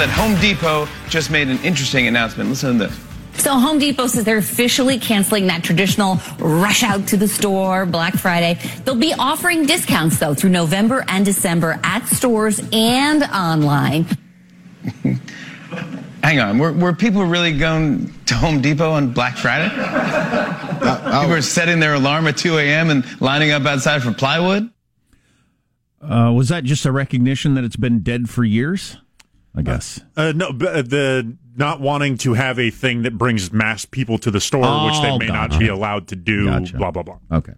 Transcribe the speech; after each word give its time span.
also 0.00 0.06
that 0.06 0.20
Home 0.20 0.40
Depot 0.40 0.88
just 1.08 1.30
made 1.30 1.48
an 1.48 1.58
interesting 1.62 2.06
announcement. 2.06 2.48
Listen 2.48 2.78
to 2.78 2.86
this. 2.86 3.00
So 3.34 3.52
Home 3.54 3.78
Depot 3.78 4.06
says 4.06 4.24
they're 4.24 4.38
officially 4.38 4.98
canceling 4.98 5.46
that 5.46 5.62
traditional 5.62 6.18
rush 6.38 6.82
out 6.82 7.06
to 7.08 7.16
the 7.16 7.28
store 7.28 7.86
Black 7.86 8.14
Friday. 8.14 8.58
They'll 8.84 8.96
be 8.96 9.14
offering 9.18 9.66
discounts 9.66 10.18
though 10.18 10.34
through 10.34 10.50
November 10.50 11.04
and 11.08 11.24
December 11.24 11.80
at 11.82 12.06
stores 12.06 12.60
and 12.72 13.22
online. 13.22 14.06
Hang 16.22 16.38
on, 16.38 16.58
were, 16.58 16.72
were 16.72 16.92
people 16.92 17.24
really 17.24 17.56
going 17.56 18.12
to 18.26 18.34
Home 18.34 18.60
Depot 18.60 18.90
on 18.90 19.12
Black 19.12 19.36
Friday? 19.36 19.70
Uh, 20.80 21.20
people 21.20 21.28
were 21.28 21.42
setting 21.42 21.78
their 21.78 21.92
alarm 21.92 22.26
at 22.26 22.38
2 22.38 22.56
a.m. 22.56 22.88
and 22.88 23.04
lining 23.20 23.50
up 23.50 23.66
outside 23.66 24.02
for 24.02 24.14
plywood? 24.14 24.70
Uh, 26.00 26.32
was 26.34 26.48
that 26.48 26.64
just 26.64 26.86
a 26.86 26.90
recognition 26.90 27.52
that 27.52 27.64
it's 27.64 27.76
been 27.76 27.98
dead 27.98 28.30
for 28.30 28.44
years? 28.44 28.96
I 29.54 29.62
guess. 29.62 30.00
Uh, 30.16 30.32
no, 30.34 30.52
b- 30.52 30.66
uh, 30.68 30.82
the 30.82 31.36
not 31.56 31.80
wanting 31.80 32.16
to 32.18 32.34
have 32.34 32.58
a 32.58 32.70
thing 32.70 33.02
that 33.02 33.18
brings 33.18 33.52
mass 33.52 33.84
people 33.84 34.16
to 34.18 34.30
the 34.30 34.40
store, 34.40 34.84
which 34.86 35.00
they 35.00 35.10
Oh, 35.10 35.18
may 35.18 35.26
gotcha. 35.26 35.50
not 35.54 35.58
be 35.58 35.68
allowed 35.68 36.08
to 36.08 36.16
do. 36.16 36.46
Gotcha. 36.46 36.76
Blah 36.76 36.90
blah 36.92 37.02
blah. 37.02 37.18
Okay. 37.32 37.54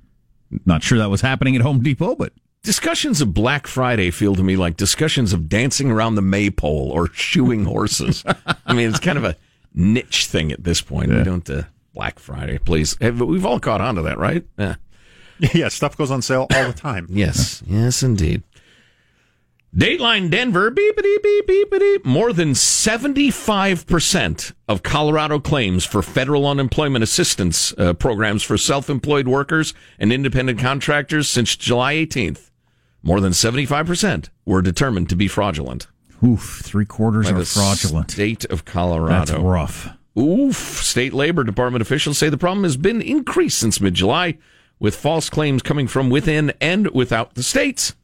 Not 0.66 0.82
sure 0.82 0.98
that 0.98 1.10
was 1.10 1.20
happening 1.20 1.54
at 1.56 1.62
Home 1.62 1.82
Depot, 1.82 2.14
but 2.14 2.32
Discussions 2.62 3.20
of 3.20 3.34
Black 3.34 3.66
Friday 3.66 4.10
feel 4.12 4.34
to 4.36 4.42
me 4.42 4.56
like 4.56 4.76
discussions 4.76 5.32
of 5.32 5.48
dancing 5.48 5.90
around 5.90 6.14
the 6.14 6.22
maypole 6.22 6.90
or 6.92 7.08
shoeing 7.12 7.64
horses. 7.64 8.22
I 8.66 8.72
mean, 8.72 8.88
it's 8.88 9.00
kind 9.00 9.18
of 9.18 9.24
a 9.24 9.34
niche 9.74 10.26
thing 10.26 10.52
at 10.52 10.62
this 10.62 10.80
point. 10.80 11.10
We 11.10 11.24
don't 11.24 11.48
uh, 11.50 11.64
Black 11.92 12.18
Friday, 12.20 12.58
please. 12.58 12.96
Have- 13.00 13.20
We've 13.20 13.44
all 13.44 13.58
caught 13.58 13.80
on 13.80 13.96
to 13.96 14.02
that, 14.02 14.16
right? 14.18 14.44
Yeah. 14.58 14.76
Yeah, 15.54 15.68
stuff 15.70 15.96
goes 15.96 16.12
on 16.12 16.22
sale 16.22 16.46
all 16.54 16.66
the 16.68 16.72
time. 16.72 17.06
Yes, 17.10 17.64
yes, 17.66 18.04
indeed. 18.04 18.44
Dateline 19.74 20.28
Denver, 20.28 20.70
beepity 20.70 21.22
beep 21.22 21.48
beepity. 21.48 22.04
More 22.04 22.34
than 22.34 22.50
75% 22.50 24.52
of 24.68 24.82
Colorado 24.82 25.40
claims 25.40 25.86
for 25.86 26.02
federal 26.02 26.46
unemployment 26.46 27.02
assistance 27.02 27.72
uh, 27.78 27.94
programs 27.94 28.42
for 28.42 28.58
self 28.58 28.90
employed 28.90 29.26
workers 29.26 29.72
and 29.98 30.12
independent 30.12 30.58
contractors 30.58 31.30
since 31.30 31.56
July 31.56 31.94
18th, 31.94 32.50
more 33.02 33.18
than 33.18 33.32
75% 33.32 34.28
were 34.44 34.60
determined 34.60 35.08
to 35.08 35.16
be 35.16 35.26
fraudulent. 35.26 35.86
oof, 36.22 36.60
three 36.62 36.84
quarters 36.84 37.30
By 37.30 37.36
are 37.36 37.38
the 37.38 37.46
fraudulent. 37.46 38.10
State 38.10 38.44
of 38.44 38.66
Colorado. 38.66 39.24
That's 39.24 39.32
rough. 39.32 39.88
Oof. 40.18 40.84
State 40.84 41.14
Labor 41.14 41.44
Department 41.44 41.80
officials 41.80 42.18
say 42.18 42.28
the 42.28 42.36
problem 42.36 42.64
has 42.64 42.76
been 42.76 43.00
increased 43.00 43.60
since 43.60 43.80
mid 43.80 43.94
July, 43.94 44.36
with 44.78 44.96
false 44.96 45.30
claims 45.30 45.62
coming 45.62 45.88
from 45.88 46.10
within 46.10 46.52
and 46.60 46.90
without 46.90 47.36
the 47.36 47.42
states. 47.42 47.94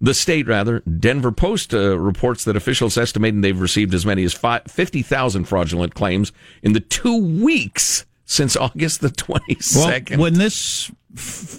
The 0.00 0.14
state, 0.14 0.46
rather, 0.46 0.80
Denver 0.80 1.32
Post 1.32 1.72
uh, 1.72 1.98
reports 1.98 2.44
that 2.44 2.56
officials 2.56 2.98
estimating 2.98 3.40
they've 3.40 3.58
received 3.58 3.94
as 3.94 4.04
many 4.04 4.24
as 4.24 4.34
50,000 4.34 5.44
fraudulent 5.44 5.94
claims 5.94 6.32
in 6.62 6.72
the 6.72 6.80
two 6.80 7.16
weeks 7.16 8.04
since 8.24 8.56
August 8.56 9.00
the 9.00 9.08
22nd. 9.08 10.10
Well, 10.10 10.18
when 10.18 10.34
this, 10.34 10.90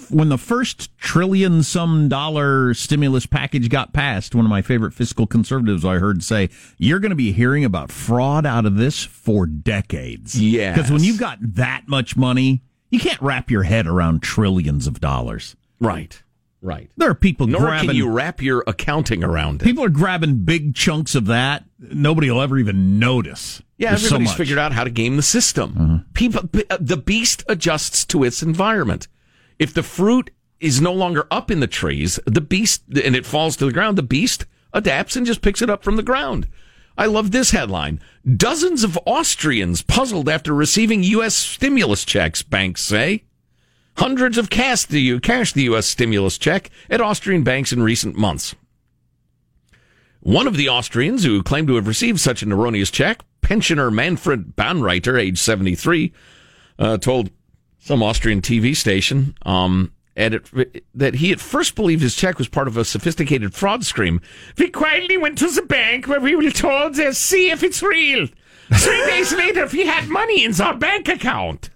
when 0.09 0.30
the 0.30 0.38
first 0.38 0.95
trillion 0.97 1.64
some 1.64 2.09
dollar 2.09 2.73
stimulus 2.73 3.25
package 3.25 3.69
got 3.69 3.94
passed, 3.94 4.36
one 4.36 4.45
of 4.45 4.49
my 4.49 4.61
favorite 4.61 4.94
fiscal 4.94 5.25
conservatives 5.25 5.86
I 5.86 5.95
heard 5.95 6.23
say, 6.23 6.49
"You're 6.77 6.99
going 6.99 7.11
to 7.11 7.16
be 7.16 7.31
hearing 7.31 7.64
about 7.64 7.92
fraud 7.92 8.45
out 8.45 8.66
of 8.66 8.75
this 8.75 9.03
for 9.03 9.45
decades." 9.45 10.39
Yes. 10.39 10.75
because 10.75 10.92
when 10.92 11.03
you've 11.03 11.20
got 11.20 11.38
that 11.42 11.83
much 11.88 12.17
money, 12.17 12.61
you 12.89 12.99
can't 12.99 13.21
wrap 13.21 13.49
your 13.49 13.64
head 13.64 13.87
around 13.87 14.21
trillions 14.21 14.87
of 14.87 14.99
dollars. 14.99 15.55
right, 15.80 16.21
right. 16.65 16.89
There 16.98 17.09
are 17.09 17.15
people 17.15 17.48
Nor 17.48 17.61
grabbing. 17.61 17.89
can 17.89 17.95
you 17.95 18.09
wrap 18.09 18.42
your 18.42 18.64
accounting 18.67 19.23
around 19.23 19.61
it. 19.61 19.65
people 19.65 19.83
are 19.83 19.89
grabbing 19.89 20.43
big 20.43 20.76
chunks 20.76 21.15
of 21.15 21.27
that. 21.27 21.64
Nobody 21.80 22.30
will 22.30 22.42
ever 22.42 22.58
even 22.58 22.99
notice. 22.99 23.61
Yeah, 23.77 23.89
There's 23.92 24.05
everybody's. 24.05 24.30
Mm-hmm. 24.30 24.37
figured 24.37 24.59
out 24.59 24.71
how 24.73 24.83
to 24.83 24.89
game 24.89 25.15
the 25.17 25.21
system. 25.21 26.05
People, 26.14 26.43
b- 26.48 26.64
uh, 26.70 26.77
the 26.80 26.98
beast 26.98 27.43
adjusts 27.48 28.05
to 28.05 28.23
its 28.23 28.42
environment. 28.42 29.08
If 29.59 29.73
the 29.73 29.83
fruit 29.83 30.31
is 30.59 30.81
no 30.81 30.93
longer 30.93 31.27
up 31.30 31.52
in 31.52 31.59
the 31.59 31.67
trees, 31.67 32.20
the 32.25 32.42
beast 32.42 32.83
and 33.04 33.15
it 33.15 33.25
falls 33.25 33.55
to 33.58 33.65
the 33.65 33.73
ground, 33.73 33.98
the 33.98 34.04
beast 34.04 34.45
adapts 34.73 35.15
and 35.15 35.25
just 35.25 35.42
picks 35.42 35.61
it 35.61 35.70
up 35.70 35.83
from 35.83 35.95
the 35.98 36.04
ground. 36.04 36.48
I 36.98 37.08
love 37.08 37.31
this 37.31 37.52
headline. 37.52 37.99
Dozens 38.37 38.83
of 38.86 38.98
Austrians 39.05 39.81
puzzled 39.81 40.30
after 40.30 40.54
receiving 40.54 41.04
U.S. 41.04 41.36
stimulus 41.36 42.05
checks, 42.05 42.42
banks 42.42 42.81
say. 42.81 43.25
Hundreds 43.98 44.38
have 44.38 44.50
cashed 44.50 44.89
the, 44.89 45.02
U- 45.02 45.20
cashed 45.20 45.56
the 45.56 45.64
U.S. 45.64 45.86
stimulus 45.86 46.38
check 46.38 46.70
at 46.89 47.02
Austrian 47.02 47.44
banks 47.44 47.72
in 47.72 47.82
recent 47.82 48.17
months. 48.17 48.56
One 50.20 50.48
of 50.48 50.58
the 50.58 50.70
Austrians 50.70 51.23
who 51.23 51.44
claimed 51.44 51.67
to 51.67 51.76
have 51.76 51.88
received 51.88 52.20
such 52.20 52.42
an 52.42 52.52
erroneous 52.52 52.89
check, 52.89 53.23
pensioner 53.42 53.92
Manfred 53.92 54.55
Bahnreiter, 54.55 55.20
age 55.20 55.38
73, 55.38 56.11
uh, 56.80 56.98
told 56.98 57.30
some 57.80 58.02
Austrian 58.02 58.42
TV 58.42 58.76
station 58.76 59.36
um, 59.45 59.92
that 60.16 61.16
he 61.16 61.32
at 61.32 61.39
first 61.39 61.76
believed 61.76 62.02
his 62.02 62.16
check 62.16 62.38
was 62.38 62.48
part 62.48 62.67
of 62.67 62.78
a 62.78 62.86
sophisticated 62.86 63.54
fraud 63.54 63.86
scheme. 63.86 64.20
We 64.58 64.70
quietly 64.70 65.17
went 65.17 65.38
to 65.38 65.50
the 65.50 65.61
bank 65.61 66.08
where 66.08 66.20
we 66.20 66.36
were 66.36 66.50
told 66.50 66.95
to 66.95 67.14
see 67.14 67.52
if 67.52 67.61
it's 67.64 67.84
real. 67.84 68.28
Three 68.73 69.05
days 69.05 69.32
later, 69.34 69.67
we 69.67 69.86
had 69.86 70.10
money 70.10 70.44
in 70.44 70.60
our 70.60 70.76
bank 70.76 71.08
account. 71.08 71.70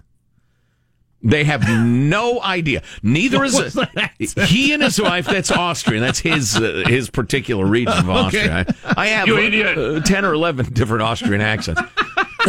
They 1.22 1.44
have 1.44 1.68
no 1.68 2.42
idea. 2.42 2.82
Neither 3.04 3.44
is 4.20 4.34
he 4.48 4.72
and 4.74 4.82
his 4.82 5.02
wife. 5.02 5.26
That's 5.26 5.52
Austrian. 5.52 6.02
That's 6.02 6.20
his 6.20 6.56
uh, 6.56 6.84
his 6.88 7.10
particular 7.10 7.66
region 7.66 7.98
of 7.98 8.10
Austria. 8.10 8.66
I, 8.86 8.94
I 9.04 9.08
have 9.08 9.28
uh, 9.30 10.00
ten 10.02 10.24
or 10.24 10.34
eleven 10.34 10.72
different 10.72 11.04
Austrian 11.04 11.42
accents. 11.42 11.82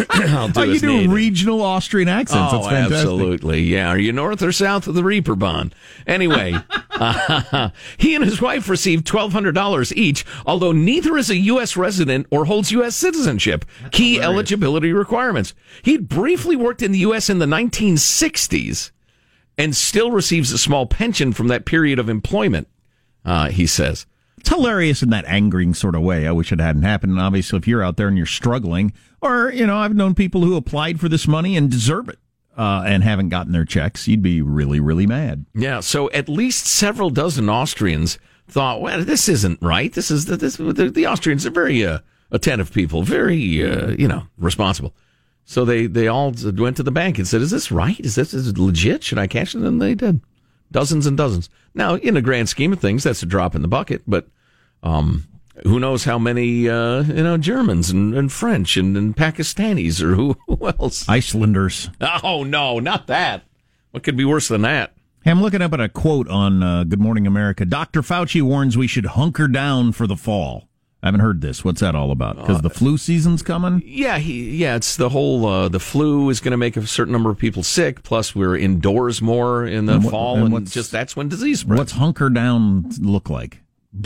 I'll 0.10 0.48
do 0.48 0.60
Oh, 0.60 0.62
you 0.64 0.78
do 0.80 0.86
native. 0.86 1.12
regional 1.12 1.62
Austrian 1.62 2.08
accents. 2.08 2.52
Oh, 2.52 2.58
That's 2.58 2.68
fantastic. 2.68 2.96
absolutely. 2.98 3.62
Yeah. 3.62 3.88
Are 3.88 3.98
you 3.98 4.12
north 4.12 4.42
or 4.42 4.52
south 4.52 4.86
of 4.86 4.94
the 4.94 5.04
Reaper 5.04 5.34
Bond? 5.34 5.74
Anyway, 6.06 6.54
uh, 6.90 7.70
he 7.98 8.14
and 8.14 8.24
his 8.24 8.40
wife 8.40 8.68
received 8.68 9.06
$1,200 9.06 9.92
each, 9.96 10.24
although 10.46 10.72
neither 10.72 11.16
is 11.16 11.30
a 11.30 11.36
U.S. 11.36 11.76
resident 11.76 12.26
or 12.30 12.44
holds 12.46 12.70
U.S. 12.72 12.96
citizenship. 12.96 13.64
Key 13.90 14.20
eligibility 14.20 14.92
requirements. 14.92 15.54
He'd 15.82 16.08
briefly 16.08 16.56
worked 16.56 16.82
in 16.82 16.92
the 16.92 16.98
U.S. 17.00 17.28
in 17.30 17.38
the 17.38 17.46
1960s 17.46 18.90
and 19.58 19.76
still 19.76 20.10
receives 20.10 20.52
a 20.52 20.58
small 20.58 20.86
pension 20.86 21.32
from 21.32 21.48
that 21.48 21.64
period 21.66 21.98
of 21.98 22.08
employment, 22.08 22.68
uh, 23.24 23.48
he 23.48 23.66
says. 23.66 24.06
It's 24.40 24.48
hilarious 24.48 25.02
in 25.02 25.10
that 25.10 25.24
angering 25.26 25.74
sort 25.74 25.94
of 25.94 26.02
way. 26.02 26.26
I 26.26 26.32
wish 26.32 26.50
it 26.50 26.60
hadn't 26.60 26.82
happened. 26.82 27.12
And 27.12 27.20
obviously, 27.20 27.58
if 27.58 27.68
you're 27.68 27.84
out 27.84 27.96
there 27.96 28.08
and 28.08 28.16
you're 28.16 28.26
struggling, 28.26 28.92
or, 29.20 29.52
you 29.52 29.66
know, 29.66 29.76
I've 29.76 29.94
known 29.94 30.14
people 30.14 30.42
who 30.42 30.56
applied 30.56 30.98
for 30.98 31.08
this 31.08 31.28
money 31.28 31.56
and 31.56 31.70
deserve 31.70 32.08
it 32.08 32.18
uh, 32.56 32.82
and 32.86 33.04
haven't 33.04 33.28
gotten 33.28 33.52
their 33.52 33.66
checks, 33.66 34.08
you'd 34.08 34.22
be 34.22 34.40
really, 34.40 34.80
really 34.80 35.06
mad. 35.06 35.44
Yeah, 35.54 35.80
so 35.80 36.10
at 36.12 36.28
least 36.28 36.66
several 36.66 37.10
dozen 37.10 37.48
Austrians 37.50 38.18
thought, 38.48 38.80
well, 38.80 39.04
this 39.04 39.28
isn't 39.28 39.60
right. 39.62 39.92
This 39.92 40.10
is 40.10 40.24
the, 40.24 40.36
this 40.36 40.56
the, 40.56 40.90
the 40.90 41.06
Austrians 41.06 41.44
are 41.44 41.50
very 41.50 41.84
uh, 41.84 41.98
attentive 42.30 42.72
people, 42.72 43.02
very 43.02 43.64
uh, 43.64 43.90
you 43.90 44.08
know 44.08 44.26
responsible. 44.38 44.94
So 45.44 45.64
they 45.64 45.86
they 45.86 46.06
all 46.08 46.32
went 46.56 46.76
to 46.76 46.82
the 46.82 46.90
bank 46.90 47.18
and 47.18 47.26
said, 47.26 47.40
"Is 47.42 47.50
this 47.50 47.70
right? 47.72 47.98
Is 48.00 48.14
this 48.14 48.32
is 48.32 48.48
it 48.48 48.58
legit? 48.58 49.02
Should 49.02 49.18
I 49.18 49.26
cash 49.26 49.54
it?" 49.54 49.62
And 49.62 49.82
they 49.82 49.94
did, 49.94 50.20
dozens 50.70 51.06
and 51.06 51.16
dozens. 51.16 51.48
Now, 51.74 51.94
in 51.96 52.14
the 52.14 52.22
grand 52.22 52.48
scheme 52.48 52.72
of 52.72 52.80
things, 52.80 53.04
that's 53.04 53.22
a 53.22 53.26
drop 53.26 53.54
in 53.54 53.62
the 53.62 53.68
bucket, 53.68 54.02
but 54.06 54.28
um, 54.82 55.26
who 55.64 55.78
knows 55.78 56.04
how 56.04 56.18
many 56.18 56.68
uh, 56.68 57.02
you 57.02 57.22
know 57.22 57.36
Germans 57.36 57.90
and, 57.90 58.14
and 58.14 58.32
French 58.32 58.76
and, 58.76 58.96
and 58.96 59.16
Pakistanis 59.16 60.00
or 60.00 60.14
who, 60.14 60.36
who 60.46 60.68
else? 60.68 61.08
Icelanders. 61.08 61.90
Oh 62.22 62.44
no, 62.44 62.78
not 62.78 63.06
that. 63.08 63.44
What 63.90 64.02
could 64.02 64.16
be 64.16 64.24
worse 64.24 64.48
than 64.48 64.62
that? 64.62 64.94
Hey, 65.24 65.32
I'm 65.32 65.42
looking 65.42 65.60
up 65.60 65.74
at 65.74 65.80
a 65.80 65.88
quote 65.88 66.28
on 66.28 66.62
uh, 66.62 66.84
Good 66.84 67.00
Morning 67.00 67.26
America. 67.26 67.66
Dr. 67.66 68.00
Fauci 68.00 68.40
warns 68.40 68.78
we 68.78 68.86
should 68.86 69.04
hunker 69.04 69.48
down 69.48 69.92
for 69.92 70.06
the 70.06 70.16
fall. 70.16 70.69
I 71.02 71.06
haven't 71.06 71.20
heard 71.20 71.40
this. 71.40 71.64
What's 71.64 71.80
that 71.80 71.94
all 71.94 72.10
about? 72.10 72.36
Because 72.36 72.60
the 72.60 72.68
flu 72.68 72.98
season's 72.98 73.40
coming? 73.42 73.82
Yeah, 73.86 74.18
he, 74.18 74.50
yeah, 74.56 74.76
it's 74.76 74.96
the 74.96 75.08
whole 75.08 75.46
uh, 75.46 75.68
the 75.68 75.80
flu 75.80 76.28
is 76.28 76.40
going 76.40 76.50
to 76.52 76.58
make 76.58 76.76
a 76.76 76.86
certain 76.86 77.12
number 77.12 77.30
of 77.30 77.38
people 77.38 77.62
sick. 77.62 78.02
Plus, 78.02 78.34
we're 78.34 78.56
indoors 78.56 79.22
more 79.22 79.64
in 79.66 79.86
the 79.86 79.94
And 79.94 80.04
what- 80.04 80.10
fall, 80.10 80.44
and 80.44 80.52
and, 80.54 80.70
just 80.70 80.90
that's 80.92 81.16
when 81.16 81.28
disease 81.28 81.60
spreads. 81.60 81.78
What's 81.78 81.92
hunker 81.92 82.28
down 82.28 82.90
look 83.00 83.30
like? 83.30 83.60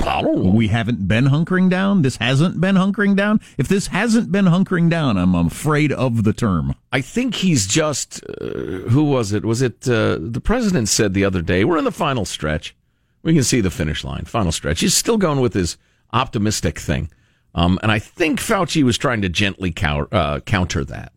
I 0.06 0.22
don't 0.22 0.42
know. 0.44 0.50
We 0.52 0.68
haven't 0.68 1.06
been 1.08 1.26
hunkering 1.26 1.68
down. 1.68 2.00
This 2.02 2.16
hasn't 2.16 2.58
been 2.58 2.76
hunkering 2.76 3.16
down. 3.16 3.40
If 3.58 3.68
this 3.68 3.88
hasn't 3.88 4.32
been 4.32 4.46
hunkering 4.46 4.88
down, 4.88 5.18
I'm 5.18 5.34
afraid 5.34 5.92
of 5.92 6.24
the 6.24 6.32
term. 6.32 6.74
I 6.90 7.02
think 7.02 7.34
he's 7.34 7.66
just 7.66 8.22
uh, 8.40 8.44
who 8.88 9.04
was 9.04 9.32
it? 9.32 9.44
Was 9.44 9.60
it 9.60 9.86
uh, 9.88 10.16
the 10.20 10.40
president 10.40 10.88
said 10.88 11.12
the 11.12 11.24
other 11.24 11.42
day? 11.42 11.64
We're 11.64 11.76
in 11.76 11.84
the 11.84 11.92
final 11.92 12.24
stretch. 12.24 12.74
We 13.22 13.34
can 13.34 13.42
see 13.42 13.60
the 13.60 13.70
finish 13.70 14.04
line, 14.04 14.24
final 14.26 14.52
stretch. 14.52 14.80
He's 14.80 14.94
still 14.94 15.18
going 15.18 15.40
with 15.40 15.52
his 15.54 15.76
optimistic 16.14 16.78
thing, 16.78 17.10
um, 17.54 17.78
and 17.82 17.92
I 17.92 17.98
think 17.98 18.40
Fauci 18.40 18.82
was 18.82 18.96
trying 18.96 19.20
to 19.22 19.28
gently 19.28 19.70
counter, 19.72 20.08
uh, 20.12 20.40
counter 20.40 20.84
that. 20.86 21.12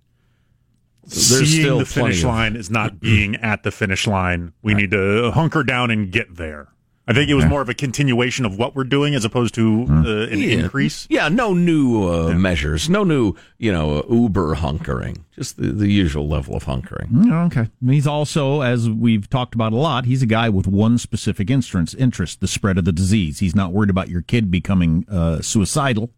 So 1.08 1.36
there's 1.38 1.50
Seeing 1.50 1.64
still 1.64 1.80
the 1.80 1.86
finish 1.86 2.20
of- 2.20 2.26
line 2.30 2.56
is 2.58 2.70
not 2.70 3.00
being 3.00 3.38
at 3.38 3.64
the 3.64 3.72
finish 3.72 4.06
line. 4.08 4.52
We 4.62 4.74
need 4.74 4.92
to 4.92 5.32
hunker 5.32 5.64
down 5.64 5.90
and 5.90 6.12
get 6.12 6.36
there. 6.36 6.68
I 7.10 7.14
think 7.14 7.30
it 7.30 7.36
was 7.36 7.46
more 7.46 7.62
of 7.62 7.70
a 7.70 7.74
continuation 7.74 8.44
of 8.46 8.58
what 8.58 8.76
we're 8.76 8.84
doing 8.84 9.16
as 9.16 9.24
opposed 9.24 9.56
to 9.56 9.86
uh, 9.90 10.28
an 10.30 10.40
Yeah. 10.40 10.58
increase. 10.58 11.08
Yeah, 11.10 11.30
no 11.30 11.54
new 11.54 12.04
uh, 12.10 12.34
measures, 12.34 12.90
no 12.90 13.06
new, 13.06 13.34
you 13.58 13.72
know, 13.72 14.06
Uber 14.10 14.56
hunkering, 14.56 15.20
just 15.34 15.56
the, 15.56 15.72
the 15.72 15.88
usual 15.90 16.28
level 16.28 16.56
of 16.58 16.66
hunkering. 16.66 17.10
Mm, 17.10 17.46
Okay. 17.48 17.70
He's 17.86 18.08
also, 18.08 18.60
as 18.62 18.90
we've 18.90 19.30
talked 19.30 19.56
about 19.56 19.72
a 19.72 19.78
lot, 19.78 20.04
he's 20.04 20.22
a 20.22 20.26
guy 20.26 20.50
with 20.50 20.68
one 20.68 20.98
specific 20.98 21.50
interest, 21.50 21.96
interest 21.98 22.42
the 22.42 22.48
spread 22.48 22.78
of 22.78 22.84
the 22.84 22.92
disease. 22.92 23.40
He's 23.40 23.56
not 23.56 23.72
worried 23.72 23.90
about 23.90 24.10
your 24.10 24.22
kid 24.22 24.52
becoming 24.52 25.06
uh, 25.10 25.40
suicidal 25.42 26.10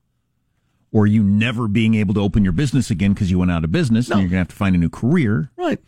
or 0.92 1.06
you 1.06 1.22
never 1.24 1.68
being 1.68 1.94
able 1.94 2.16
to 2.16 2.20
open 2.20 2.44
your 2.44 2.52
business 2.54 2.90
again 2.90 3.14
because 3.14 3.30
you 3.30 3.38
went 3.38 3.52
out 3.52 3.64
of 3.64 3.72
business 3.72 4.10
and 4.10 4.22
you're 4.22 4.30
going 4.30 4.38
to 4.38 4.38
have 4.40 4.48
to 4.48 4.56
find 4.56 4.76
a 4.76 4.80
new 4.80 4.90
career. 4.90 5.52
Right. 5.56 5.80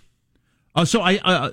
Uh, 0.74 0.86
so 0.86 1.02
I 1.02 1.18
uh, 1.18 1.52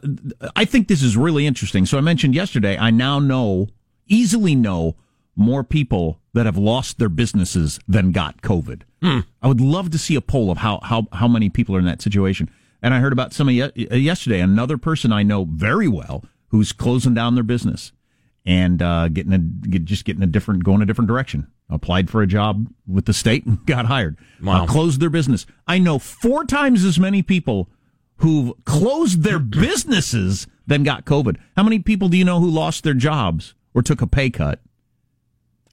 I 0.55 0.65
think 0.65 0.89
this 0.89 1.03
is 1.03 1.17
really 1.17 1.47
interesting. 1.47 1.87
So 1.87 1.99
I 1.99 2.01
mentioned 2.01 2.35
yesterday, 2.35 2.77
I 2.79 2.91
now 2.91 3.19
know, 3.19 3.69
easily 4.07 4.55
know, 4.55 4.97
more 5.39 5.63
people 5.63 6.21
that 6.35 6.47
have 6.47 6.59
lost 6.59 6.99
their 6.99 7.09
businesses 7.09 7.79
than 7.89 8.13
got 8.13 8.43
COVID. 8.43 8.83
I 9.41 9.47
would 9.49 9.61
love 9.61 9.91
to 9.91 9.99
see 9.99 10.17
a 10.17 10.21
poll 10.21 10.51
of 10.51 10.59
how, 10.59 10.81
how, 10.83 11.07
how 11.13 11.29
many 11.29 11.49
people 11.49 11.77
are 11.77 11.79
in 11.79 11.85
that 11.85 12.03
situation. 12.03 12.51
And 12.83 12.93
I 12.93 12.99
heard 12.99 13.13
about 13.13 13.33
some 13.33 13.49
ye- 13.49 13.71
yesterday, 13.77 14.41
another 14.41 14.77
person 14.77 15.13
I 15.13 15.23
know 15.23 15.45
very 15.45 15.87
well 15.87 16.25
who's 16.49 16.73
closing 16.73 17.15
down 17.15 17.37
their 17.37 17.45
business 17.45 17.93
and 18.45 18.83
uh, 18.83 19.09
getting 19.09 19.33
a 19.33 19.39
just 19.79 20.05
getting 20.05 20.23
a 20.23 20.27
different 20.27 20.65
going 20.65 20.83
a 20.83 20.87
different 20.87 21.09
direction. 21.09 21.47
Applied 21.71 22.11
for 22.11 22.23
a 22.23 22.27
job 22.27 22.67
with 22.87 23.05
the 23.05 23.13
state 23.13 23.47
and 23.47 23.65
got 23.67 23.87
hired. 23.87 24.17
Wow. 24.43 24.65
Uh, 24.65 24.67
closed 24.67 25.01
their 25.01 25.11
business. 25.11 25.47
I 25.67 25.79
know 25.79 25.99
four 25.99 26.45
times 26.45 26.85
as 26.85 26.99
many 26.99 27.23
people 27.23 27.69
who've 28.19 28.53
closed 28.65 29.23
their 29.23 29.39
businesses 29.39 30.47
than 30.67 30.83
got 30.83 31.05
COVID. 31.05 31.37
How 31.57 31.63
many 31.63 31.79
people 31.79 32.09
do 32.09 32.17
you 32.17 32.25
know 32.25 32.41
who 32.41 32.49
lost 32.49 32.85
their 32.85 32.95
jobs 32.95 33.55
or 33.75 33.83
took 33.83 34.03
a 34.03 34.07
pay 34.07 34.31
cut? 34.31 34.61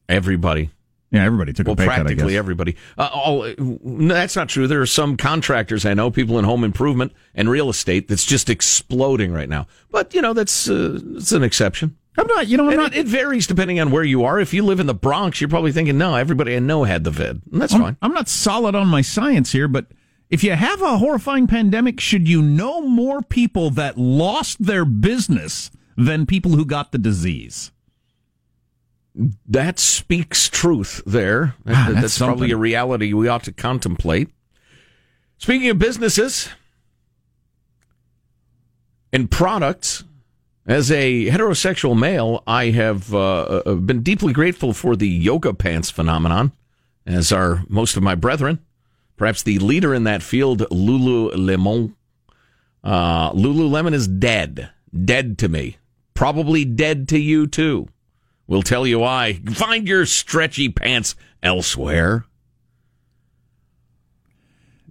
Everybody. 0.08 0.72
Yeah, 1.12 1.24
everybody 1.24 1.54
took 1.54 1.68
Well, 1.68 1.74
a 1.74 1.78
pay 1.78 1.86
cut. 1.86 1.94
I 1.94 2.04
practically 2.04 2.38
everybody. 2.38 2.76
Uh, 2.98 3.10
all, 3.14 3.54
no, 3.58 4.14
that's 4.14 4.36
not 4.36 4.50
true. 4.50 4.68
There 4.68 4.82
are 4.82 4.86
some 4.86 5.18
contractors 5.18 5.86
I 5.86 5.94
know, 5.94 6.12
people 6.12 6.38
in 6.40 6.46
home 6.46 6.64
improvement 6.64 7.14
and 7.34 7.50
real 7.50 7.70
estate, 7.70 8.08
that's 8.08 8.26
just 8.26 8.50
exploding 8.50 9.32
right 9.32 9.50
now. 9.50 9.68
But 9.92 10.14
you 10.14 10.22
know, 10.22 10.34
that's 10.34 10.70
uh, 10.70 11.00
it's 11.16 11.32
an 11.32 11.44
exception. 11.44 11.96
I'm 12.18 12.28
not. 12.28 12.48
You 12.48 12.58
know, 12.58 12.70
I'm 12.70 12.78
not. 12.78 12.94
it, 12.96 13.00
it 13.00 13.08
varies 13.08 13.48
depending 13.48 13.80
on 13.80 13.92
where 13.92 14.04
you 14.04 14.24
are. 14.24 14.40
If 14.40 14.54
you 14.54 14.64
live 14.64 14.80
in 14.80 14.88
the 14.88 14.94
Bronx, 14.94 15.42
you're 15.42 15.50
probably 15.50 15.72
thinking, 15.72 15.98
no, 15.98 16.16
everybody 16.16 16.56
I 16.56 16.60
know 16.60 16.84
had 16.84 17.04
the 17.04 17.12
vid. 17.12 17.42
And 17.52 17.62
that's 17.62 17.74
I'm, 17.74 17.82
fine. 17.82 17.98
I'm 18.02 18.14
not 18.14 18.28
solid 18.28 18.76
on 18.76 18.88
my 18.88 19.02
science 19.02 19.52
here, 19.52 19.68
but 19.68 19.88
if 20.30 20.44
you 20.44 20.52
have 20.52 20.82
a 20.82 20.98
horrifying 20.98 21.48
pandemic, 21.48 22.00
should 22.00 22.28
you 22.28 22.42
know 22.42 22.82
more 22.82 23.22
people 23.22 23.70
that 23.72 23.98
lost 23.98 24.64
their 24.64 24.86
business 24.86 25.72
than 25.96 26.26
people 26.26 26.52
who 26.52 26.66
got 26.66 26.92
the 26.92 26.98
disease? 26.98 27.72
That 29.48 29.80
speaks 29.80 30.50
truth 30.50 31.02
there. 31.06 31.56
Ah, 31.66 31.90
that's 31.90 32.02
that's 32.02 32.18
probably 32.18 32.52
a 32.52 32.58
reality 32.58 33.14
we 33.14 33.28
ought 33.28 33.44
to 33.44 33.54
contemplate. 33.54 34.30
Speaking 35.38 35.70
of 35.70 35.80
businesses 35.80 36.50
and 39.14 39.32
products, 39.32 40.04
as 40.66 40.92
a 40.92 41.28
heterosexual 41.28 41.98
male, 41.98 42.44
I 42.48 42.72
have 42.72 43.14
uh, 43.14 43.42
uh, 43.44 43.76
been 43.76 44.02
deeply 44.02 44.34
grateful 44.34 44.74
for 44.74 44.96
the 44.96 45.08
yoga 45.08 45.54
pants 45.54 45.92
phenomenon, 45.92 46.52
as 47.06 47.32
are 47.32 47.64
most 47.70 47.96
of 47.96 48.04
my 48.04 48.16
brethren. 48.16 48.65
Perhaps 49.18 49.44
the 49.44 49.60
leader 49.60 49.94
in 49.94 50.04
that 50.04 50.24
field, 50.24 50.60
Lululemon. 50.72 51.96
Uh, 52.84 53.32
Lululemon 53.32 53.94
is 53.94 54.08
dead. 54.08 54.70
Dead 54.94 55.38
to 55.40 55.48
me. 55.48 55.78
Probably 56.14 56.66
dead 56.66 57.08
to 57.10 57.20
you, 57.20 57.48
too. 57.48 57.88
We'll 58.48 58.62
tell 58.62 58.86
you 58.86 59.00
why. 59.00 59.42
Find 59.54 59.88
your 59.88 60.06
stretchy 60.06 60.70
pants 60.70 61.16
elsewhere. 61.42 62.26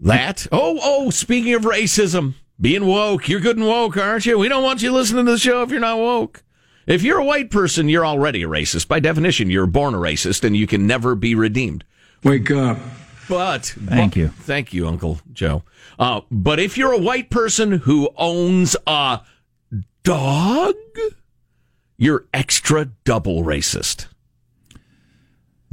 That. 0.00 0.46
Oh, 0.50 0.78
oh, 0.82 1.10
speaking 1.10 1.54
of 1.54 1.62
racism, 1.62 2.34
being 2.60 2.86
woke, 2.86 3.28
you're 3.28 3.40
good 3.40 3.56
and 3.56 3.66
woke, 3.66 3.96
aren't 3.96 4.26
you? 4.26 4.38
We 4.38 4.48
don't 4.48 4.64
want 4.64 4.82
you 4.82 4.92
listening 4.92 5.26
to 5.26 5.32
the 5.32 5.38
show 5.38 5.62
if 5.62 5.70
you're 5.70 5.80
not 5.80 5.98
woke. 5.98 6.42
If 6.86 7.02
you're 7.02 7.20
a 7.20 7.24
white 7.24 7.50
person, 7.50 7.88
you're 7.88 8.04
already 8.04 8.42
a 8.42 8.48
racist. 8.48 8.88
By 8.88 9.00
definition, 9.00 9.50
you're 9.50 9.66
born 9.66 9.94
a 9.94 9.98
racist 9.98 10.44
and 10.44 10.56
you 10.56 10.66
can 10.66 10.86
never 10.86 11.14
be 11.14 11.34
redeemed. 11.34 11.84
Wake 12.22 12.50
up. 12.50 12.78
But 13.28 13.66
Thank 13.86 14.16
you. 14.16 14.28
thank 14.28 14.72
you, 14.72 14.86
Uncle 14.86 15.20
Joe. 15.32 15.62
Uh, 15.98 16.22
but 16.30 16.58
if 16.58 16.76
you're 16.76 16.92
a 16.92 16.98
white 16.98 17.30
person 17.30 17.72
who 17.72 18.10
owns 18.16 18.76
a 18.86 19.20
dog, 20.02 20.74
you're 21.96 22.26
extra 22.34 22.86
double 23.04 23.42
racist. 23.44 24.06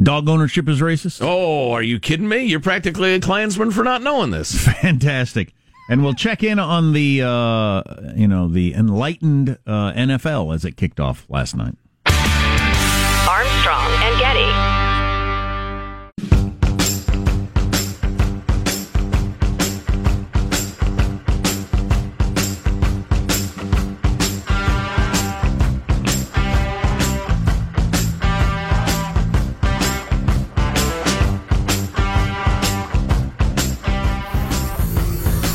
Dog 0.01 0.27
ownership 0.29 0.67
is 0.67 0.81
racist. 0.81 1.19
Oh, 1.21 1.71
are 1.71 1.83
you 1.83 1.99
kidding 1.99 2.27
me? 2.27 2.43
You're 2.45 2.59
practically 2.59 3.13
a 3.13 3.19
Klansman 3.19 3.71
for 3.71 3.83
not 3.83 4.01
knowing 4.01 4.31
this. 4.31 4.67
Fantastic. 4.81 5.53
And 5.89 6.03
we'll 6.03 6.13
check 6.13 6.41
in 6.43 6.57
on 6.57 6.93
the 6.93 7.21
uh, 7.21 7.83
you 8.15 8.27
know 8.27 8.47
the 8.47 8.73
enlightened 8.73 9.57
uh, 9.67 9.91
NFL 9.93 10.55
as 10.55 10.63
it 10.65 10.77
kicked 10.77 10.99
off 10.99 11.25
last 11.29 11.55
night. 11.55 11.75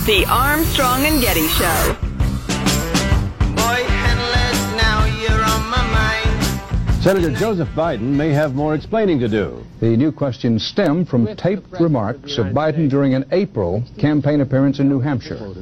The 0.06 0.24
Armstrong 0.30 1.04
and 1.04 1.20
Getty 1.20 1.48
Show. 1.48 1.96
Boy, 3.56 3.82
headless, 3.90 4.80
now 4.80 5.04
you're 5.20 5.42
on 5.42 5.68
my 5.68 5.82
mind. 5.82 7.02
Senator 7.02 7.32
Joseph 7.32 7.68
Biden 7.70 8.14
may 8.14 8.30
have 8.30 8.54
more 8.54 8.76
explaining 8.76 9.18
to 9.18 9.28
do. 9.28 9.64
The 9.80 9.96
new 9.96 10.12
questions 10.12 10.64
stem 10.64 11.06
from 11.06 11.34
taped 11.34 11.80
remarks 11.80 12.38
of 12.38 12.46
Biden 12.54 12.88
during 12.88 13.14
an 13.14 13.24
April 13.32 13.82
campaign 13.98 14.42
appearance 14.42 14.78
in 14.78 14.88
New 14.88 15.00
Hampshire. 15.00 15.56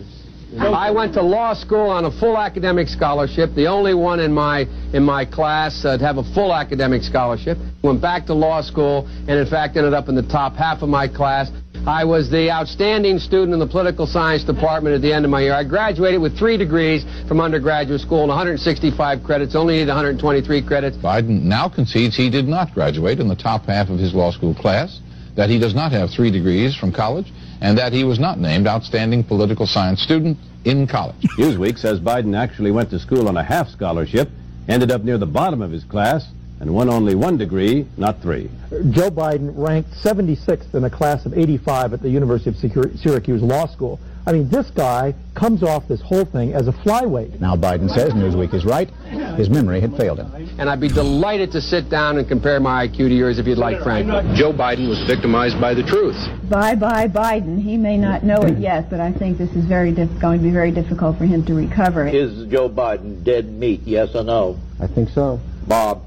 I 0.58 0.90
went 0.90 1.14
to 1.14 1.22
law 1.22 1.54
school 1.54 1.88
on 1.88 2.04
a 2.04 2.10
full 2.10 2.36
academic 2.36 2.88
scholarship, 2.88 3.54
the 3.54 3.66
only 3.66 3.94
one 3.94 4.20
in 4.20 4.30
my 4.30 4.66
in 4.92 5.02
my 5.04 5.24
class 5.24 5.86
uh, 5.86 5.96
to 5.96 6.04
have 6.04 6.18
a 6.18 6.34
full 6.34 6.54
academic 6.54 7.02
scholarship. 7.02 7.56
Went 7.82 8.02
back 8.02 8.26
to 8.26 8.34
law 8.34 8.60
school 8.60 9.08
and 9.26 9.30
in 9.30 9.46
fact 9.46 9.78
ended 9.78 9.94
up 9.94 10.10
in 10.10 10.14
the 10.14 10.22
top 10.22 10.54
half 10.54 10.82
of 10.82 10.90
my 10.90 11.08
class. 11.08 11.50
I 11.86 12.02
was 12.02 12.30
the 12.30 12.50
outstanding 12.50 13.18
student 13.18 13.52
in 13.52 13.58
the 13.58 13.66
political 13.66 14.06
science 14.06 14.42
department 14.42 14.94
at 14.94 15.02
the 15.02 15.12
end 15.12 15.26
of 15.26 15.30
my 15.30 15.42
year. 15.42 15.52
I 15.52 15.64
graduated 15.64 16.18
with 16.18 16.38
three 16.38 16.56
degrees 16.56 17.04
from 17.28 17.42
undergraduate 17.42 18.00
school 18.00 18.20
and 18.20 18.30
165 18.30 19.22
credits, 19.22 19.54
only 19.54 19.74
needed 19.74 19.88
123 19.88 20.62
credits. 20.62 20.96
Biden 20.96 21.42
now 21.42 21.68
concedes 21.68 22.16
he 22.16 22.30
did 22.30 22.48
not 22.48 22.72
graduate 22.72 23.20
in 23.20 23.28
the 23.28 23.36
top 23.36 23.66
half 23.66 23.90
of 23.90 23.98
his 23.98 24.14
law 24.14 24.30
school 24.32 24.54
class, 24.54 25.00
that 25.36 25.50
he 25.50 25.58
does 25.58 25.74
not 25.74 25.92
have 25.92 26.08
three 26.08 26.30
degrees 26.30 26.74
from 26.74 26.90
college, 26.90 27.30
and 27.60 27.76
that 27.76 27.92
he 27.92 28.02
was 28.02 28.18
not 28.18 28.38
named 28.38 28.66
outstanding 28.66 29.22
political 29.22 29.66
science 29.66 30.00
student 30.00 30.38
in 30.64 30.86
college. 30.86 31.20
Newsweek 31.36 31.76
says 31.76 32.00
Biden 32.00 32.34
actually 32.34 32.70
went 32.70 32.88
to 32.90 32.98
school 32.98 33.28
on 33.28 33.36
a 33.36 33.44
half 33.44 33.68
scholarship, 33.68 34.30
ended 34.68 34.90
up 34.90 35.02
near 35.02 35.18
the 35.18 35.26
bottom 35.26 35.60
of 35.60 35.70
his 35.70 35.84
class, 35.84 36.24
and 36.60 36.72
won 36.72 36.88
only 36.88 37.14
one 37.14 37.36
degree, 37.36 37.86
not 37.96 38.20
three. 38.22 38.50
Joe 38.90 39.10
Biden 39.10 39.52
ranked 39.56 39.90
76th 40.02 40.74
in 40.74 40.84
a 40.84 40.90
class 40.90 41.26
of 41.26 41.36
85 41.36 41.92
at 41.92 42.02
the 42.02 42.10
University 42.10 42.50
of 42.50 42.98
Syracuse 42.98 43.42
Law 43.42 43.66
School. 43.66 44.00
I 44.26 44.32
mean, 44.32 44.48
this 44.48 44.70
guy 44.70 45.14
comes 45.34 45.62
off 45.62 45.86
this 45.86 46.00
whole 46.00 46.24
thing 46.24 46.54
as 46.54 46.66
a 46.66 46.72
flyweight. 46.72 47.40
Now 47.40 47.56
Biden 47.56 47.90
says 47.90 48.12
Newsweek 48.14 48.54
is 48.54 48.64
right. 48.64 48.88
His 49.36 49.50
memory 49.50 49.82
had 49.82 49.94
failed 49.98 50.18
him. 50.18 50.32
And 50.58 50.70
I'd 50.70 50.80
be 50.80 50.88
delighted 50.88 51.52
to 51.52 51.60
sit 51.60 51.90
down 51.90 52.16
and 52.16 52.26
compare 52.26 52.58
my 52.58 52.88
IQ 52.88 52.96
to 52.96 53.14
yours 53.14 53.38
if 53.38 53.46
you'd 53.46 53.58
like, 53.58 53.82
Frank. 53.82 54.06
Joe 54.34 54.52
Biden 54.52 54.88
was 54.88 55.04
victimized 55.06 55.60
by 55.60 55.74
the 55.74 55.82
truth. 55.82 56.16
Bye 56.48 56.74
bye 56.74 57.06
Biden. 57.08 57.60
He 57.60 57.76
may 57.76 57.98
not 57.98 58.22
know 58.24 58.40
it 58.42 58.58
yet, 58.58 58.88
but 58.88 58.98
I 58.98 59.12
think 59.12 59.36
this 59.36 59.50
is 59.50 59.66
very 59.66 59.92
diff- 59.92 60.18
going 60.20 60.38
to 60.38 60.44
be 60.44 60.50
very 60.52 60.70
difficult 60.70 61.18
for 61.18 61.26
him 61.26 61.44
to 61.44 61.52
recover. 61.54 62.06
Is 62.08 62.46
Joe 62.48 62.70
Biden 62.70 63.22
dead 63.24 63.52
meat, 63.52 63.82
yes 63.84 64.14
or 64.14 64.24
no? 64.24 64.58
I 64.80 64.86
think 64.86 65.10
so. 65.10 65.38
Bob, 65.68 66.02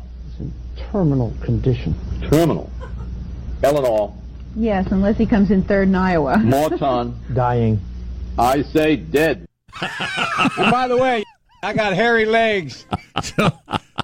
Terminal 0.91 1.33
condition. 1.41 1.95
terminal. 2.29 2.69
Eleanor, 3.63 4.13
Yes, 4.55 4.87
unless 4.91 5.17
he 5.17 5.25
comes 5.25 5.51
in 5.51 5.63
third 5.63 5.87
in 5.87 5.95
Iowa. 5.95 6.37
Morton, 6.43 7.19
Dying. 7.33 7.79
I 8.37 8.61
say 8.63 8.95
dead. 8.95 9.47
And 10.57 10.71
by 10.71 10.87
the 10.87 10.97
way, 10.97 11.23
I 11.61 11.73
got 11.73 11.93
hairy 11.93 12.25
legs. 12.25 12.85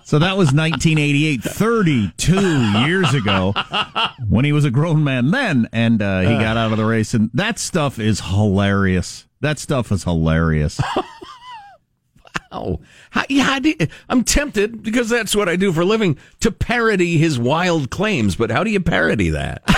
So 0.05 0.19
that 0.19 0.35
was 0.35 0.47
1988, 0.51 1.41
32 1.41 2.35
years 2.85 3.13
ago, 3.13 3.53
when 4.27 4.43
he 4.43 4.51
was 4.51 4.65
a 4.65 4.69
grown 4.69 5.03
man 5.03 5.31
then, 5.31 5.69
and 5.71 6.01
uh, 6.01 6.19
he 6.21 6.27
got 6.37 6.57
out 6.57 6.71
of 6.71 6.77
the 6.77 6.85
race. 6.85 7.13
And 7.13 7.31
that 7.33 7.57
stuff 7.57 7.99
is 7.99 8.19
hilarious. 8.19 9.25
That 9.39 9.59
stuff 9.59 9.91
is 9.93 10.03
hilarious. 10.03 10.79
Yeah, 13.29 13.43
how 13.43 13.59
do 13.59 13.69
you- 13.69 13.87
I'm 14.09 14.23
tempted 14.23 14.83
because 14.83 15.09
that's 15.09 15.35
what 15.35 15.49
I 15.49 15.55
do 15.55 15.71
for 15.73 15.81
a 15.81 15.85
living 15.85 16.17
to 16.41 16.51
parody 16.51 17.17
his 17.17 17.39
wild 17.39 17.89
claims. 17.89 18.35
But 18.35 18.51
how 18.51 18.63
do 18.63 18.69
you 18.71 18.79
parody 18.79 19.29
that? 19.29 19.63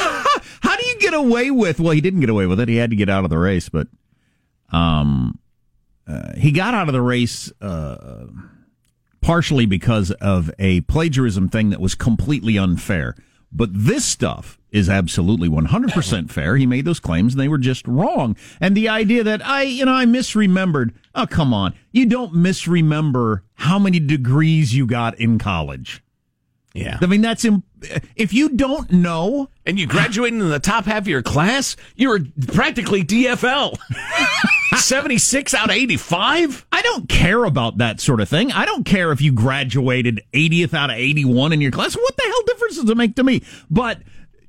How 0.61 0.75
do 0.77 0.85
you 0.85 0.99
get 0.99 1.13
away 1.13 1.51
with? 1.51 1.79
Well, 1.79 1.91
he 1.93 2.01
didn't 2.01 2.21
get 2.21 2.29
away 2.29 2.47
with 2.47 2.59
it. 2.59 2.67
He 2.67 2.75
had 2.77 2.89
to 2.89 2.95
get 2.95 3.07
out 3.09 3.23
of 3.23 3.29
the 3.29 3.37
race, 3.37 3.69
but 3.69 3.87
um, 4.71 5.37
uh, 6.07 6.33
he 6.35 6.51
got 6.51 6.73
out 6.73 6.87
of 6.87 6.93
the 6.93 7.01
race 7.01 7.51
uh, 7.61 8.25
partially 9.21 9.65
because 9.65 10.11
of 10.11 10.51
a 10.59 10.81
plagiarism 10.81 11.49
thing 11.49 11.69
that 11.69 11.79
was 11.79 11.93
completely 11.95 12.57
unfair. 12.57 13.15
But 13.51 13.69
this 13.73 14.05
stuff 14.05 14.57
is 14.75 14.89
absolutely 14.89 15.47
100% 15.47 16.29
fair. 16.29 16.57
He 16.57 16.65
made 16.65 16.83
those 16.83 16.99
claims 16.99 17.33
and 17.33 17.39
they 17.39 17.47
were 17.47 17.57
just 17.57 17.87
wrong. 17.87 18.35
And 18.59 18.75
the 18.75 18.89
idea 18.89 19.23
that 19.23 19.45
I, 19.45 19.61
you 19.63 19.85
know, 19.85 19.93
I 19.93 20.05
misremembered. 20.05 20.93
Oh, 21.15 21.25
come 21.25 21.53
on. 21.53 21.73
You 21.93 22.05
don't 22.05 22.33
misremember 22.33 23.43
how 23.53 23.79
many 23.79 24.01
degrees 24.01 24.75
you 24.75 24.85
got 24.85 25.17
in 25.17 25.39
college. 25.39 26.03
Yeah. 26.73 26.97
I 27.01 27.05
mean, 27.05 27.21
that's, 27.21 27.45
Im- 27.45 27.63
if 28.17 28.33
you 28.33 28.49
don't 28.49 28.91
know. 28.91 29.49
And 29.65 29.79
you 29.79 29.87
graduated 29.87 30.41
in 30.41 30.49
the 30.49 30.59
top 30.59 30.83
half 30.83 31.03
of 31.03 31.07
your 31.07 31.23
class, 31.23 31.77
you 31.95 32.09
were 32.09 32.19
practically 32.47 33.03
DFL. 33.05 33.77
76 34.77 35.53
out 35.53 35.69
of 35.69 35.75
85? 35.75 36.65
I 36.69 36.81
don't 36.81 37.07
care 37.07 37.45
about 37.45 37.77
that 37.77 38.01
sort 38.01 38.19
of 38.19 38.27
thing. 38.27 38.51
I 38.51 38.65
don't 38.65 38.85
care 38.85 39.13
if 39.13 39.21
you 39.21 39.31
graduated 39.31 40.21
80th 40.33 40.73
out 40.73 40.89
of 40.89 40.97
81 40.97 41.53
in 41.53 41.61
your 41.61 41.71
class. 41.71 41.95
What 41.95 42.17
the 42.17 42.23
hell 42.23 42.43
difference 42.45 42.75
does 42.81 42.89
it 42.89 42.97
make 42.97 43.15
to 43.15 43.23
me? 43.23 43.41
But 43.69 43.99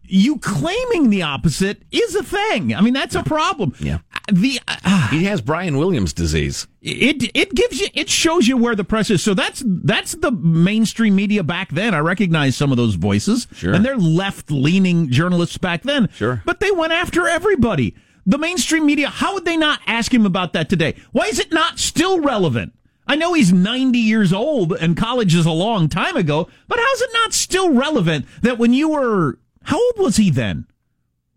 you 0.08 0.38
claiming 0.38 1.10
the 1.10 1.22
opposite 1.22 1.82
is 1.90 2.14
a 2.14 2.22
thing. 2.22 2.74
I 2.74 2.80
mean, 2.80 2.94
that's 2.94 3.14
a 3.14 3.22
problem. 3.22 3.74
Yeah. 3.80 3.98
The 4.32 4.60
uh, 4.66 5.08
He 5.08 5.24
has 5.24 5.40
Brian 5.40 5.76
Williams 5.78 6.12
disease. 6.12 6.66
it 6.82 7.30
it 7.34 7.54
gives 7.54 7.80
you 7.80 7.88
it 7.94 8.08
shows 8.10 8.48
you 8.48 8.56
where 8.56 8.74
the 8.74 8.84
press 8.84 9.10
is. 9.10 9.22
So 9.22 9.34
that's 9.34 9.62
that's 9.66 10.12
the 10.12 10.32
mainstream 10.32 11.14
media 11.14 11.42
back 11.44 11.70
then. 11.70 11.94
I 11.94 11.98
recognize 12.00 12.56
some 12.56 12.70
of 12.72 12.76
those 12.76 12.94
voices. 12.96 13.46
Sure. 13.52 13.72
And 13.74 13.84
they're 13.84 13.96
left 13.96 14.50
leaning 14.50 15.10
journalists 15.10 15.58
back 15.58 15.82
then. 15.82 16.08
Sure. 16.14 16.42
But 16.44 16.60
they 16.60 16.70
went 16.72 16.92
after 16.92 17.28
everybody. 17.28 17.94
The 18.28 18.38
mainstream 18.38 18.84
media, 18.86 19.08
how 19.08 19.34
would 19.34 19.44
they 19.44 19.56
not 19.56 19.78
ask 19.86 20.12
him 20.12 20.26
about 20.26 20.52
that 20.54 20.68
today? 20.68 20.96
Why 21.12 21.26
is 21.26 21.38
it 21.38 21.52
not 21.52 21.78
still 21.78 22.18
relevant? 22.20 22.72
I 23.06 23.14
know 23.14 23.34
he's 23.34 23.52
90 23.52 24.00
years 24.00 24.32
old 24.32 24.72
and 24.72 24.96
college 24.96 25.32
is 25.36 25.46
a 25.46 25.52
long 25.52 25.88
time 25.88 26.16
ago, 26.16 26.48
but 26.66 26.80
how's 26.80 27.00
it 27.02 27.10
not 27.12 27.32
still 27.32 27.72
relevant 27.72 28.26
that 28.42 28.58
when 28.58 28.72
you 28.72 28.88
were, 28.88 29.38
how 29.66 29.76
old 29.78 29.98
was 29.98 30.16
he 30.16 30.30
then? 30.30 30.66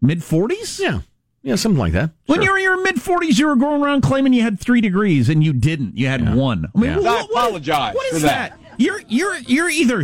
Mid 0.02 0.20
40s? 0.20 0.80
Yeah. 0.80 1.02
Yeah, 1.42 1.56
something 1.56 1.80
like 1.80 1.94
that. 1.94 2.12
When 2.26 2.38
Sure. 2.40 2.44
you 2.46 2.52
were 2.52 2.58
in 2.58 2.64
your 2.64 2.84
mid 2.84 2.96
40s, 2.98 3.38
you 3.40 3.48
were 3.48 3.56
going 3.56 3.82
around 3.82 4.02
claiming 4.02 4.34
you 4.34 4.42
had 4.42 4.60
three 4.60 4.82
degrees 4.82 5.30
and 5.30 5.44
you 5.44 5.54
didn't. 5.54 5.98
You 5.98 6.08
had 6.08 6.36
one. 6.36 6.68
I 6.76 6.80
mean, 6.80 6.90
Yeah. 6.92 6.98
what- 6.98 7.06
I 7.08 7.12
what- 7.12 7.30
what- 7.32 7.46
apologize 7.46 7.96
what 7.96 8.06
is 8.14 8.22
for 8.22 8.28
that? 8.28 8.60
You're, 8.78 9.02
you're, 9.08 9.38
you're 9.40 9.70
either. 9.70 10.04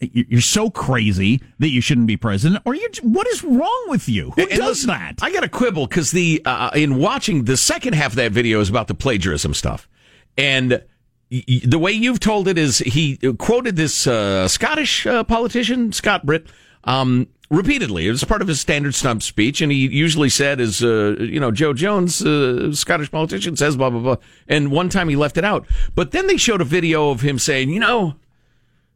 You're 0.00 0.40
so 0.40 0.68
crazy 0.68 1.40
that 1.60 1.68
you 1.68 1.80
shouldn't 1.80 2.08
be 2.08 2.16
president, 2.16 2.60
or 2.64 2.74
you. 2.74 2.88
What 3.02 3.28
is 3.28 3.44
wrong 3.44 3.84
with 3.86 4.08
you? 4.08 4.32
Who 4.34 4.40
And 4.42 4.50
does 4.50 4.58
listen, 4.60 4.88
that? 4.88 5.14
I 5.22 5.30
got 5.30 5.42
to 5.42 5.48
quibble 5.48 5.86
because 5.86 6.10
the 6.10 6.42
uh, 6.44 6.70
in 6.74 6.96
watching 6.96 7.44
the 7.44 7.56
second 7.56 7.94
half 7.94 8.10
of 8.12 8.16
that 8.16 8.32
video 8.32 8.58
is 8.60 8.68
about 8.68 8.88
the 8.88 8.94
plagiarism 8.94 9.54
stuff, 9.54 9.88
and 10.36 10.82
y- 11.30 11.44
y- 11.48 11.60
the 11.64 11.78
way 11.78 11.92
you've 11.92 12.18
told 12.18 12.48
it 12.48 12.58
is 12.58 12.78
he 12.78 13.16
quoted 13.38 13.76
this 13.76 14.08
uh, 14.08 14.48
Scottish 14.48 15.06
uh, 15.06 15.22
politician 15.22 15.92
Scott 15.92 16.26
Britt 16.26 16.48
um, 16.84 17.28
repeatedly. 17.50 18.06
It 18.06 18.10
was 18.10 18.24
part 18.24 18.42
of 18.42 18.48
his 18.48 18.60
standard 18.60 18.94
stump 18.94 19.22
speech, 19.22 19.60
and 19.60 19.70
he 19.70 19.78
usually 19.88 20.28
said, 20.28 20.60
"As 20.60 20.82
uh, 20.82 21.16
you 21.18 21.40
know, 21.40 21.50
Joe 21.50 21.72
Jones, 21.72 22.24
uh, 22.24 22.72
Scottish 22.72 23.10
politician, 23.10 23.56
says 23.56 23.76
blah 23.76 23.90
blah 23.90 24.00
blah." 24.00 24.16
And 24.48 24.70
one 24.70 24.88
time 24.88 25.08
he 25.08 25.16
left 25.16 25.36
it 25.36 25.44
out, 25.44 25.66
but 25.94 26.10
then 26.10 26.26
they 26.26 26.36
showed 26.36 26.60
a 26.60 26.64
video 26.64 27.10
of 27.10 27.20
him 27.20 27.38
saying, 27.38 27.70
"You 27.70 27.80
know, 27.80 28.16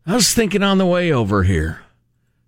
I 0.07 0.15
was 0.15 0.33
thinking 0.33 0.63
on 0.63 0.79
the 0.79 0.87
way 0.87 1.13
over 1.13 1.43
here." 1.43 1.81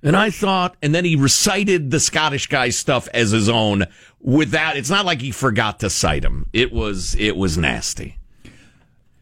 And 0.00 0.16
I 0.16 0.30
thought, 0.30 0.76
and 0.80 0.94
then 0.94 1.04
he 1.04 1.16
recited 1.16 1.90
the 1.90 1.98
Scottish 1.98 2.46
guy's 2.46 2.78
stuff 2.78 3.08
as 3.12 3.32
his 3.32 3.48
own 3.48 3.84
without, 4.20 4.76
it's 4.76 4.90
not 4.90 5.04
like 5.04 5.20
he 5.20 5.32
forgot 5.32 5.80
to 5.80 5.90
cite 5.90 6.24
him. 6.24 6.46
It 6.52 6.72
was, 6.72 7.16
it 7.16 7.36
was 7.36 7.58
nasty. 7.58 8.17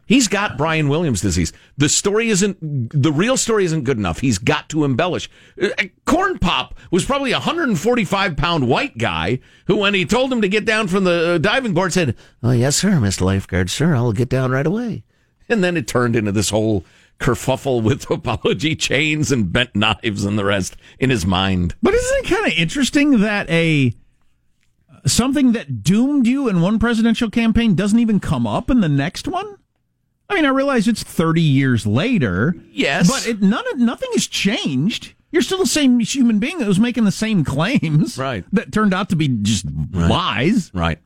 He's 0.06 0.28
got 0.28 0.56
Brian 0.56 0.88
Williams 0.88 1.20
disease. 1.20 1.52
The 1.76 1.88
story 1.88 2.28
isn't, 2.28 2.58
the 2.60 3.12
real 3.12 3.36
story 3.36 3.64
isn't 3.64 3.82
good 3.82 3.98
enough. 3.98 4.20
He's 4.20 4.38
got 4.38 4.68
to 4.68 4.84
embellish. 4.84 5.28
Uh, 5.60 5.68
Corn 6.04 6.38
Pop 6.38 6.74
was 6.92 7.04
probably 7.04 7.32
a 7.32 7.38
145 7.38 8.36
pound 8.36 8.68
white 8.68 8.96
guy 8.98 9.40
who, 9.66 9.76
when 9.76 9.94
he 9.94 10.04
told 10.06 10.32
him 10.32 10.40
to 10.42 10.48
get 10.48 10.64
down 10.64 10.86
from 10.86 11.02
the 11.04 11.34
uh, 11.34 11.38
diving 11.38 11.74
board, 11.74 11.92
said, 11.92 12.14
Oh, 12.40 12.52
yes, 12.52 12.76
sir, 12.76 12.90
Mr. 12.92 13.22
Lifeguard, 13.22 13.68
sir, 13.68 13.96
I'll 13.96 14.12
get 14.12 14.28
down 14.28 14.52
right 14.52 14.66
away. 14.66 15.02
And 15.48 15.62
then 15.62 15.76
it 15.76 15.86
turned 15.86 16.16
into 16.16 16.32
this 16.32 16.50
whole 16.50 16.84
kerfuffle 17.20 17.80
with 17.80 18.10
apology 18.10 18.74
chains 18.74 19.30
and 19.30 19.52
bent 19.52 19.76
knives 19.76 20.24
and 20.24 20.36
the 20.36 20.44
rest 20.44 20.76
in 20.98 21.10
his 21.10 21.24
mind. 21.24 21.76
But 21.80 21.94
isn't 21.94 22.24
it 22.24 22.28
kind 22.28 22.46
of 22.46 22.58
interesting 22.58 23.20
that 23.20 23.48
a 23.48 23.94
something 25.06 25.52
that 25.52 25.84
doomed 25.84 26.26
you 26.26 26.48
in 26.48 26.60
one 26.60 26.80
presidential 26.80 27.30
campaign 27.30 27.76
doesn't 27.76 28.00
even 28.00 28.18
come 28.18 28.44
up 28.44 28.70
in 28.70 28.80
the 28.80 28.88
next 28.88 29.28
one? 29.28 29.56
I 30.28 30.34
mean, 30.34 30.44
I 30.44 30.48
realize 30.48 30.88
it's 30.88 31.02
30 31.02 31.40
years 31.40 31.86
later. 31.86 32.54
Yes. 32.70 33.08
But 33.10 33.26
it, 33.28 33.42
none 33.42 33.64
of, 33.72 33.78
nothing 33.78 34.10
has 34.14 34.26
changed. 34.26 35.14
You're 35.30 35.42
still 35.42 35.58
the 35.58 35.66
same 35.66 35.98
human 36.00 36.38
being 36.38 36.58
that 36.58 36.66
was 36.68 36.80
making 36.80 37.04
the 37.04 37.12
same 37.12 37.44
claims. 37.44 38.16
Right. 38.18 38.44
That 38.52 38.72
turned 38.72 38.94
out 38.94 39.08
to 39.10 39.16
be 39.16 39.28
just 39.28 39.66
lies. 39.92 40.70
Right. 40.74 40.98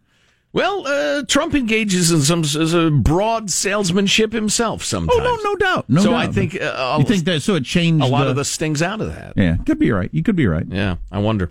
Well, 0.53 0.85
uh, 0.87 1.23
Trump 1.29 1.55
engages 1.55 2.11
in 2.11 2.23
some 2.23 2.41
s- 2.41 2.57
a 2.73 2.91
broad 2.91 3.51
salesmanship 3.51 4.33
himself 4.33 4.83
sometimes. 4.83 5.21
Oh, 5.21 5.23
no, 5.23 5.51
no 5.51 5.57
doubt. 5.57 5.89
No 5.89 5.97
doubt. 5.97 6.03
so 6.03 6.11
doubt. 6.11 6.21
I 6.21 6.33
think 6.33 6.61
uh, 6.61 6.97
you 6.99 7.05
think 7.05 7.25
that, 7.27 7.43
so 7.43 7.55
it 7.55 7.65
changed 7.65 8.05
a 8.05 8.09
lot 8.09 8.25
the, 8.25 8.31
of 8.31 8.37
the 8.37 8.45
stings 8.45 8.83
out 8.83 9.01
of 9.01 9.15
that. 9.15 9.35
Yeah, 9.37 9.57
could 9.65 9.79
be 9.79 9.93
right. 9.93 10.11
You 10.13 10.25
could 10.25 10.35
be 10.35 10.49
right. 10.49 10.67
Yeah, 10.69 10.97
I 11.13 11.21
wonder. 11.21 11.51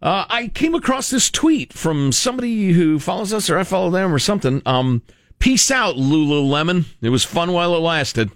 Uh, 0.00 0.24
I 0.28 0.48
came 0.48 0.74
across 0.74 1.10
this 1.10 1.30
tweet 1.30 1.72
from 1.72 2.12
somebody 2.12 2.72
who 2.72 3.00
follows 3.00 3.32
us, 3.32 3.50
or 3.50 3.58
I 3.58 3.64
follow 3.64 3.90
them, 3.90 4.12
or 4.14 4.18
something. 4.20 4.62
Um, 4.66 5.02
Peace 5.38 5.70
out, 5.70 5.96
Lululemon. 5.96 6.84
It 7.00 7.08
was 7.10 7.24
fun 7.24 7.52
while 7.52 7.74
it 7.74 7.78
lasted. 7.80 8.30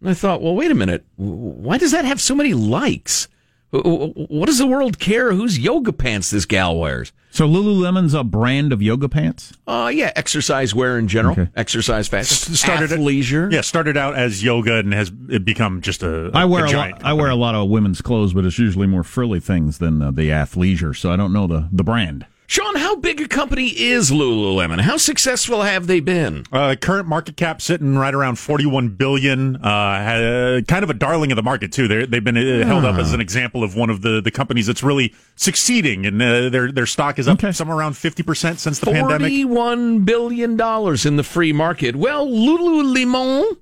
And 0.00 0.10
I 0.10 0.14
thought, 0.14 0.42
well, 0.42 0.54
wait 0.54 0.70
a 0.70 0.74
minute. 0.74 1.04
Why 1.16 1.78
does 1.78 1.92
that 1.92 2.04
have 2.04 2.20
so 2.20 2.34
many 2.34 2.54
likes? 2.54 3.28
W- 3.72 4.08
w- 4.08 4.26
What 4.28 4.46
does 4.46 4.58
the 4.58 4.66
world 4.66 4.98
care 4.98 5.32
whose 5.32 5.58
yoga 5.58 5.92
pants 5.92 6.30
this 6.30 6.46
gal 6.46 6.76
wears? 6.76 7.12
So 7.30 7.46
Lululemon's 7.46 8.14
a 8.14 8.24
brand 8.24 8.72
of 8.72 8.82
yoga 8.82 9.08
pants? 9.08 9.52
Uh, 9.68 9.88
yeah, 9.94 10.10
exercise 10.16 10.74
wear 10.74 10.98
in 10.98 11.06
general, 11.06 11.46
exercise 11.54 12.08
fashion, 12.08 12.54
started 12.56 12.90
athleisure. 12.90 13.52
Yeah, 13.52 13.60
started 13.60 13.96
out 13.96 14.16
as 14.16 14.42
yoga 14.42 14.78
and 14.78 14.92
has 14.92 15.12
it 15.28 15.44
become 15.44 15.80
just 15.80 16.02
a. 16.02 16.32
I 16.34 16.46
wear 16.46 16.64
a 16.64 16.68
a 16.68 16.70
giant 16.72 17.02
lot, 17.02 17.04
I 17.08 17.12
wear 17.12 17.30
a 17.30 17.36
lot 17.36 17.54
of 17.54 17.68
women's 17.68 18.00
clothes, 18.00 18.32
but 18.32 18.44
it's 18.44 18.58
usually 18.58 18.88
more 18.88 19.04
frilly 19.04 19.38
things 19.38 19.78
than 19.78 20.02
uh, 20.02 20.10
the 20.10 20.30
athleisure. 20.30 20.96
So 20.96 21.12
I 21.12 21.16
don't 21.16 21.32
know 21.32 21.46
the, 21.46 21.68
the 21.70 21.84
brand. 21.84 22.26
Sean, 22.50 22.74
how 22.74 22.96
big 22.96 23.20
a 23.20 23.28
company 23.28 23.68
is 23.68 24.10
Lululemon? 24.10 24.80
How 24.80 24.96
successful 24.96 25.62
have 25.62 25.86
they 25.86 26.00
been? 26.00 26.44
Uh, 26.50 26.74
current 26.74 27.06
market 27.06 27.36
cap 27.36 27.62
sitting 27.62 27.96
right 27.96 28.12
around 28.12 28.40
41 28.40 28.88
billion. 28.88 29.54
Uh, 29.54 30.60
kind 30.66 30.82
of 30.82 30.90
a 30.90 30.94
darling 30.94 31.30
of 31.30 31.36
the 31.36 31.44
market 31.44 31.70
too. 31.70 31.86
They're, 31.86 32.06
they've 32.06 32.24
been 32.24 32.36
uh, 32.36 32.66
held 32.66 32.84
up 32.84 32.96
as 32.96 33.12
an 33.12 33.20
example 33.20 33.62
of 33.62 33.76
one 33.76 33.88
of 33.88 34.02
the, 34.02 34.20
the 34.20 34.32
companies 34.32 34.66
that's 34.66 34.82
really 34.82 35.14
succeeding, 35.36 36.04
and 36.04 36.20
uh, 36.20 36.48
their 36.48 36.72
their 36.72 36.86
stock 36.86 37.20
is 37.20 37.28
up 37.28 37.40
somewhere 37.54 37.76
around 37.76 37.96
50 37.96 38.24
percent 38.24 38.58
since 38.58 38.80
the 38.80 38.86
pandemic. 38.86 39.20
Forty-one 39.20 40.00
billion 40.04 40.56
dollars 40.56 41.06
in 41.06 41.14
the 41.14 41.22
free 41.22 41.52
market. 41.52 41.94
Well, 41.94 42.26
Lululemon, 42.26 43.58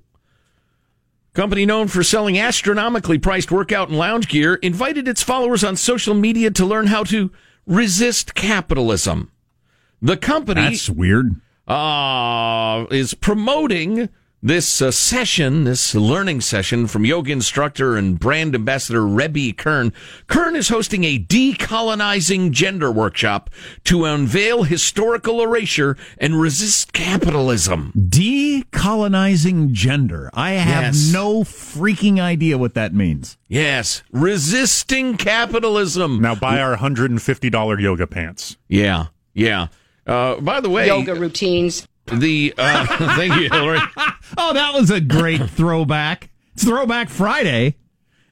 company 1.35 1.63
known 1.67 1.89
for 1.89 2.01
selling 2.01 2.39
astronomically 2.39 3.19
priced 3.19 3.51
workout 3.51 3.89
and 3.89 3.99
lounge 3.99 4.27
gear, 4.27 4.55
invited 4.55 5.07
its 5.07 5.21
followers 5.21 5.63
on 5.63 5.75
social 5.75 6.15
media 6.15 6.49
to 6.49 6.65
learn 6.65 6.87
how 6.87 7.03
to 7.03 7.29
resist 7.65 8.35
capitalism. 8.35 9.31
The 10.01 10.17
company 10.17 10.61
That's 10.61 10.89
weird. 10.89 11.35
uh, 11.67 12.85
is 12.91 13.13
promoting 13.13 14.09
this 14.41 14.81
uh, 14.81 14.89
session, 14.89 15.65
this 15.65 15.93
learning 15.93 16.39
session 16.39 16.87
from 16.87 17.03
yoga 17.05 17.31
instructor 17.31 17.97
and 17.97 18.17
brand 18.17 18.55
ambassador 18.55 19.05
Rebby 19.05 19.51
Kern. 19.51 19.91
Kern 20.27 20.55
is 20.55 20.69
hosting 20.69 21.03
a 21.03 21.19
decolonizing 21.19 22.51
gender 22.51 22.89
workshop 22.89 23.49
to 23.83 24.05
unveil 24.05 24.63
historical 24.63 25.41
erasure 25.41 25.97
and 26.17 26.39
resist 26.39 26.93
capitalism. 26.93 27.91
Decolonizing 27.97 29.71
gender. 29.73 30.29
I 30.33 30.51
have 30.51 30.83
Yes. 30.95 31.11
no 31.11 31.43
freaking 31.43 32.19
idea 32.21 32.57
what 32.57 32.75
that 32.75 32.93
means. 32.93 33.37
Yes, 33.49 34.03
resisting 34.11 35.17
capitalism. 35.17 36.21
Now 36.21 36.35
buy 36.35 36.61
our 36.61 36.77
$150 36.77 37.81
yoga 37.81 38.07
pants. 38.07 38.55
Yeah, 38.69 39.07
yeah. 39.33 39.67
Uh, 40.07 40.39
by 40.39 40.61
the 40.61 40.69
way, 40.69 40.87
yoga 40.87 41.13
routines. 41.13 41.87
The 42.13 42.53
uh, 42.57 42.85
thank 43.15 43.35
you, 43.35 43.49
Hillary. 43.49 43.79
Oh, 44.37 44.53
that 44.53 44.75
was 44.75 44.91
a 44.91 45.01
great 45.01 45.49
throwback. 45.49 46.29
It's 46.53 46.63
Throwback 46.63 47.09
Friday. 47.09 47.77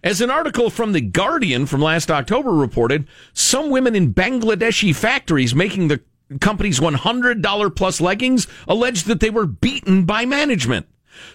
As 0.03 0.21
an 0.21 0.29
article 0.29 0.69
from 0.69 0.91
The 0.91 1.01
Guardian 1.01 1.65
from 1.65 1.81
last 1.81 2.11
October 2.11 2.51
reported, 2.51 3.07
some 3.33 3.71
women 3.71 3.95
in 3.95 4.13
Bangladeshi 4.13 4.95
factories 4.95 5.55
making 5.55 5.87
the 5.87 6.01
company's 6.39 6.79
$100 6.79 7.75
plus 7.75 7.99
leggings 7.99 8.47
alleged 8.67 9.07
that 9.07 9.21
they 9.21 9.31
were 9.31 9.47
beaten 9.47 10.05
by 10.05 10.23
management. 10.23 10.85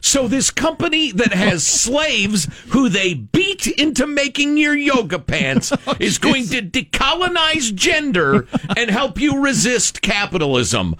So 0.00 0.28
this 0.28 0.50
company 0.50 1.10
that 1.12 1.32
has 1.32 1.66
slaves 1.66 2.46
who 2.68 2.88
they 2.88 3.14
beat 3.14 3.66
into 3.66 4.06
making 4.06 4.56
your 4.58 4.76
yoga 4.76 5.18
pants 5.18 5.72
is 5.98 6.18
going 6.18 6.46
to 6.48 6.62
decolonize 6.62 7.74
gender 7.74 8.46
and 8.76 8.90
help 8.90 9.20
you 9.20 9.42
resist 9.42 10.02
capitalism. 10.02 10.94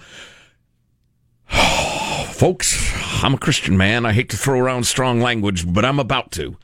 Folks, 2.33 3.23
I'm 3.23 3.35
a 3.35 3.37
Christian 3.37 3.77
man. 3.77 4.05
I 4.05 4.13
hate 4.13 4.29
to 4.29 4.37
throw 4.37 4.59
around 4.59 4.85
strong 4.85 5.21
language, 5.21 5.71
but 5.71 5.85
I'm 5.85 5.99
about 5.99 6.31
to. 6.33 6.57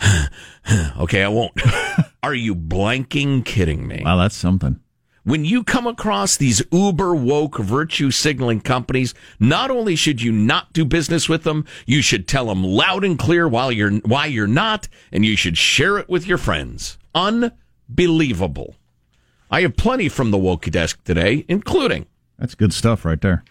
okay, 0.98 1.22
I 1.22 1.28
won't. 1.28 1.52
Are 2.22 2.34
you 2.34 2.54
blanking 2.54 3.44
kidding 3.44 3.86
me? 3.86 4.02
Wow, 4.04 4.16
that's 4.16 4.36
something. 4.36 4.80
When 5.24 5.44
you 5.44 5.62
come 5.62 5.86
across 5.86 6.36
these 6.36 6.62
uber 6.72 7.14
woke 7.14 7.58
virtue 7.58 8.10
signaling 8.10 8.60
companies, 8.60 9.14
not 9.38 9.70
only 9.70 9.94
should 9.94 10.20
you 10.20 10.32
not 10.32 10.72
do 10.72 10.84
business 10.84 11.28
with 11.28 11.44
them, 11.44 11.64
you 11.86 12.02
should 12.02 12.26
tell 12.26 12.46
them 12.46 12.64
loud 12.64 13.04
and 13.04 13.16
clear 13.16 13.46
while 13.46 13.70
you're, 13.70 13.92
why 14.00 14.26
you're 14.26 14.48
not, 14.48 14.88
and 15.12 15.24
you 15.24 15.36
should 15.36 15.56
share 15.56 15.98
it 15.98 16.08
with 16.08 16.26
your 16.26 16.38
friends. 16.38 16.98
Unbelievable. 17.14 18.74
I 19.48 19.60
have 19.60 19.76
plenty 19.76 20.08
from 20.08 20.32
the 20.32 20.38
woke 20.38 20.64
desk 20.64 21.04
today, 21.04 21.44
including. 21.46 22.06
That's 22.38 22.56
good 22.56 22.72
stuff 22.72 23.04
right 23.04 23.20
there. 23.20 23.44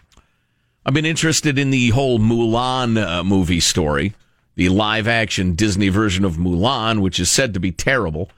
I've 0.84 0.94
been 0.94 1.06
interested 1.06 1.58
in 1.58 1.70
the 1.70 1.90
whole 1.90 2.18
Mulan 2.18 3.00
uh, 3.00 3.22
movie 3.24 3.60
story, 3.60 4.14
the 4.56 4.68
live 4.68 5.06
action 5.06 5.54
Disney 5.54 5.88
version 5.88 6.24
of 6.24 6.36
Mulan, 6.36 7.00
which 7.00 7.20
is 7.20 7.30
said 7.30 7.54
to 7.54 7.60
be 7.60 7.70
terrible. 7.72 8.30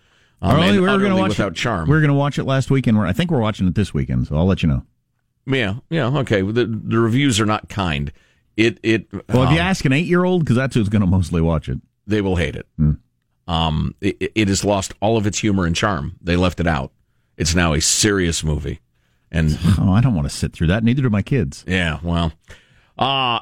Um, 0.43 0.57
Early, 0.57 0.69
and 0.69 0.81
we 0.83 0.87
were 0.87 0.99
going 0.99 1.11
to 1.11 1.17
watch 1.17 1.31
without 1.31 1.53
it. 1.53 1.57
charm. 1.57 1.89
We 1.89 1.95
were 1.95 2.01
going 2.01 2.09
to 2.11 2.15
watch 2.15 2.39
it 2.39 2.45
last 2.45 2.71
weekend. 2.71 2.99
I 2.99 3.13
think 3.13 3.31
we're 3.31 3.41
watching 3.41 3.67
it 3.67 3.75
this 3.75 3.95
weekend, 3.95 4.27
so 4.27 4.37
I'll 4.37 4.47
let 4.47 4.63
you 4.63 4.69
know. 4.69 4.83
Yeah, 5.47 5.77
yeah, 5.89 6.07
okay. 6.19 6.43
The, 6.43 6.67
the 6.67 6.99
reviews 6.99 7.41
are 7.41 7.47
not 7.47 7.69
kind. 7.69 8.13
It 8.57 8.79
it 8.83 9.11
Well, 9.13 9.45
if 9.45 9.51
you 9.51 9.61
um, 9.61 9.67
ask 9.67 9.85
an 9.85 9.93
eight-year-old, 9.93 10.41
because 10.43 10.57
that's 10.57 10.75
who's 10.75 10.89
going 10.89 11.01
to 11.01 11.07
mostly 11.09 11.41
watch 11.41 11.69
it. 11.69 11.79
they 12.07 12.21
will 12.21 12.37
hate 12.37 12.57
it. 12.57 12.67
Hmm. 12.77 12.93
Um, 13.47 13.95
it, 14.01 14.33
it 14.35 14.49
has 14.49 14.65
lost 14.65 14.95
all 15.01 15.17
of 15.17 15.27
its 15.27 15.39
humor 15.39 15.67
and 15.67 15.75
charm. 15.77 16.17
They 16.23 16.37
left 16.37 16.61
it 16.61 16.67
out. 16.67 16.93
It's 17.37 17.55
now 17.55 17.73
a 17.75 17.81
serious 17.81 18.45
movie, 18.45 18.81
and 19.35 19.59
Oh, 19.79 19.93
I 19.93 20.01
don't 20.01 20.15
want 20.15 20.29
to 20.31 20.35
sit 20.35 20.53
through 20.55 20.69
that. 20.69 20.83
Neither 20.83 21.03
do 21.03 21.11
my 21.11 21.21
kids. 21.23 21.65
yeah, 21.69 21.99
well, 22.03 22.33
uh 22.99 23.41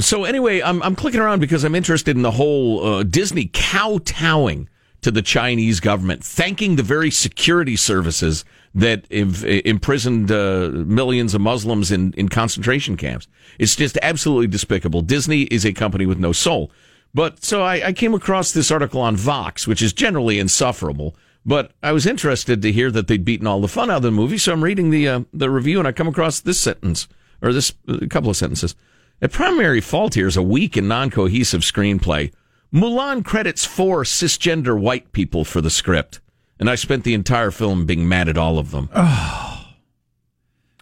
so 0.00 0.24
anyway, 0.24 0.60
I'm 0.60 0.82
I'm 0.82 0.94
clicking 0.94 1.20
around 1.20 1.40
because 1.40 1.64
I'm 1.64 1.74
interested 1.74 2.14
in 2.16 2.22
the 2.22 2.32
whole 2.32 2.84
uh, 2.84 3.02
Disney 3.02 3.46
kowtowing 3.46 4.68
to 5.00 5.10
the 5.10 5.22
Chinese 5.22 5.80
government, 5.80 6.22
thanking 6.22 6.76
the 6.76 6.82
very 6.82 7.10
security 7.10 7.76
services 7.76 8.44
that 8.74 9.10
have 9.10 9.42
imprisoned 9.44 10.30
uh, 10.30 10.68
millions 10.72 11.34
of 11.34 11.40
Muslims 11.40 11.90
in, 11.90 12.12
in 12.12 12.28
concentration 12.28 12.98
camps. 12.98 13.26
It's 13.58 13.74
just 13.74 13.98
absolutely 14.02 14.48
despicable. 14.48 15.00
Disney 15.00 15.42
is 15.44 15.64
a 15.64 15.72
company 15.72 16.04
with 16.04 16.18
no 16.18 16.32
soul. 16.32 16.70
But 17.14 17.42
so 17.42 17.62
I, 17.62 17.86
I 17.86 17.92
came 17.94 18.12
across 18.12 18.52
this 18.52 18.70
article 18.70 19.00
on 19.00 19.16
Vox, 19.16 19.66
which 19.66 19.80
is 19.80 19.94
generally 19.94 20.38
insufferable. 20.38 21.16
But 21.44 21.72
I 21.82 21.92
was 21.92 22.06
interested 22.06 22.60
to 22.62 22.72
hear 22.72 22.90
that 22.90 23.06
they'd 23.06 23.24
beaten 23.24 23.46
all 23.46 23.60
the 23.60 23.68
fun 23.68 23.90
out 23.90 23.98
of 23.98 24.02
the 24.02 24.10
movie, 24.10 24.38
so 24.38 24.52
I'm 24.52 24.62
reading 24.64 24.90
the 24.90 25.08
uh, 25.08 25.20
the 25.32 25.50
review, 25.50 25.78
and 25.78 25.88
I 25.88 25.92
come 25.92 26.08
across 26.08 26.40
this 26.40 26.60
sentence 26.60 27.08
or 27.40 27.52
this 27.52 27.72
a 27.88 28.06
couple 28.06 28.30
of 28.30 28.36
sentences. 28.36 28.74
A 29.22 29.28
primary 29.28 29.80
fault 29.80 30.14
here 30.14 30.26
is 30.26 30.36
a 30.36 30.42
weak 30.42 30.76
and 30.76 30.88
non-cohesive 30.88 31.60
screenplay. 31.62 32.32
Mulan 32.72 33.24
credits 33.24 33.64
four 33.64 34.04
cisgender 34.04 34.78
white 34.78 35.12
people 35.12 35.44
for 35.44 35.60
the 35.60 35.70
script, 35.70 36.20
and 36.58 36.70
I 36.70 36.74
spent 36.74 37.04
the 37.04 37.14
entire 37.14 37.50
film 37.50 37.86
being 37.86 38.08
mad 38.08 38.28
at 38.28 38.38
all 38.38 38.58
of 38.58 38.70
them. 38.70 38.88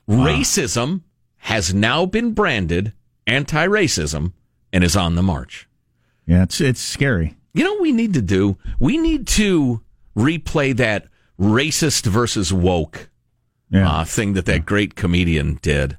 Racism 0.09 1.03
has 1.39 1.73
now 1.73 2.05
been 2.05 2.33
branded 2.33 2.93
anti-racism 3.27 4.33
and 4.73 4.85
is 4.85 4.97
on 4.97 5.15
the 5.15 5.23
march. 5.23 5.69
Yeah, 6.27 6.43
it's 6.43 6.61
it's 6.61 6.81
scary. 6.81 7.37
You 7.55 7.65
know 7.65 7.73
what 7.75 7.83
we 7.83 7.93
need 7.93 8.15
to 8.15 8.23
do? 8.23 8.59
We 8.79 8.99
need 8.99 9.27
to 9.29 9.83
replay 10.19 10.77
that 10.77 11.07
racist 11.39 12.07
versus 12.07 12.53
woke 12.53 13.09
uh, 13.73 14.05
thing 14.05 14.33
that 14.33 14.47
that 14.47 14.67
great 14.67 14.95
comedian 14.95 15.59
did. 15.63 15.99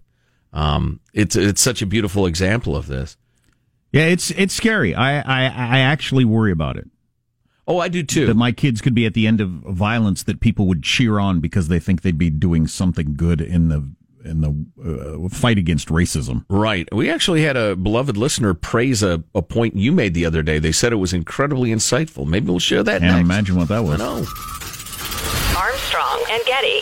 Um, 0.51 0.99
it's 1.13 1.35
it's 1.35 1.61
such 1.61 1.81
a 1.81 1.85
beautiful 1.85 2.25
example 2.25 2.75
of 2.75 2.87
this. 2.87 3.17
Yeah, 3.91 4.05
it's 4.05 4.31
it's 4.31 4.53
scary. 4.53 4.93
I 4.95 5.19
I, 5.19 5.45
I 5.45 5.79
actually 5.79 6.25
worry 6.25 6.51
about 6.51 6.77
it. 6.77 6.89
Oh, 7.67 7.77
I 7.77 7.87
do 7.87 8.01
too. 8.01 8.25
That 8.25 8.35
my 8.35 8.51
kids 8.51 8.81
could 8.81 8.95
be 8.95 9.05
at 9.05 9.13
the 9.13 9.27
end 9.27 9.39
of 9.39 9.49
violence 9.49 10.23
that 10.23 10.39
people 10.39 10.65
would 10.67 10.81
cheer 10.81 11.19
on 11.19 11.39
because 11.39 11.67
they 11.67 11.79
think 11.79 12.01
they'd 12.01 12.17
be 12.17 12.31
doing 12.31 12.65
something 12.65 13.13
good 13.15 13.41
in 13.41 13.69
the 13.69 13.87
in 14.25 14.41
the 14.41 15.23
uh, 15.25 15.29
fight 15.29 15.57
against 15.57 15.87
racism. 15.89 16.45
Right. 16.49 16.87
We 16.93 17.09
actually 17.09 17.43
had 17.43 17.55
a 17.57 17.75
beloved 17.75 18.17
listener 18.17 18.53
praise 18.53 19.01
a, 19.03 19.23
a 19.33 19.41
point 19.41 19.75
you 19.75 19.91
made 19.91 20.13
the 20.13 20.25
other 20.25 20.43
day. 20.43 20.59
They 20.59 20.71
said 20.71 20.91
it 20.91 20.97
was 20.97 21.13
incredibly 21.13 21.69
insightful. 21.69 22.27
Maybe 22.27 22.47
we'll 22.49 22.59
share 22.59 22.83
that 22.83 23.01
Can't 23.01 23.13
next. 23.13 23.25
imagine 23.25 23.55
what 23.55 23.67
that 23.69 23.77
I 23.77 23.79
was. 23.81 23.99
know. 23.99 24.25
Armstrong 25.57 26.23
and 26.31 26.43
Getty. 26.45 26.81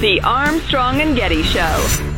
The 0.00 0.18
Armstrong 0.24 1.00
and 1.02 1.14
Getty 1.14 1.42
Show. 1.42 2.09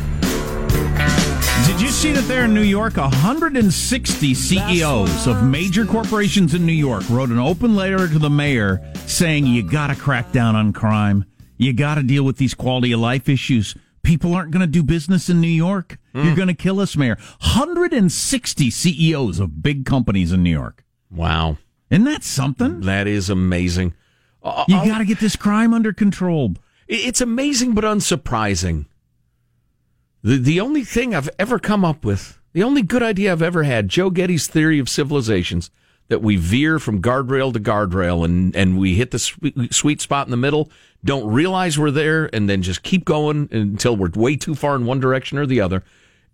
See 2.03 2.11
that 2.11 2.27
there 2.27 2.47
in 2.47 2.53
New 2.53 2.63
York, 2.63 2.97
160 2.97 4.35
CEOs 4.35 5.27
of 5.29 5.45
major 5.45 5.85
corporations 5.87 6.53
in 6.53 6.67
New 6.67 6.73
York 6.73 7.09
wrote 7.09 7.31
an 7.31 7.39
open 7.39 7.77
letter 7.77 8.09
to 8.09 8.19
the 8.19 8.29
mayor 8.29 8.81
saying 9.07 9.47
you 9.47 9.63
got 9.63 9.87
to 9.87 9.95
crack 9.95 10.33
down 10.33 10.57
on 10.57 10.73
crime. 10.73 11.25
You 11.59 11.73
got 11.73 11.95
to 11.95 12.03
deal 12.03 12.25
with 12.25 12.39
these 12.39 12.55
quality 12.55 12.91
of 12.91 12.99
life 12.99 13.29
issues. 13.29 13.77
People 14.03 14.35
aren't 14.35 14.51
going 14.51 14.63
to 14.63 14.67
do 14.67 14.83
business 14.83 15.29
in 15.31 15.41
New 15.41 15.47
York. 15.47 15.97
You're 16.13 16.35
going 16.35 16.49
to 16.49 16.55
kill 16.55 16.81
us, 16.81 16.97
mayor. 16.97 17.17
160 17.41 18.69
CEOs 18.69 19.39
of 19.39 19.63
big 19.63 19.87
companies 19.87 20.33
in 20.33 20.43
New 20.43 20.51
York. 20.51 20.85
Wow. 21.09 21.59
Isn't 21.89 22.05
that 22.07 22.25
something? 22.25 22.81
That 22.81 23.07
is 23.07 23.31
amazing. 23.31 23.95
Uh, 24.43 24.65
You 24.67 24.75
got 24.85 24.99
to 24.99 25.05
get 25.05 25.21
this 25.21 25.37
crime 25.37 25.73
under 25.73 25.93
control. 25.93 26.55
It's 26.89 27.21
amazing 27.21 27.75
but 27.75 27.85
unsurprising. 27.85 28.87
The 30.23 30.39
the 30.39 30.61
only 30.61 30.85
thing 30.85 31.15
I've 31.15 31.31
ever 31.39 31.59
come 31.59 31.85
up 31.85 32.05
with, 32.05 32.39
the 32.53 32.63
only 32.63 32.83
good 32.83 33.03
idea 33.03 33.33
I've 33.33 33.43
ever 33.43 33.65
had, 33.65 33.89
Joe 33.89 34.11
Getty's 34.11 34.47
theory 34.47 34.79
of 34.79 34.89
civilizations, 34.89 35.71
that 36.09 36.23
we 36.23 36.37
veer 36.37 36.79
from 36.79 37.03
guardrail 37.03 37.53
to 37.53 37.61
guardrail 37.61 38.25
and, 38.25 38.55
and 38.55 38.79
we 38.79 38.95
hit 38.95 39.11
the 39.11 39.19
sweet, 39.19 39.75
sweet 39.75 40.01
spot 40.01 40.27
in 40.27 40.31
the 40.31 40.37
middle, 40.37 40.71
don't 41.05 41.27
realize 41.33 41.79
we're 41.79 41.91
there, 41.91 42.31
and 42.35 42.49
then 42.49 42.63
just 42.63 42.83
keep 42.83 43.05
going 43.05 43.49
until 43.51 43.97
we're 43.97 44.11
way 44.11 44.37
too 44.37 44.55
far 44.55 44.77
in 44.77 44.87
one 44.87 45.01
direction 45.01 45.39
or 45.39 45.47
the 45.47 45.61
other. 45.61 45.83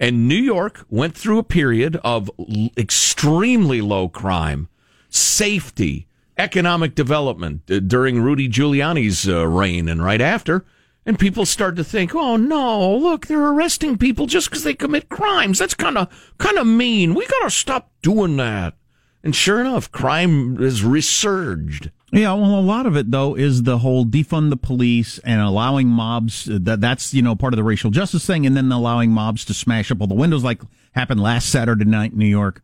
And 0.01 0.29
New 0.29 0.37
York 0.37 0.85
went 0.91 1.17
through 1.17 1.39
a 1.39 1.45
period 1.45 1.97
of 2.05 2.31
extremely 2.77 3.81
low 3.81 4.09
crime, 4.09 4.69
safety, 5.09 6.07
economic 6.37 6.95
development 6.95 7.63
uh, 7.71 7.81
during 7.81 8.21
Rudy 8.21 8.49
Giuliani's 8.49 9.29
uh, 9.29 9.47
reign 9.47 9.89
and 9.89 10.05
right 10.05 10.21
after. 10.21 10.65
And 11.09 11.19
people 11.19 11.47
start 11.47 11.75
to 11.77 11.85
think, 11.85 12.15
"Oh 12.15 12.37
no, 12.37 12.95
look, 12.95 13.27
they're 13.27 13.49
arresting 13.49 13.97
people 13.97 14.27
just 14.27 14.51
because 14.51 14.63
they 14.63 14.75
commit 14.75 15.09
crimes. 15.09 15.59
That's 15.59 15.73
kind 15.73 15.97
of 15.97 16.35
kind 16.37 16.59
of 16.59 16.67
mean. 16.67 17.15
We 17.15 17.27
got 17.27 17.45
to 17.45 17.51
stop 17.51 17.91
doing 18.03 18.37
that." 18.37 18.75
And 19.25 19.35
sure 19.35 19.59
enough, 19.59 19.91
crime 19.91 20.57
has 20.57 20.85
resurged. 20.85 21.91
Yeah, 22.13 22.35
well, 22.35 22.59
a 22.59 22.61
lot 22.61 22.85
of 22.85 22.95
it 22.95 23.11
though 23.11 23.35
is 23.35 23.63
the 23.63 23.79
whole 23.79 24.05
defund 24.05 24.51
the 24.51 24.59
police 24.59 25.19
and 25.21 25.41
allowing 25.41 25.89
mobs. 25.89 26.45
That 26.45 26.83
that's 26.83 27.15
you 27.15 27.23
know 27.23 27.35
part 27.35 27.55
of 27.55 27.57
the 27.57 27.65
racial 27.65 27.91
justice 27.91 28.27
thing, 28.27 28.45
and 28.45 28.55
then 28.55 28.71
allowing 28.71 29.11
mobs 29.11 29.47
to 29.47 29.55
smash 29.55 29.91
up 29.91 30.03
all 30.03 30.09
the 30.09 30.15
windows, 30.15 30.45
like 30.45 30.61
happened 30.93 31.23
last 31.23 31.49
Saturday 31.49 31.87
night 31.87 32.13
in 32.13 32.19
New 32.19 32.27
York. 32.27 32.63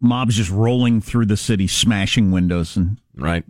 Mobs 0.00 0.36
just 0.36 0.50
rolling 0.50 1.00
through 1.02 1.26
the 1.26 1.36
city, 1.36 1.66
smashing 1.66 2.30
windows, 2.30 2.76
and 2.76 2.98
right, 3.14 3.44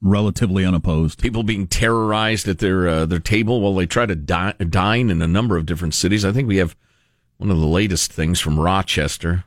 relatively 0.00 0.64
unopposed. 0.64 1.20
People 1.20 1.42
being 1.42 1.66
terrorized 1.66 2.46
at 2.46 2.58
their 2.58 2.88
uh, 2.88 3.06
their 3.06 3.18
table 3.18 3.60
while 3.60 3.74
they 3.74 3.86
try 3.86 4.06
to 4.06 4.14
di- 4.14 4.54
dine 4.68 5.10
in 5.10 5.20
a 5.22 5.26
number 5.26 5.56
of 5.56 5.66
different 5.66 5.94
cities. 5.94 6.24
I 6.24 6.30
think 6.32 6.46
we 6.46 6.58
have 6.58 6.76
one 7.38 7.50
of 7.50 7.58
the 7.58 7.66
latest 7.66 8.12
things 8.12 8.38
from 8.40 8.58
Rochester. 8.60 9.44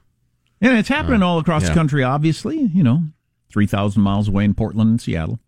And 0.59 0.77
it's 0.77 0.89
happening 0.89 1.23
Uh, 1.23 1.27
all 1.27 1.39
across 1.39 1.63
yeah. 1.63 1.69
the 1.69 1.75
country. 1.75 2.03
Obviously, 2.03 2.59
you 2.73 2.83
know, 2.83 3.03
three 3.49 3.65
thousand 3.65 4.01
miles 4.01 4.27
away 4.27 4.43
in 4.43 4.53
Portland 4.53 4.89
and 4.89 5.01
Seattle. 5.01 5.39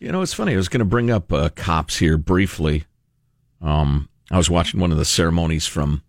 You 0.00 0.10
know, 0.12 0.22
it's 0.22 0.34
funny. 0.34 0.54
I 0.54 0.56
was 0.56 0.68
going 0.68 0.80
to 0.80 0.84
bring 0.84 1.10
up 1.10 1.32
uh, 1.32 1.48
cops 1.54 1.98
here 1.98 2.16
briefly. 2.18 2.84
Um, 3.60 4.08
I 4.30 4.36
was 4.36 4.50
watching 4.50 4.78
one 4.80 4.92
of 4.92 4.98
the 4.98 5.04
ceremonies 5.04 5.66
from 5.66 6.02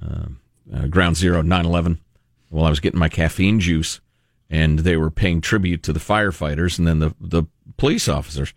uh, 0.00 0.26
uh, 0.74 0.86
Ground 0.88 1.16
Zero 1.16 1.40
9 1.42 1.64
11 1.66 1.98
while 2.48 2.64
I 2.66 2.70
was 2.70 2.80
getting 2.80 3.00
my 3.00 3.08
caffeine 3.08 3.60
juice, 3.60 4.00
and 4.48 4.80
they 4.80 4.96
were 4.96 5.10
paying 5.10 5.40
tribute 5.40 5.82
to 5.84 5.92
the 5.92 6.00
firefighters 6.00 6.78
and 6.78 6.86
then 6.86 7.00
the, 7.00 7.14
the 7.20 7.44
police 7.76 8.08
officers. 8.08 8.54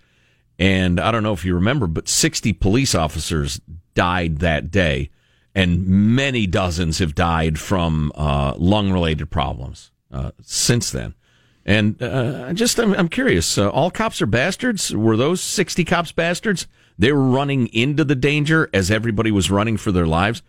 And 0.59 0.99
I 0.99 1.11
don't 1.11 1.23
know 1.23 1.33
if 1.33 1.45
you 1.45 1.55
remember, 1.55 1.87
but 1.87 2.07
60 2.07 2.53
police 2.53 2.93
officers 2.93 3.59
died 3.95 4.39
that 4.39 4.69
day. 4.71 5.09
and 5.55 5.85
many 5.87 6.45
dozens 6.47 6.99
have 6.99 7.15
died 7.15 7.59
from 7.59 8.11
uh, 8.15 8.53
lung 8.57 8.91
related 8.91 9.29
problems 9.31 9.91
uh, 10.11 10.31
since 10.41 10.91
then. 10.91 11.15
And 11.65 12.01
uh, 12.01 12.53
just, 12.53 12.79
I'm, 12.79 12.93
I'm 12.93 13.09
curious. 13.09 13.57
Uh, 13.57 13.69
all 13.69 13.91
cops 13.91 14.21
are 14.21 14.25
bastards. 14.27 14.95
Were 14.95 15.17
those 15.17 15.41
60 15.41 15.83
cops 15.85 16.11
bastards? 16.11 16.67
They 16.97 17.11
were 17.11 17.23
running 17.23 17.67
into 17.67 18.03
the 18.03 18.15
danger 18.15 18.69
as 18.73 18.89
everybody 18.91 19.31
was 19.31 19.51
running 19.51 19.77
for 19.77 19.91
their 19.91 20.07
lives. 20.07 20.41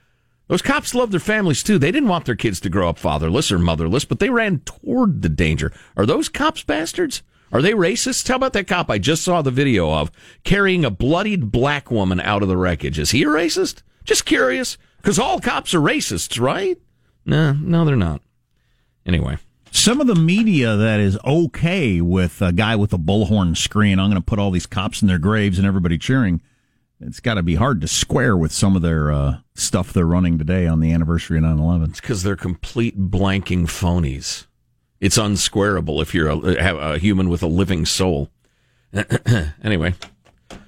Those 0.51 0.63
cops 0.63 0.97
love 0.97 1.13
their 1.13 1.21
families 1.21 1.63
too. 1.63 1.79
They 1.79 1.93
didn't 1.93 2.09
want 2.09 2.25
their 2.25 2.35
kids 2.35 2.59
to 2.61 2.69
grow 2.69 2.89
up 2.89 2.99
fatherless 2.99 3.53
or 3.53 3.59
motherless, 3.61 4.05
but 4.05 4.19
they 4.19 4.31
ran 4.31 4.59
toward 4.65 5.23
the 5.23 5.29
danger. 5.29 5.73
Are 5.97 6.05
those 6.05 6.29
cops 6.29 6.65
bastards? 6.65 7.23
Are 7.53 7.63
they 7.63 7.71
racists? 7.71 8.27
How 8.27 8.35
about 8.35 8.53
that 8.55 8.67
cop 8.67 8.91
I 8.91 8.99
just 8.99 9.23
saw 9.23 9.43
the 9.43 9.53
video 9.53 9.93
of 9.93 10.11
carrying 10.43 10.85
a 10.85 10.91
bloodied 10.91 11.53
black 11.53 11.93
woman 11.93 12.19
out 12.19 12.43
of 12.43 12.49
the 12.49 12.57
wreckage? 12.57 12.99
Is 12.99 13.13
he 13.13 13.23
a 13.23 13.27
racist? 13.27 13.83
Just 14.03 14.25
curious. 14.25 14.77
Because 14.97 15.21
all 15.21 15.39
cops 15.39 15.73
are 15.73 15.81
racists, 15.81 16.41
right? 16.41 16.77
No, 17.25 17.53
no, 17.53 17.85
they're 17.85 17.95
not. 17.95 18.21
Anyway. 19.07 19.39
Some 19.71 20.01
of 20.01 20.09
the 20.09 20.17
media 20.17 20.75
that 20.75 20.99
is 20.99 21.17
okay 21.25 22.01
with 22.01 22.43
a 22.43 22.51
guy 22.51 22.75
with 22.75 22.93
a 22.93 22.99
bullhorn 22.99 23.57
screen, 23.57 24.01
I'm 24.01 24.11
going 24.11 24.21
to 24.21 24.27
put 24.27 24.41
all 24.41 24.51
these 24.51 24.67
cops 24.67 25.01
in 25.01 25.07
their 25.07 25.19
graves 25.19 25.59
and 25.59 25.67
everybody 25.67 25.97
cheering. 25.97 26.43
It's 27.01 27.21
got 27.21 27.35
to 27.35 27.43
be 27.43 27.55
hard 27.55 27.81
to 27.81 27.89
square 27.89 28.37
with 28.37 28.53
some 28.53 28.77
of 28.77 28.83
their 28.83 29.11
uh, 29.11 29.39
stuff 29.55 29.93
they're 29.93 30.05
running 30.05 30.39
today 30.39 30.67
on 30.67 30.81
the 30.81 30.93
anniversary 30.93 31.39
of 31.39 31.45
9 31.45 31.59
11. 31.59 31.91
It's 31.91 32.01
because 32.01 32.23
they're 32.23 32.37
complete 32.37 33.11
blanking 33.11 33.65
phonies. 33.65 34.47
It's 35.01 35.17
unsquareable 35.17 36.03
if 36.03 36.15
you're 36.15 36.29
a, 36.29 36.37
a 36.37 36.99
human 36.99 37.31
with 37.31 37.43
a 37.43 37.47
living 37.47 37.87
soul. 37.87 38.31
anyway. 39.65 39.95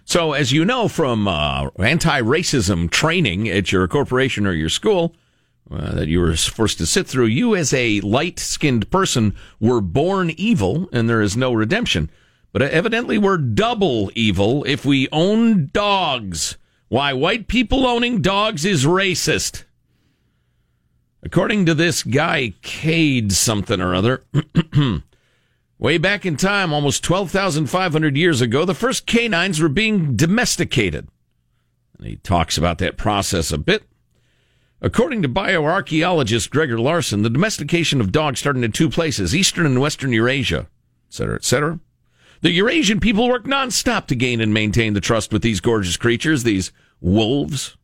So, 0.05 0.33
as 0.33 0.53
you 0.53 0.65
know 0.65 0.89
from 0.89 1.29
uh, 1.29 1.69
anti 1.79 2.23
racism 2.23 2.91
training 2.91 3.49
at 3.49 3.71
your 3.71 3.87
corporation 3.87 4.47
or 4.47 4.53
your 4.53 4.71
school, 4.71 5.15
uh, 5.71 5.93
that 5.93 6.09
you 6.09 6.21
were 6.21 6.35
forced 6.35 6.79
to 6.79 6.87
sit 6.87 7.07
through, 7.07 7.27
you 7.27 7.55
as 7.55 7.73
a 7.75 8.01
light 8.01 8.39
skinned 8.39 8.91
person 8.91 9.35
were 9.61 9.81
born 9.81 10.31
evil 10.31 10.89
and 10.93 11.09
there 11.09 11.23
is 11.23 11.37
no 11.37 11.53
redemption. 11.53 12.11
But 12.53 12.63
evidently 12.63 13.17
we're 13.19 13.39
double 13.39 14.11
evil 14.15 14.63
if 14.65 14.85
we 14.85 15.09
own 15.11 15.71
dogs. 15.73 16.59
Why 16.89 17.15
white 17.15 17.49
people 17.49 17.87
owning 17.87 18.21
dogs 18.21 18.67
is 18.67 18.85
racist. 18.85 19.65
According 21.23 21.67
to 21.67 21.75
this 21.75 22.03
guy, 22.03 22.53
Cade 22.63 23.33
something 23.33 23.81
or 23.81 23.95
other, 23.95 24.25
way 25.79 25.97
back 25.97 26.27
in 26.27 26.37
time, 26.37 26.73
almost 26.73 27.05
12,500 27.05 28.17
years 28.17 28.41
ago, 28.41 28.65
the 28.65 28.75
first 28.75 29.07
canines 29.07 29.61
were 29.61 29.69
being 29.69 30.17
domesticated. 30.17 31.09
And 31.97 32.07
he 32.07 32.17
talks 32.17 32.59
about 32.59 32.79
that 32.79 32.99
process 32.99 33.53
a 33.53 33.59
bit. 33.59 33.85
According 34.83 35.23
to 35.23 35.29
bioarchaeologist 35.29 36.51
Greger 36.51 36.79
Larson, 36.79 37.23
the 37.23 37.31
domestication 37.31 38.01
of 38.01 38.11
dogs 38.11 38.41
started 38.41 38.65
in 38.65 38.73
two 38.73 38.91
places, 38.91 39.35
eastern 39.35 39.65
and 39.65 39.81
western 39.81 40.13
Eurasia, 40.13 40.67
etc., 41.09 41.37
etc. 41.37 41.81
The 42.43 42.51
Eurasian 42.51 42.99
people 42.99 43.29
worked 43.29 43.47
nonstop 43.47 44.07
to 44.09 44.17
gain 44.17 44.41
and 44.41 44.53
maintain 44.53 44.95
the 44.95 45.01
trust 45.01 45.33
with 45.33 45.43
these 45.43 45.61
gorgeous 45.61 45.97
creatures, 45.97 46.43
these 46.43 46.73
wolves. 47.01 47.77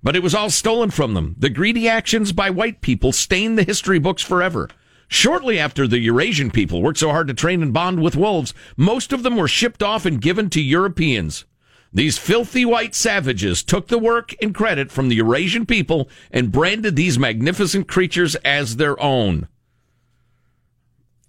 But 0.00 0.14
it 0.14 0.22
was 0.22 0.32
all 0.32 0.48
stolen 0.48 0.90
from 0.90 1.14
them. 1.14 1.34
The 1.36 1.50
greedy 1.50 1.88
actions 1.88 2.30
by 2.30 2.50
white 2.50 2.80
people 2.82 3.10
stained 3.10 3.58
the 3.58 3.64
history 3.64 3.98
books 3.98 4.22
forever. 4.22 4.68
Shortly 5.08 5.58
after 5.58 5.88
the 5.88 5.98
Eurasian 5.98 6.52
people 6.52 6.82
worked 6.82 7.00
so 7.00 7.10
hard 7.10 7.26
to 7.26 7.34
train 7.34 7.64
and 7.64 7.72
bond 7.72 8.00
with 8.00 8.14
wolves, 8.14 8.54
most 8.76 9.12
of 9.12 9.24
them 9.24 9.36
were 9.36 9.48
shipped 9.48 9.82
off 9.82 10.06
and 10.06 10.20
given 10.20 10.50
to 10.50 10.62
Europeans. 10.62 11.44
These 11.92 12.16
filthy 12.16 12.64
white 12.64 12.94
savages 12.94 13.64
took 13.64 13.88
the 13.88 13.98
work 13.98 14.36
and 14.40 14.54
credit 14.54 14.92
from 14.92 15.08
the 15.08 15.16
Eurasian 15.16 15.66
people 15.66 16.08
and 16.30 16.52
branded 16.52 16.94
these 16.94 17.18
magnificent 17.18 17.88
creatures 17.88 18.36
as 18.44 18.76
their 18.76 19.02
own. 19.02 19.48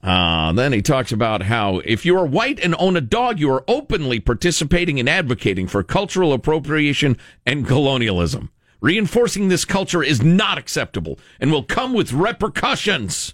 Uh, 0.08 0.54
then 0.54 0.72
he 0.72 0.82
talks 0.82 1.12
about 1.12 1.42
how 1.44 1.80
if 1.80 2.06
you 2.06 2.18
are 2.18 2.26
white 2.26 2.62
and 2.62 2.74
own 2.80 2.96
a 2.96 3.02
dog, 3.02 3.42
you 3.42 3.52
are 3.52 3.66
openly 3.68 4.22
participating 4.22 5.02
and 5.02 5.10
advocating 5.10 5.68
for 5.68 5.84
cultural 5.84 6.32
appropriation 6.32 7.18
and 7.46 7.68
colonialism. 7.68 8.50
Reinforcing 8.80 9.50
this 9.50 9.66
culture 9.66 10.02
is 10.02 10.24
not 10.24 10.58
acceptable 10.58 11.20
and 11.42 11.52
will 11.52 11.64
come 11.64 11.94
with 11.94 12.14
repercussions. 12.14 13.34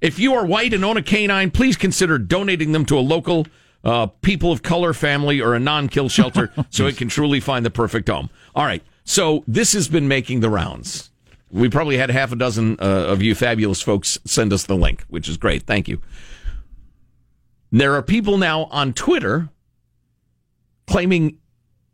If 0.00 0.18
you 0.18 0.34
are 0.34 0.44
white 0.44 0.74
and 0.74 0.84
own 0.84 0.96
a 0.96 1.02
canine, 1.02 1.52
please 1.52 1.76
consider 1.76 2.18
donating 2.18 2.72
them 2.72 2.84
to 2.86 2.98
a 2.98 3.00
local 3.00 3.46
uh, 3.84 4.06
people 4.06 4.50
of 4.50 4.64
color 4.64 4.92
family 4.92 5.40
or 5.40 5.54
a 5.54 5.60
non-kill 5.60 6.08
shelter 6.08 6.52
so 6.70 6.88
it 6.88 6.96
can 6.96 7.08
truly 7.08 7.38
find 7.38 7.64
the 7.64 7.70
perfect 7.70 8.08
home. 8.08 8.28
All 8.56 8.64
right. 8.64 8.82
So 9.04 9.44
this 9.46 9.72
has 9.72 9.86
been 9.86 10.08
making 10.08 10.40
the 10.40 10.50
rounds. 10.50 11.07
We 11.50 11.68
probably 11.68 11.96
had 11.96 12.10
half 12.10 12.32
a 12.32 12.36
dozen 12.36 12.76
uh, 12.80 12.84
of 12.84 13.22
you 13.22 13.34
fabulous 13.34 13.80
folks 13.80 14.18
send 14.24 14.52
us 14.52 14.64
the 14.64 14.76
link, 14.76 15.04
which 15.08 15.28
is 15.28 15.36
great. 15.36 15.62
Thank 15.62 15.88
you. 15.88 16.00
There 17.70 17.94
are 17.94 18.02
people 18.02 18.38
now 18.38 18.64
on 18.64 18.92
Twitter 18.92 19.48
claiming 20.86 21.38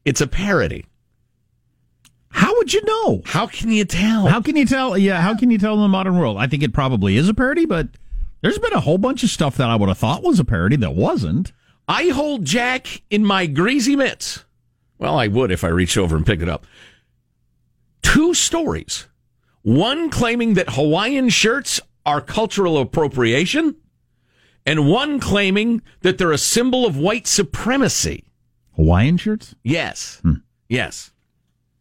it's 0.04 0.20
a 0.20 0.26
parody. 0.26 0.86
How 2.30 2.56
would 2.56 2.72
you 2.72 2.82
know? 2.84 3.22
How 3.24 3.46
can 3.46 3.70
you 3.70 3.84
tell? 3.84 4.26
How 4.26 4.40
can 4.40 4.56
you 4.56 4.66
tell? 4.66 4.98
Yeah, 4.98 5.20
how 5.20 5.36
can 5.36 5.50
you 5.50 5.58
tell 5.58 5.74
in 5.74 5.80
the 5.80 5.88
modern 5.88 6.18
world? 6.18 6.36
I 6.38 6.48
think 6.48 6.62
it 6.62 6.72
probably 6.72 7.16
is 7.16 7.28
a 7.28 7.34
parody, 7.34 7.64
but 7.64 7.88
there's 8.40 8.58
been 8.58 8.72
a 8.72 8.80
whole 8.80 8.98
bunch 8.98 9.22
of 9.22 9.30
stuff 9.30 9.56
that 9.56 9.70
I 9.70 9.76
would 9.76 9.88
have 9.88 9.98
thought 9.98 10.22
was 10.22 10.40
a 10.40 10.44
parody 10.44 10.76
that 10.76 10.94
wasn't. 10.94 11.52
I 11.86 12.08
hold 12.08 12.44
Jack 12.44 13.02
in 13.08 13.24
my 13.24 13.46
greasy 13.46 13.94
mitts. 13.94 14.44
Well, 14.98 15.18
I 15.18 15.28
would 15.28 15.50
if 15.52 15.64
I 15.64 15.68
reached 15.68 15.96
over 15.96 16.16
and 16.16 16.26
picked 16.26 16.42
it 16.42 16.48
up. 16.48 16.66
Two 18.02 18.34
stories. 18.34 19.06
One 19.64 20.10
claiming 20.10 20.54
that 20.54 20.74
Hawaiian 20.74 21.30
shirts 21.30 21.80
are 22.04 22.20
cultural 22.20 22.76
appropriation, 22.76 23.76
and 24.66 24.86
one 24.90 25.18
claiming 25.18 25.80
that 26.02 26.18
they're 26.18 26.32
a 26.32 26.38
symbol 26.38 26.84
of 26.84 26.98
white 26.98 27.26
supremacy. 27.26 28.24
Hawaiian 28.76 29.16
shirts? 29.16 29.54
Yes. 29.62 30.18
Hmm. 30.20 30.34
Yes. 30.68 31.12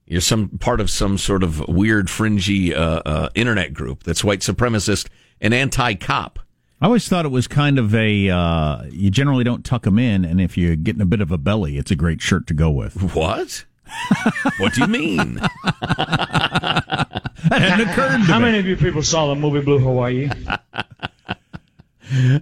You're 0.06 0.22
some 0.22 0.48
part 0.60 0.80
of 0.80 0.90
some 0.90 1.18
sort 1.18 1.44
of 1.44 1.68
weird, 1.68 2.10
fringy 2.10 2.74
uh, 2.74 3.02
uh, 3.06 3.30
internet 3.36 3.74
group 3.74 4.04
that's 4.04 4.24
white 4.24 4.40
supremacist 4.40 5.10
and 5.42 5.54
anti-cop. 5.54 6.40
I 6.80 6.86
always 6.86 7.10
thought 7.10 7.26
it 7.26 7.32
was 7.32 7.48
kind 7.48 7.78
of 7.78 7.94
a 7.94 8.30
uh, 8.30 8.84
you 8.92 9.10
generally 9.10 9.44
don't 9.44 9.66
tuck 9.66 9.84
them 9.84 10.00
in, 10.00 10.24
and 10.24 10.40
if 10.40 10.58
you're 10.58 10.78
getting 10.78 11.02
a 11.02 11.06
bit 11.06 11.20
of 11.20 11.32
a 11.32 11.38
belly, 11.38 11.78
it's 11.78 11.92
a 11.92 11.98
great 11.98 12.22
shirt 12.22 12.48
to 12.48 12.54
go 12.54 12.72
with. 12.72 13.14
What? 13.14 13.66
what 14.58 14.74
do 14.74 14.82
you 14.82 14.88
mean? 14.88 15.42
that 17.50 17.62
hadn't 17.62 17.90
occurred 17.90 18.12
to 18.12 18.18
How 18.20 18.40
me. 18.40 18.46
many 18.46 18.60
of 18.60 18.66
you 18.66 18.76
people 18.78 19.02
saw 19.04 19.28
the 19.28 19.36
movie 19.36 19.62
Blue 19.62 19.80
Hawaii? 19.80 20.30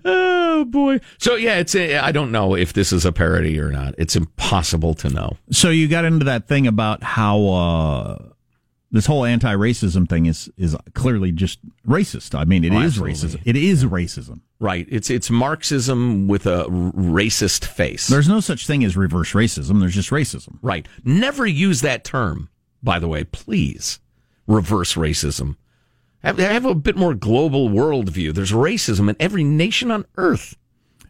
oh 0.06 0.66
boy! 0.66 1.00
So 1.20 1.36
yeah, 1.36 1.58
it's 1.58 1.76
a, 1.76 1.98
I 2.00 2.12
don't 2.12 2.32
know 2.32 2.56
if 2.56 2.74
this 2.74 2.92
is 2.92 3.06
a 3.06 3.12
parody 3.12 3.60
or 3.60 3.72
not. 3.72 3.96
It's 3.98 4.16
impossible 4.16 4.94
to 4.96 5.10
know. 5.10 5.38
So 5.52 5.70
you 5.70 5.88
got 5.88 6.06
into 6.06 6.26
that 6.26 6.48
thing 6.48 6.68
about 6.68 7.04
how 7.04 7.46
uh, 7.48 8.18
this 8.92 9.06
whole 9.06 9.24
anti-racism 9.24 10.10
thing 10.10 10.26
is 10.26 10.52
is 10.58 10.76
clearly 10.94 11.32
just 11.32 11.60
racist. 11.88 12.38
I 12.38 12.44
mean, 12.46 12.64
it 12.64 12.74
Oh, 12.74 12.80
is 12.80 13.00
absolutely. 13.00 13.14
racism. 13.14 13.42
It 13.46 13.56
is 13.56 13.86
racism. 13.86 14.40
Right? 14.60 14.88
It's 14.90 15.10
it's 15.10 15.30
Marxism 15.30 16.28
with 16.28 16.46
a 16.48 16.64
r- 16.64 16.68
racist 16.68 17.66
face. 17.66 18.08
There's 18.08 18.28
no 18.30 18.40
such 18.40 18.68
thing 18.68 18.84
as 18.84 18.98
reverse 18.98 19.34
racism. 19.34 19.80
There's 19.80 19.96
just 19.96 20.10
racism. 20.10 20.58
Right. 20.62 20.88
Never 21.04 21.46
use 21.46 21.82
that 21.82 22.04
term, 22.04 22.50
by 22.84 23.00
the 23.00 23.08
way, 23.08 23.24
please. 23.24 24.00
Reverse 24.52 24.96
racism. 24.96 25.56
Have, 26.24 26.38
have 26.38 26.66
a 26.66 26.76
bit 26.76 26.96
more 26.96 27.14
global 27.14 27.70
worldview. 27.70 28.34
There's 28.34 28.52
racism 28.52 29.10
in 29.10 29.16
every 29.20 29.44
nation 29.44 29.90
on 29.90 30.06
earth. 30.18 30.56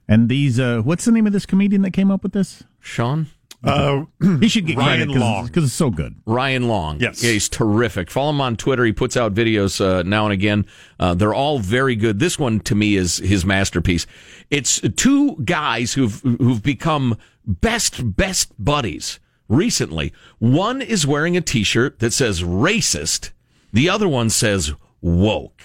And 0.08 0.30
these, 0.30 0.60
uh, 0.60 0.82
what's 0.82 1.06
the 1.06 1.12
name 1.12 1.28
of 1.28 1.34
this 1.34 1.46
comedian 1.46 1.82
that 1.82 1.92
came 1.92 2.12
up 2.12 2.24
with 2.24 2.34
this? 2.34 2.64
Sean? 2.80 3.28
Uh, 3.64 4.06
he 4.40 4.48
should 4.48 4.66
get 4.66 4.78
Ryan 4.78 5.08
credit 5.10 5.20
Long. 5.20 5.46
because 5.46 5.66
it's 5.66 5.74
so 5.74 5.92
good. 5.92 6.16
Ryan 6.26 6.68
Long. 6.68 7.00
Yes. 7.00 7.24
Yeah, 7.24 7.32
he's 7.32 7.48
terrific. 7.48 8.10
Follow 8.10 8.32
him 8.32 8.42
on 8.42 8.56
Twitter. 8.56 8.84
He 8.86 8.92
puts 8.92 9.16
out 9.16 9.34
videos 9.34 9.80
uh, 9.80 10.02
now 10.04 10.26
and 10.26 10.34
again. 10.34 10.66
Uh, 11.00 11.14
they're 11.14 11.34
all 11.34 11.60
very 11.60 11.96
good. 11.96 12.20
This 12.20 12.40
one 12.40 12.60
to 12.62 12.74
me 12.76 12.96
is 12.96 13.18
his 13.18 13.46
masterpiece. 13.46 14.08
It's 14.50 14.82
two 14.96 15.36
guys 15.46 15.94
who've 15.94 16.20
who've 16.22 16.64
become 16.64 17.18
best 17.46 18.16
best 18.18 18.52
buddies 18.64 19.20
recently. 19.52 20.14
One 20.40 20.82
is 20.82 21.06
wearing 21.06 21.38
a 21.38 21.42
T-shirt 21.42 22.00
that 22.00 22.14
says 22.14 22.42
racist. 22.42 23.32
The 23.74 23.90
other 23.90 24.08
one 24.08 24.30
says 24.30 24.74
woke. 25.02 25.62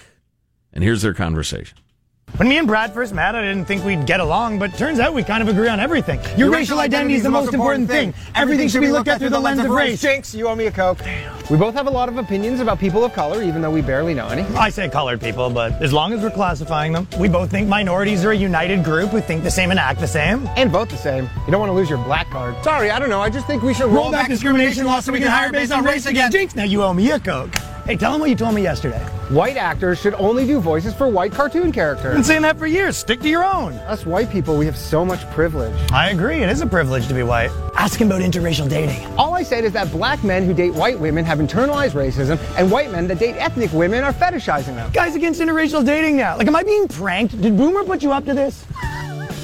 And 0.73 0.83
here's 0.83 1.01
their 1.01 1.13
conversation. 1.13 1.77
When 2.37 2.47
me 2.49 2.59
and 2.59 2.67
Brad 2.67 2.93
first 2.93 3.15
met, 3.15 3.33
I 3.33 3.41
didn't 3.41 3.65
think 3.65 3.83
we'd 3.83 4.05
get 4.05 4.19
along, 4.19 4.59
but 4.59 4.71
turns 4.77 4.99
out 4.99 5.11
we 5.11 5.23
kind 5.23 5.41
of 5.41 5.49
agree 5.49 5.69
on 5.69 5.79
everything. 5.79 6.19
Your, 6.37 6.51
racial 6.51 6.79
identity 6.79 7.15
is 7.15 7.23
the 7.23 7.31
most 7.31 7.51
important 7.51 7.87
thing. 7.87 8.13
Everything 8.35 8.67
should 8.67 8.81
be 8.81 8.89
looked 8.89 9.07
at 9.07 9.17
through 9.17 9.31
the 9.31 9.39
lens 9.39 9.59
of 9.59 9.71
race. 9.71 9.99
Jinx, 9.99 10.35
you 10.35 10.47
owe 10.47 10.55
me 10.55 10.67
a 10.67 10.71
Coke. 10.71 10.99
We 11.49 11.57
both 11.57 11.73
have 11.73 11.87
a 11.87 11.89
lot 11.89 12.09
of 12.09 12.17
opinions 12.17 12.59
about 12.59 12.77
people 12.77 13.03
of 13.03 13.11
color, 13.13 13.41
even 13.41 13.63
though 13.63 13.71
we 13.71 13.81
barely 13.81 14.13
know 14.13 14.27
any. 14.27 14.43
I 14.55 14.69
say 14.69 14.87
colored 14.87 15.19
people, 15.19 15.49
but 15.49 15.81
as 15.81 15.91
long 15.93 16.13
as 16.13 16.21
we're 16.21 16.29
classifying 16.29 16.91
them, 16.91 17.07
we 17.19 17.27
both 17.27 17.49
think 17.49 17.67
minorities 17.67 18.23
are 18.23 18.31
a 18.31 18.37
united 18.37 18.83
group 18.83 19.09
who 19.09 19.19
think 19.19 19.41
the 19.41 19.49
same 19.49 19.71
and 19.71 19.79
act 19.79 19.99
the 19.99 20.07
same. 20.07 20.47
And 20.57 20.69
vote 20.69 20.89
the 20.89 20.97
same. 20.97 21.23
You 21.47 21.51
don't 21.51 21.59
want 21.59 21.71
to 21.71 21.75
lose 21.75 21.89
your 21.89 22.03
black 22.03 22.29
card. 22.29 22.63
Sorry, 22.63 22.91
I 22.91 22.99
don't 22.99 23.09
know. 23.09 23.21
I 23.21 23.31
just 23.31 23.47
think 23.47 23.63
we 23.63 23.73
should 23.73 23.87
Roll 23.87 24.11
back 24.11 24.27
discrimination 24.27 24.85
laws 24.85 25.05
so 25.05 25.11
we 25.11 25.19
can 25.19 25.29
hire 25.29 25.51
based 25.51 25.71
on 25.71 25.83
race 25.83 26.05
again. 26.05 26.29
Jinx, 26.29 26.55
now 26.55 26.65
you 26.65 26.83
owe 26.83 26.93
me 26.93 27.09
a 27.09 27.19
Coke. 27.19 27.55
Hey, 27.87 27.95
tell 27.95 28.13
him 28.13 28.19
what 28.19 28.29
you 28.29 28.35
told 28.35 28.53
me 28.53 28.61
yesterday. 28.61 28.99
White 29.29 29.55
actors 29.55 29.97
should 29.97 30.13
only 30.15 30.45
do 30.45 30.59
voices 30.59 30.93
for 30.93 31.07
white 31.07 31.31
cartoon 31.31 31.71
characters. 31.71 32.07
I've 32.07 32.15
been 32.15 32.23
saying 32.25 32.41
that 32.41 32.59
for 32.59 32.67
years. 32.67 32.97
Stick 32.97 33.21
to 33.21 33.29
your 33.29 33.45
own. 33.45 33.75
Us 33.87 34.05
white 34.05 34.29
people, 34.29 34.57
we 34.57 34.65
have 34.65 34.75
so 34.75 35.05
much 35.05 35.25
privilege. 35.31 35.73
I 35.93 36.09
agree. 36.09 36.43
It 36.43 36.49
is 36.49 36.59
a 36.59 36.67
privilege 36.67 37.07
to 37.07 37.13
be 37.13 37.23
white. 37.23 37.49
Ask 37.77 38.01
him 38.01 38.07
about 38.07 38.19
interracial 38.19 38.67
dating. 38.67 39.05
All 39.17 39.33
I 39.33 39.43
said 39.43 39.63
is 39.63 39.71
that 39.71 39.89
black 39.89 40.21
men 40.25 40.43
who 40.45 40.53
date 40.53 40.73
white 40.73 40.99
women 40.99 41.23
have 41.23 41.39
internalized 41.39 41.91
racism, 41.91 42.37
and 42.57 42.69
white 42.69 42.91
men 42.91 43.07
that 43.07 43.19
date 43.19 43.37
ethnic 43.37 43.71
women 43.71 44.03
are 44.03 44.11
fetishizing 44.11 44.75
them. 44.75 44.91
Guys 44.91 45.15
against 45.15 45.39
interracial 45.39 45.85
dating 45.85 46.17
now. 46.17 46.35
Like, 46.35 46.47
am 46.47 46.57
I 46.57 46.63
being 46.63 46.89
pranked? 46.89 47.39
Did 47.39 47.55
Boomer 47.55 47.85
put 47.85 48.03
you 48.03 48.11
up 48.11 48.25
to 48.25 48.33
this? 48.33 48.65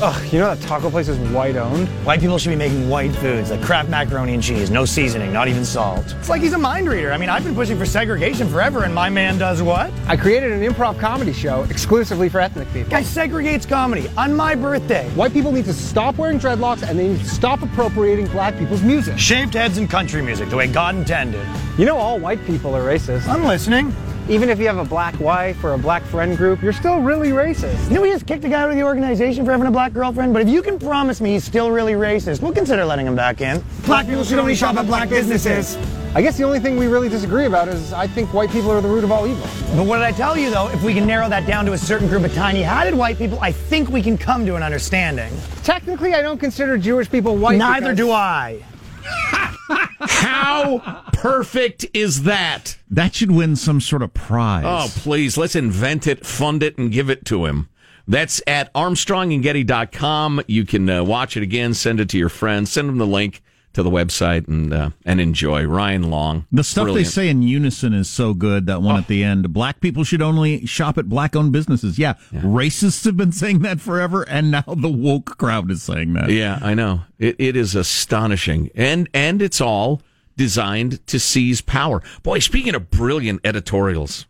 Ugh, 0.05 0.33
you 0.33 0.39
know 0.39 0.53
that 0.53 0.61
taco 0.67 0.89
place 0.89 1.07
is 1.07 1.17
white 1.31 1.55
owned? 1.55 1.87
White 2.05 2.19
people 2.19 2.37
should 2.37 2.49
be 2.49 2.57
making 2.57 2.89
white 2.89 3.15
foods 3.15 3.51
like 3.51 3.61
Kraft 3.61 3.87
macaroni 3.87 4.33
and 4.33 4.43
cheese, 4.43 4.69
no 4.69 4.83
seasoning, 4.83 5.31
not 5.31 5.47
even 5.47 5.63
salt. 5.63 6.13
It's 6.19 6.27
like 6.27 6.41
he's 6.41 6.51
a 6.51 6.57
mind 6.57 6.89
reader. 6.89 7.13
I 7.13 7.17
mean, 7.17 7.29
I've 7.29 7.45
been 7.45 7.55
pushing 7.55 7.77
for 7.77 7.85
segregation 7.85 8.49
forever, 8.49 8.83
and 8.83 8.93
my 8.93 9.07
man 9.07 9.37
does 9.37 9.61
what? 9.61 9.93
I 10.07 10.17
created 10.17 10.51
an 10.51 10.59
improv 10.61 10.99
comedy 10.99 11.31
show 11.31 11.63
exclusively 11.69 12.27
for 12.27 12.41
ethnic 12.41 12.67
people. 12.73 12.91
Guy 12.91 13.01
segregates 13.01 13.65
comedy 13.65 14.09
on 14.17 14.35
my 14.35 14.55
birthday. 14.55 15.09
White 15.11 15.31
people 15.31 15.53
need 15.53 15.63
to 15.63 15.73
stop 15.73 16.17
wearing 16.17 16.37
dreadlocks 16.37 16.83
and 16.83 16.99
they 16.99 17.07
need 17.07 17.19
to 17.19 17.29
stop 17.29 17.61
appropriating 17.61 18.27
black 18.27 18.57
people's 18.57 18.83
music. 18.83 19.17
Shaved 19.17 19.53
heads 19.53 19.77
and 19.77 19.89
country 19.89 20.21
music, 20.21 20.49
the 20.49 20.57
way 20.57 20.67
God 20.67 20.95
intended. 20.95 21.47
You 21.77 21.85
know, 21.85 21.95
all 21.95 22.19
white 22.19 22.43
people 22.45 22.75
are 22.75 22.83
racist. 22.83 23.25
I'm 23.29 23.45
listening. 23.45 23.95
Even 24.29 24.49
if 24.49 24.57
you 24.57 24.67
have 24.67 24.77
a 24.77 24.85
black 24.85 25.19
wife 25.19 25.61
or 25.65 25.73
a 25.73 25.77
black 25.77 26.01
friend 26.03 26.37
group, 26.37 26.61
you're 26.61 26.71
still 26.71 27.01
really 27.01 27.29
racist. 27.31 27.89
You 27.89 27.95
know, 27.95 28.01
we 28.01 28.09
just 28.09 28.25
kicked 28.25 28.45
a 28.45 28.49
guy 28.49 28.61
out 28.61 28.69
of 28.69 28.77
the 28.77 28.83
organization 28.83 29.43
for 29.43 29.51
having 29.51 29.67
a 29.67 29.71
black 29.71 29.91
girlfriend, 29.91 30.31
but 30.31 30.41
if 30.41 30.47
you 30.47 30.61
can 30.61 30.79
promise 30.79 31.19
me 31.19 31.31
he's 31.31 31.43
still 31.43 31.71
really 31.71 31.91
racist, 31.93 32.41
we'll 32.41 32.53
consider 32.53 32.85
letting 32.85 33.05
him 33.05 33.17
back 33.17 33.41
in. 33.41 33.61
Black 33.85 34.07
people 34.07 34.23
should 34.23 34.39
only 34.39 34.55
shop 34.55 34.77
at 34.77 34.85
black 34.87 35.09
businesses. 35.09 35.75
I 36.15 36.21
guess 36.21 36.37
the 36.37 36.45
only 36.45 36.59
thing 36.61 36.77
we 36.77 36.87
really 36.87 37.09
disagree 37.09 37.47
about 37.47 37.67
is 37.67 37.91
I 37.91 38.07
think 38.07 38.33
white 38.33 38.49
people 38.49 38.71
are 38.71 38.79
the 38.79 38.87
root 38.87 39.03
of 39.03 39.11
all 39.11 39.27
evil. 39.27 39.43
But 39.75 39.85
what 39.87 39.97
did 39.97 40.05
I 40.05 40.11
tell 40.13 40.37
you, 40.37 40.49
though? 40.49 40.69
If 40.69 40.83
we 40.83 40.93
can 40.93 41.05
narrow 41.05 41.27
that 41.27 41.45
down 41.45 41.65
to 41.65 41.73
a 41.73 41.77
certain 41.77 42.07
group 42.07 42.23
of 42.23 42.33
tiny-hatted 42.33 42.93
white 42.93 43.17
people, 43.17 43.39
I 43.41 43.51
think 43.51 43.89
we 43.89 44.01
can 44.01 44.17
come 44.17 44.45
to 44.45 44.55
an 44.55 44.63
understanding. 44.63 45.33
Technically, 45.63 46.13
I 46.13 46.21
don't 46.21 46.39
consider 46.39 46.77
Jewish 46.77 47.09
people 47.09 47.35
white. 47.35 47.57
Neither 47.57 47.93
because- 47.93 47.97
do 47.97 48.11
I. 48.11 48.63
How 49.69 51.03
perfect 51.13 51.85
is 51.93 52.23
that? 52.23 52.77
That 52.89 53.15
should 53.15 53.31
win 53.31 53.55
some 53.55 53.81
sort 53.81 54.01
of 54.01 54.13
prize. 54.13 54.65
Oh, 54.65 54.91
please, 55.01 55.37
let's 55.37 55.55
invent 55.55 56.07
it, 56.07 56.25
fund 56.25 56.63
it, 56.63 56.77
and 56.77 56.91
give 56.91 57.09
it 57.09 57.25
to 57.25 57.45
him. 57.45 57.69
That's 58.07 58.41
at 58.47 58.73
armstrongandgetty.com. 58.73 60.41
You 60.47 60.65
can 60.65 60.89
uh, 60.89 61.03
watch 61.03 61.37
it 61.37 61.43
again, 61.43 61.73
send 61.73 61.99
it 61.99 62.09
to 62.09 62.17
your 62.17 62.29
friends, 62.29 62.71
send 62.71 62.89
them 62.89 62.97
the 62.97 63.07
link 63.07 63.41
to 63.73 63.83
the 63.83 63.89
website, 63.89 64.47
and 64.47 64.73
uh, 64.73 64.89
and 65.05 65.19
enjoy. 65.19 65.65
Ryan 65.65 66.09
Long. 66.09 66.45
The 66.51 66.63
stuff 66.63 66.85
Brilliant. 66.85 67.05
they 67.07 67.11
say 67.11 67.29
in 67.29 67.41
unison 67.41 67.93
is 67.93 68.09
so 68.09 68.33
good. 68.33 68.67
That 68.67 68.81
one 68.81 68.97
at 68.97 69.07
the 69.07 69.23
end. 69.23 69.51
Black 69.51 69.81
people 69.81 70.03
should 70.03 70.21
only 70.21 70.65
shop 70.65 70.97
at 70.97 71.09
black-owned 71.09 71.51
businesses. 71.51 71.99
Yeah, 71.99 72.13
racists 72.31 73.03
have 73.05 73.17
been 73.17 73.31
saying 73.31 73.59
that 73.59 73.81
forever, 73.81 74.23
and 74.23 74.51
now 74.51 74.63
the 74.67 74.89
woke 74.89 75.37
crowd 75.37 75.71
is 75.71 75.83
saying 75.83 76.13
that. 76.13 76.29
Yeah, 76.29 76.59
I 76.61 76.73
know. 76.73 77.01
It, 77.19 77.35
it 77.39 77.55
is 77.55 77.75
astonishing. 77.75 78.69
And 78.75 79.09
and 79.13 79.41
it's 79.41 79.59
all 79.61 80.01
designed 80.37 81.05
to 81.07 81.19
seize 81.19 81.61
power. 81.61 82.01
Boy, 82.23 82.39
speaking 82.39 82.75
of 82.75 82.89
brilliant 82.89 83.41
editorials, 83.43 84.25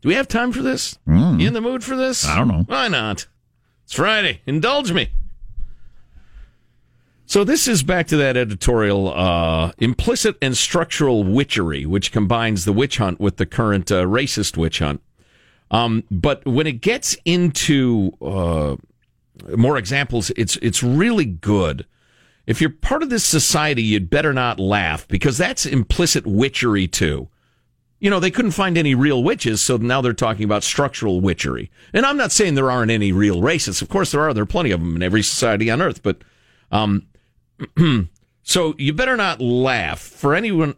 do 0.00 0.08
we 0.08 0.14
have 0.14 0.28
time 0.28 0.52
for 0.52 0.62
this? 0.62 0.98
You 1.06 1.46
in 1.46 1.52
the 1.52 1.60
mood 1.60 1.82
for 1.82 1.96
this? 1.96 2.26
I 2.26 2.36
don't 2.36 2.48
know. 2.48 2.62
Why 2.66 2.88
not? 2.88 3.26
It's 3.84 3.94
Friday. 3.94 4.42
Indulge 4.46 4.92
me. 4.92 5.10
So 7.28 7.44
this 7.44 7.68
is 7.68 7.82
back 7.82 8.06
to 8.06 8.16
that 8.16 8.38
editorial, 8.38 9.12
uh, 9.12 9.72
implicit 9.76 10.38
and 10.40 10.56
structural 10.56 11.24
witchery, 11.24 11.84
which 11.84 12.10
combines 12.10 12.64
the 12.64 12.72
witch 12.72 12.96
hunt 12.96 13.20
with 13.20 13.36
the 13.36 13.44
current 13.44 13.92
uh, 13.92 14.04
racist 14.04 14.56
witch 14.56 14.78
hunt. 14.78 15.02
Um, 15.70 16.04
but 16.10 16.42
when 16.46 16.66
it 16.66 16.80
gets 16.80 17.18
into 17.26 18.12
uh, 18.22 18.76
more 19.54 19.76
examples, 19.76 20.30
it's 20.38 20.56
it's 20.62 20.82
really 20.82 21.26
good. 21.26 21.84
If 22.46 22.62
you're 22.62 22.70
part 22.70 23.02
of 23.02 23.10
this 23.10 23.24
society, 23.26 23.82
you'd 23.82 24.08
better 24.08 24.32
not 24.32 24.58
laugh 24.58 25.06
because 25.06 25.36
that's 25.36 25.66
implicit 25.66 26.26
witchery 26.26 26.88
too. 26.88 27.28
You 28.00 28.08
know, 28.08 28.20
they 28.20 28.30
couldn't 28.30 28.52
find 28.52 28.78
any 28.78 28.94
real 28.94 29.22
witches, 29.22 29.60
so 29.60 29.76
now 29.76 30.00
they're 30.00 30.14
talking 30.14 30.44
about 30.44 30.64
structural 30.64 31.20
witchery. 31.20 31.70
And 31.92 32.06
I'm 32.06 32.16
not 32.16 32.32
saying 32.32 32.54
there 32.54 32.70
aren't 32.70 32.90
any 32.90 33.12
real 33.12 33.42
racists. 33.42 33.82
Of 33.82 33.90
course 33.90 34.12
there 34.12 34.22
are. 34.22 34.32
There 34.32 34.44
are 34.44 34.46
plenty 34.46 34.70
of 34.70 34.80
them 34.80 34.96
in 34.96 35.02
every 35.02 35.22
society 35.22 35.70
on 35.70 35.82
earth. 35.82 36.02
But 36.02 36.22
um, 36.72 37.04
so 38.42 38.74
you 38.78 38.92
better 38.92 39.16
not 39.16 39.40
laugh. 39.40 40.00
For 40.00 40.34
anyone, 40.34 40.74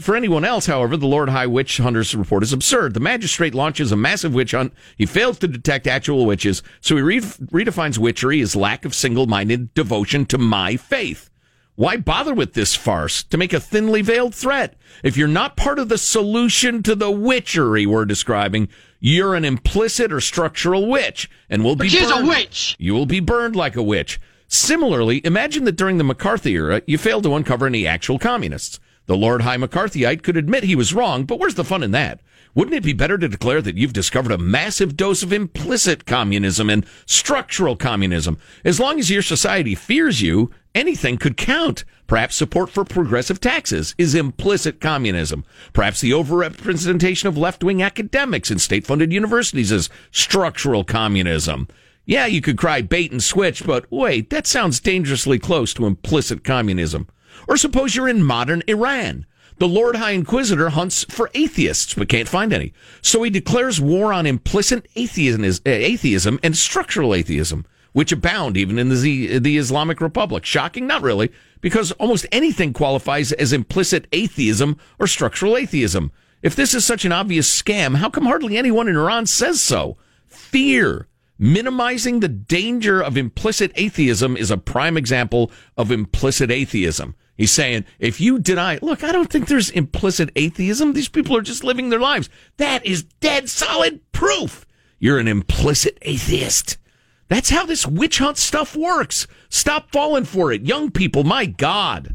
for 0.00 0.16
anyone 0.16 0.44
else, 0.44 0.66
however, 0.66 0.96
the 0.96 1.06
Lord 1.06 1.28
High 1.28 1.46
Witch 1.46 1.78
Hunters 1.78 2.14
report 2.14 2.42
is 2.42 2.52
absurd. 2.52 2.94
The 2.94 3.00
magistrate 3.00 3.54
launches 3.54 3.92
a 3.92 3.96
massive 3.96 4.34
witch 4.34 4.52
hunt. 4.52 4.72
He 4.96 5.06
fails 5.06 5.38
to 5.38 5.48
detect 5.48 5.86
actual 5.86 6.26
witches, 6.26 6.62
so 6.80 6.96
he 6.96 7.02
re- 7.02 7.20
redefines 7.20 7.98
witchery 7.98 8.40
as 8.40 8.56
lack 8.56 8.84
of 8.84 8.94
single-minded 8.94 9.74
devotion 9.74 10.26
to 10.26 10.38
my 10.38 10.76
faith. 10.76 11.30
Why 11.76 11.96
bother 11.96 12.34
with 12.34 12.52
this 12.52 12.76
farce 12.76 13.24
to 13.24 13.36
make 13.36 13.52
a 13.52 13.58
thinly 13.58 14.00
veiled 14.00 14.32
threat? 14.34 14.76
If 15.02 15.16
you're 15.16 15.26
not 15.26 15.56
part 15.56 15.80
of 15.80 15.88
the 15.88 15.98
solution 15.98 16.84
to 16.84 16.94
the 16.94 17.10
witchery 17.10 17.84
we're 17.84 18.04
describing, 18.04 18.68
you're 19.00 19.34
an 19.34 19.44
implicit 19.44 20.12
or 20.12 20.20
structural 20.20 20.88
witch, 20.88 21.28
and 21.50 21.64
will 21.64 21.74
be 21.74 21.88
she's 21.88 22.10
a 22.10 22.24
witch! 22.24 22.76
You 22.78 22.94
will 22.94 23.06
be 23.06 23.18
burned 23.18 23.56
like 23.56 23.74
a 23.74 23.82
witch. 23.82 24.20
Similarly, 24.48 25.20
imagine 25.24 25.64
that 25.64 25.76
during 25.76 25.98
the 25.98 26.04
McCarthy 26.04 26.52
era, 26.52 26.82
you 26.86 26.98
failed 26.98 27.24
to 27.24 27.34
uncover 27.34 27.66
any 27.66 27.86
actual 27.86 28.18
communists. 28.18 28.78
The 29.06 29.16
Lord 29.16 29.42
High 29.42 29.58
McCarthyite 29.58 30.22
could 30.22 30.36
admit 30.36 30.64
he 30.64 30.74
was 30.74 30.94
wrong, 30.94 31.24
but 31.24 31.38
where's 31.38 31.56
the 31.56 31.64
fun 31.64 31.82
in 31.82 31.90
that? 31.90 32.20
Wouldn't 32.54 32.76
it 32.76 32.84
be 32.84 32.92
better 32.92 33.18
to 33.18 33.28
declare 33.28 33.60
that 33.60 33.76
you've 33.76 33.92
discovered 33.92 34.32
a 34.32 34.38
massive 34.38 34.96
dose 34.96 35.22
of 35.22 35.32
implicit 35.32 36.06
communism 36.06 36.70
and 36.70 36.86
structural 37.04 37.76
communism? 37.76 38.38
As 38.64 38.78
long 38.78 38.98
as 38.98 39.10
your 39.10 39.22
society 39.22 39.74
fears 39.74 40.22
you, 40.22 40.52
anything 40.74 41.18
could 41.18 41.36
count. 41.36 41.84
Perhaps 42.06 42.36
support 42.36 42.70
for 42.70 42.84
progressive 42.84 43.40
taxes 43.40 43.94
is 43.98 44.14
implicit 44.14 44.80
communism. 44.80 45.44
Perhaps 45.72 46.00
the 46.00 46.12
overrepresentation 46.12 47.24
of 47.24 47.36
left-wing 47.36 47.82
academics 47.82 48.50
in 48.50 48.58
state-funded 48.58 49.12
universities 49.12 49.72
is 49.72 49.90
structural 50.12 50.84
communism. 50.84 51.66
Yeah, 52.06 52.26
you 52.26 52.42
could 52.42 52.58
cry 52.58 52.82
bait 52.82 53.12
and 53.12 53.22
switch, 53.22 53.64
but 53.64 53.90
wait, 53.90 54.28
that 54.30 54.46
sounds 54.46 54.80
dangerously 54.80 55.38
close 55.38 55.72
to 55.74 55.86
implicit 55.86 56.44
communism. 56.44 57.08
Or 57.48 57.56
suppose 57.56 57.96
you're 57.96 58.08
in 58.08 58.22
modern 58.22 58.62
Iran. 58.66 59.26
The 59.58 59.68
Lord 59.68 59.96
High 59.96 60.10
Inquisitor 60.10 60.70
hunts 60.70 61.04
for 61.04 61.30
atheists, 61.32 61.94
but 61.94 62.08
can't 62.08 62.28
find 62.28 62.52
any. 62.52 62.72
So 63.00 63.22
he 63.22 63.30
declares 63.30 63.80
war 63.80 64.12
on 64.12 64.26
implicit 64.26 64.86
atheism, 64.96 66.40
and 66.42 66.56
structural 66.56 67.14
atheism, 67.14 67.64
which 67.92 68.12
abound 68.12 68.56
even 68.56 68.78
in 68.78 68.88
the, 68.88 69.38
the 69.38 69.56
Islamic 69.56 70.00
Republic. 70.00 70.44
Shocking? 70.44 70.86
Not 70.86 71.02
really, 71.02 71.30
because 71.60 71.92
almost 71.92 72.26
anything 72.32 72.72
qualifies 72.72 73.32
as 73.32 73.52
implicit 73.52 74.08
atheism 74.12 74.76
or 74.98 75.06
structural 75.06 75.56
atheism. 75.56 76.10
If 76.42 76.56
this 76.56 76.74
is 76.74 76.84
such 76.84 77.04
an 77.04 77.12
obvious 77.12 77.62
scam, 77.62 77.96
how 77.96 78.10
come 78.10 78.26
hardly 78.26 78.58
anyone 78.58 78.88
in 78.88 78.96
Iran 78.96 79.24
says 79.24 79.60
so? 79.60 79.96
Fear. 80.26 81.06
Minimizing 81.38 82.20
the 82.20 82.28
danger 82.28 83.02
of 83.02 83.16
implicit 83.16 83.72
atheism 83.74 84.36
is 84.36 84.50
a 84.50 84.56
prime 84.56 84.96
example 84.96 85.50
of 85.76 85.90
implicit 85.90 86.50
atheism. 86.50 87.16
He's 87.36 87.50
saying, 87.50 87.84
if 87.98 88.20
you 88.20 88.38
deny, 88.38 88.78
look, 88.80 89.02
I 89.02 89.10
don't 89.10 89.28
think 89.28 89.48
there's 89.48 89.70
implicit 89.70 90.30
atheism. 90.36 90.92
These 90.92 91.08
people 91.08 91.36
are 91.36 91.42
just 91.42 91.64
living 91.64 91.88
their 91.88 91.98
lives. 91.98 92.30
That 92.58 92.86
is 92.86 93.02
dead 93.02 93.48
solid 93.48 94.00
proof. 94.12 94.64
You're 95.00 95.18
an 95.18 95.26
implicit 95.26 95.98
atheist. 96.02 96.78
That's 97.26 97.50
how 97.50 97.66
this 97.66 97.86
witch 97.86 98.18
hunt 98.18 98.36
stuff 98.36 98.76
works. 98.76 99.26
Stop 99.48 99.90
falling 99.90 100.24
for 100.24 100.52
it. 100.52 100.62
Young 100.62 100.92
people, 100.92 101.24
my 101.24 101.46
God. 101.46 102.14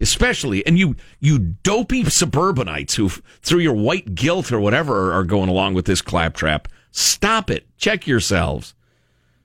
Especially, 0.00 0.66
and 0.66 0.76
you, 0.76 0.96
you 1.20 1.38
dopey 1.38 2.04
suburbanites 2.04 2.96
who, 2.96 3.08
through 3.08 3.60
your 3.60 3.74
white 3.74 4.16
guilt 4.16 4.50
or 4.50 4.58
whatever, 4.58 5.12
are 5.12 5.22
going 5.22 5.48
along 5.48 5.74
with 5.74 5.84
this 5.84 6.02
claptrap. 6.02 6.66
Stop 6.92 7.50
it. 7.50 7.66
Check 7.76 8.06
yourselves. 8.06 8.74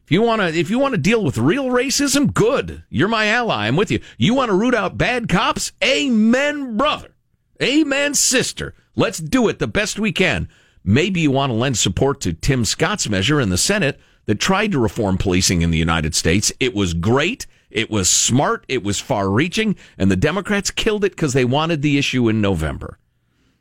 If 0.06 0.12
you 0.12 0.22
want 0.22 0.42
to, 0.42 0.48
if 0.48 0.70
you 0.70 0.80
want 0.80 0.94
to 0.94 0.98
deal 0.98 1.24
with 1.24 1.38
real 1.38 1.66
racism, 1.66 2.34
good. 2.34 2.84
You're 2.90 3.08
my 3.08 3.26
ally. 3.26 3.68
I'm 3.68 3.76
with 3.76 3.92
you. 3.92 4.00
You 4.18 4.34
want 4.34 4.50
to 4.50 4.56
root 4.56 4.76
out 4.76 4.98
bad 4.98 5.28
cops? 5.28 5.72
Amen, 5.84 6.78
brother. 6.78 7.16
Amen, 7.62 8.14
sister. 8.14 8.74
Let's 8.96 9.18
do 9.18 9.48
it 9.48 9.60
the 9.60 9.68
best 9.68 10.00
we 10.00 10.12
can. 10.12 10.48
Maybe 10.84 11.22
you 11.22 11.32
want 11.32 11.50
to 11.50 11.56
lend 11.56 11.78
support 11.78 12.22
to 12.22 12.34
Tim 12.34 12.64
Scott's 12.64 13.10
measure 13.10 13.42
in 13.42 13.50
the 13.50 13.58
Senate 13.58 14.00
that 14.26 14.40
tried 14.40 14.72
to 14.72 14.80
reform 14.80 15.18
policing 15.18 15.62
in 15.62 15.72
the 15.72 15.78
United 15.78 16.16
States. 16.16 16.54
It 16.60 16.74
was 16.74 16.94
great. 16.94 17.46
It 17.70 17.90
was 17.90 18.10
smart. 18.10 18.64
It 18.70 18.84
was 18.84 19.00
far 19.00 19.30
reaching. 19.30 19.76
And 19.98 20.10
the 20.10 20.16
Democrats 20.16 20.72
killed 20.72 21.04
it 21.04 21.12
because 21.12 21.34
they 21.34 21.46
wanted 21.46 21.82
the 21.82 21.98
issue 21.98 22.30
in 22.30 22.40
November. 22.40 22.98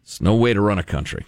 It's 0.03 0.21
no 0.21 0.37
way 0.37 0.55
to 0.55 0.61
run 0.61 0.79
a 0.79 0.85
country. 0.85 1.27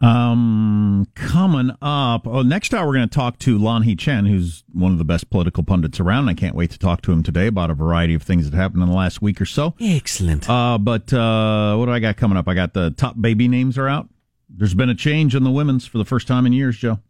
Um, 0.00 1.08
coming 1.14 1.72
up, 1.82 2.26
oh, 2.26 2.42
next 2.42 2.72
hour 2.72 2.86
we're 2.86 2.94
going 2.94 3.08
to 3.08 3.14
talk 3.14 3.38
to 3.40 3.58
Lanhee 3.58 3.98
Chen, 3.98 4.26
who's 4.26 4.62
one 4.72 4.92
of 4.92 4.98
the 4.98 5.04
best 5.04 5.28
political 5.28 5.62
pundits 5.64 5.98
around. 5.98 6.28
I 6.28 6.34
can't 6.34 6.54
wait 6.54 6.70
to 6.70 6.78
talk 6.78 7.02
to 7.02 7.12
him 7.12 7.22
today 7.22 7.48
about 7.48 7.70
a 7.70 7.74
variety 7.74 8.14
of 8.14 8.22
things 8.22 8.48
that 8.48 8.56
happened 8.56 8.82
in 8.82 8.88
the 8.88 8.94
last 8.94 9.20
week 9.20 9.40
or 9.40 9.44
so. 9.46 9.74
Excellent. 9.80 10.48
Uh, 10.48 10.78
but 10.78 11.12
uh, 11.12 11.74
what 11.76 11.86
do 11.86 11.92
I 11.92 11.98
got 11.98 12.16
coming 12.16 12.38
up? 12.38 12.46
I 12.48 12.54
got 12.54 12.74
the 12.74 12.90
top 12.92 13.20
baby 13.20 13.48
names 13.48 13.76
are 13.76 13.88
out. 13.88 14.08
There's 14.48 14.74
been 14.74 14.88
a 14.88 14.94
change 14.94 15.34
in 15.34 15.42
the 15.44 15.50
women's 15.50 15.84
for 15.86 15.98
the 15.98 16.04
first 16.04 16.28
time 16.28 16.46
in 16.46 16.52
years, 16.52 16.76
Joe, 16.78 17.00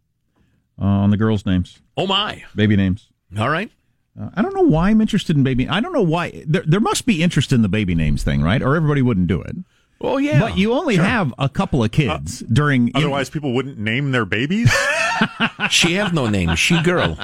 uh, 0.81 0.85
on 0.85 1.09
the 1.11 1.17
girls' 1.17 1.45
names, 1.45 1.79
Oh 1.95 2.07
my! 2.07 2.43
baby 2.55 2.75
names. 2.75 3.09
All 3.37 3.49
right. 3.49 3.69
Uh, 4.19 4.29
I 4.33 4.41
don't 4.41 4.55
know 4.55 4.63
why 4.67 4.89
I'm 4.89 4.99
interested 4.99 5.37
in 5.37 5.43
baby. 5.43 5.69
I 5.69 5.79
don't 5.79 5.93
know 5.93 6.01
why. 6.01 6.43
There, 6.47 6.63
there 6.65 6.79
must 6.79 7.05
be 7.05 7.21
interest 7.23 7.53
in 7.53 7.61
the 7.61 7.69
baby 7.69 7.93
names 7.95 8.23
thing, 8.23 8.41
right? 8.41 8.61
Or 8.61 8.75
everybody 8.75 9.01
wouldn't 9.03 9.27
do 9.27 9.41
it. 9.41 9.55
Oh 10.01 10.17
yeah. 10.17 10.39
But 10.39 10.57
you 10.57 10.73
only 10.73 10.95
have 10.95 11.33
a 11.37 11.49
couple 11.49 11.83
of 11.83 11.91
kids 11.91 12.39
during. 12.39 12.91
Otherwise, 12.95 13.29
people 13.29 13.53
wouldn't 13.53 13.77
name 13.77 14.11
their 14.11 14.25
babies. 14.25 14.73
she 15.69 15.93
have 15.95 16.13
no 16.13 16.27
name. 16.27 16.55
She 16.55 16.81
girl. 16.81 17.17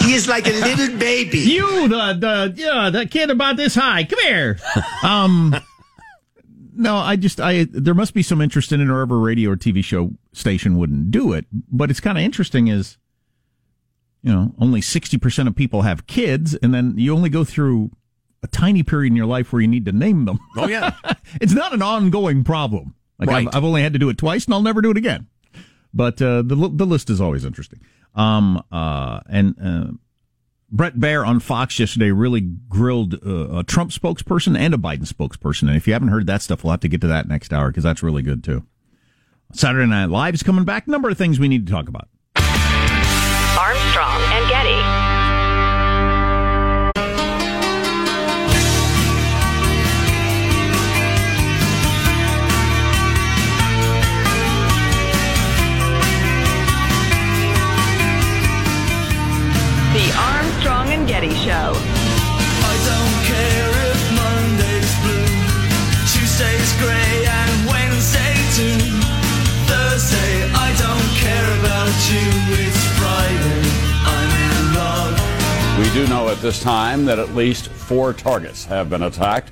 He 0.00 0.14
is 0.14 0.28
like 0.28 0.46
a 0.46 0.52
little 0.52 0.96
baby. 0.96 1.38
You, 1.40 1.88
the 1.88 2.16
the 2.18 2.54
yeah, 2.56 2.90
the 2.90 3.06
kid 3.06 3.30
about 3.30 3.56
this 3.56 3.74
high. 3.74 4.04
Come 4.04 4.20
here. 4.20 4.58
Um, 5.02 5.56
no, 6.72 6.96
I 6.96 7.16
just 7.16 7.40
I 7.40 7.66
there 7.70 7.94
must 7.94 8.14
be 8.14 8.22
some 8.22 8.40
interest 8.40 8.70
in 8.70 8.80
it, 8.80 8.88
or 8.88 9.00
every 9.00 9.18
radio 9.18 9.50
or 9.50 9.56
TV 9.56 9.82
show 9.82 10.12
station 10.32 10.78
wouldn't 10.78 11.10
do 11.10 11.32
it. 11.32 11.46
But 11.52 11.90
it's 11.90 12.00
kind 12.00 12.16
of 12.16 12.22
interesting 12.22 12.68
is, 12.68 12.96
you 14.22 14.32
know, 14.32 14.54
only 14.60 14.80
sixty 14.80 15.18
percent 15.18 15.48
of 15.48 15.56
people 15.56 15.82
have 15.82 16.06
kids, 16.06 16.54
and 16.54 16.72
then 16.72 16.94
you 16.96 17.12
only 17.12 17.28
go 17.28 17.42
through 17.42 17.90
a 18.42 18.46
tiny 18.46 18.82
period 18.82 19.12
in 19.12 19.16
your 19.16 19.26
life 19.26 19.52
where 19.52 19.60
you 19.60 19.68
need 19.68 19.84
to 19.86 19.92
name 19.92 20.24
them. 20.24 20.38
Oh 20.56 20.68
yeah. 20.68 20.94
it's 21.40 21.52
not 21.52 21.72
an 21.72 21.82
ongoing 21.82 22.44
problem. 22.44 22.94
Like 23.18 23.28
Right. 23.28 23.46
I've, 23.46 23.56
I've 23.56 23.64
only 23.64 23.82
had 23.82 23.92
to 23.92 23.98
do 23.98 24.08
it 24.08 24.16
twice, 24.18 24.46
and 24.46 24.54
I'll 24.54 24.62
never 24.62 24.80
do 24.80 24.90
it 24.90 24.96
again. 24.96 25.26
But 25.92 26.22
uh, 26.22 26.42
the 26.42 26.54
the 26.72 26.86
list 26.86 27.10
is 27.10 27.20
always 27.20 27.44
interesting. 27.44 27.80
Um, 28.14 28.62
uh, 28.72 29.20
and 29.28 29.54
uh, 29.62 29.92
Bret 30.70 30.96
Baier 30.96 31.26
on 31.26 31.40
Fox 31.40 31.78
yesterday 31.78 32.12
really 32.12 32.40
grilled 32.40 33.14
uh, 33.14 33.58
a 33.58 33.64
Trump 33.64 33.90
spokesperson 33.90 34.56
and 34.56 34.72
a 34.72 34.78
Biden 34.78 35.06
spokesperson. 35.06 35.62
And 35.68 35.76
if 35.76 35.86
you 35.86 35.92
haven't 35.92 36.08
heard 36.08 36.26
that 36.28 36.42
stuff, 36.42 36.64
we'll 36.64 36.70
have 36.70 36.80
to 36.80 36.88
get 36.88 37.00
to 37.02 37.08
that 37.08 37.28
next 37.28 37.52
hour 37.52 37.68
because 37.68 37.84
that's 37.84 38.02
really 38.02 38.22
good 38.22 38.42
too. 38.44 38.64
Saturday 39.52 39.86
Night 39.86 40.06
Live 40.06 40.34
is 40.34 40.42
coming 40.42 40.64
back. 40.64 40.86
Number 40.86 41.10
of 41.10 41.18
things 41.18 41.40
we 41.40 41.48
need 41.48 41.66
to 41.66 41.72
talk 41.72 41.88
about. 41.88 42.08
Armstrong 43.58 44.22
and 44.32 44.48
Getty. 44.48 44.89
Armstrong 61.10 61.30
Getty 61.30 61.34
Show. 61.44 61.72
I 61.72 62.76
don't 62.86 63.18
care 63.26 63.70
if 63.90 64.00
Monday's 64.14 64.94
blue, 65.02 65.26
Tuesday's 66.12 66.72
grey, 66.78 67.26
and 67.26 67.66
Wednesday 67.66 68.34
too. 68.54 68.78
Thursday, 69.66 70.50
I 70.54 70.74
don't 70.78 71.10
care 71.18 71.50
about 71.58 71.94
you. 72.10 72.26
It's 72.62 72.82
Friday, 72.98 73.62
I'm 74.06 74.30
in 74.46 74.74
love. 74.74 75.78
We 75.78 75.92
do 75.92 76.08
know 76.08 76.28
at 76.28 76.38
this 76.38 76.60
time 76.62 77.04
that 77.06 77.18
at 77.18 77.34
least 77.34 77.68
four 77.68 78.12
targets 78.12 78.64
have 78.66 78.90
been 78.90 79.02
attacked. 79.02 79.50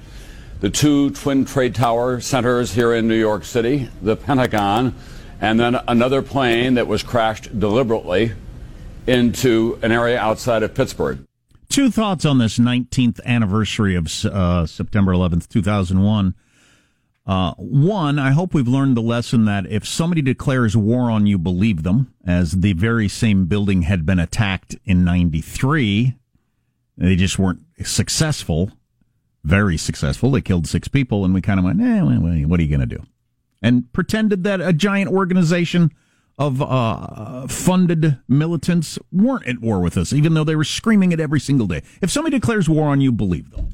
The 0.61 0.71
two 0.71 1.11
Twin 1.11 1.45
Trade 1.45 1.75
Tower 1.75 2.21
centers 2.21 2.73
here 2.73 2.95
in 2.95 3.07
New 3.07 3.19
York 3.19 3.45
City, 3.45 3.89
the 4.03 4.17
Pentagon, 4.17 4.95
and 5.41 5.59
then 5.59 5.77
another 5.87 6.21
plane 6.21 6.75
that 6.75 6.89
was 6.89 7.05
crashed 7.05 7.59
deliberately 7.59 8.33
into 9.07 9.79
an 9.83 9.93
area 9.93 10.19
outside 10.19 10.65
of 10.65 10.75
Pittsburgh. 10.75 11.28
Two 11.69 11.91
thoughts 11.91 12.25
on 12.25 12.39
this 12.39 12.59
19th 12.59 13.23
anniversary 13.25 13.95
of 13.95 14.07
uh, 14.25 14.67
September 14.67 15.13
11th, 15.13 15.49
2001. 15.49 16.35
Uh, 17.27 17.53
one, 17.59 18.19
I 18.19 18.31
hope 18.31 18.55
we've 18.55 18.67
learned 18.67 18.97
the 18.97 19.03
lesson 19.03 19.45
that 19.45 19.67
if 19.67 19.87
somebody 19.87 20.23
declares 20.23 20.75
war 20.75 21.11
on 21.11 21.27
you, 21.27 21.37
believe 21.37 21.83
them, 21.83 22.15
as 22.27 22.53
the 22.53 22.73
very 22.73 23.07
same 23.07 23.45
building 23.45 23.83
had 23.83 24.07
been 24.07 24.19
attacked 24.19 24.77
in 24.87 25.05
93. 25.05 26.17
They 26.97 27.17
just 27.17 27.39
weren't 27.39 27.61
successful, 27.85 28.73
very 29.45 29.77
successful. 29.77 30.31
They 30.31 30.41
killed 30.41 30.67
six 30.67 30.89
people, 30.89 31.23
and 31.23 31.35
we 31.35 31.43
kind 31.43 31.61
of 31.61 31.65
went, 31.65 31.83
eh, 31.83 32.01
what 32.01 32.61
are 32.61 32.63
you 32.63 32.69
going 32.69 32.89
to 32.89 32.97
do? 32.97 33.05
And 33.61 33.93
pretended 33.93 34.43
that 34.45 34.63
a 34.63 34.73
giant 34.73 35.11
organization 35.11 35.93
of 36.39 36.63
uh, 36.63 37.47
funded 37.49 38.19
militants 38.29 38.99
weren't 39.11 39.47
at 39.47 39.61
war 39.61 39.81
with 39.81 39.97
us, 39.97 40.13
even 40.13 40.35
though 40.35 40.45
they 40.45 40.57
were 40.57 40.65
screaming 40.65 41.13
it 41.13 41.21
every 41.21 41.41
single 41.41 41.67
day. 41.67 41.83
If 42.01 42.11
somebody 42.11 42.39
declares 42.39 42.69
war 42.69 42.89
on 42.89 43.01
you, 43.01 43.11
believe 43.11 43.51
them. 43.51 43.71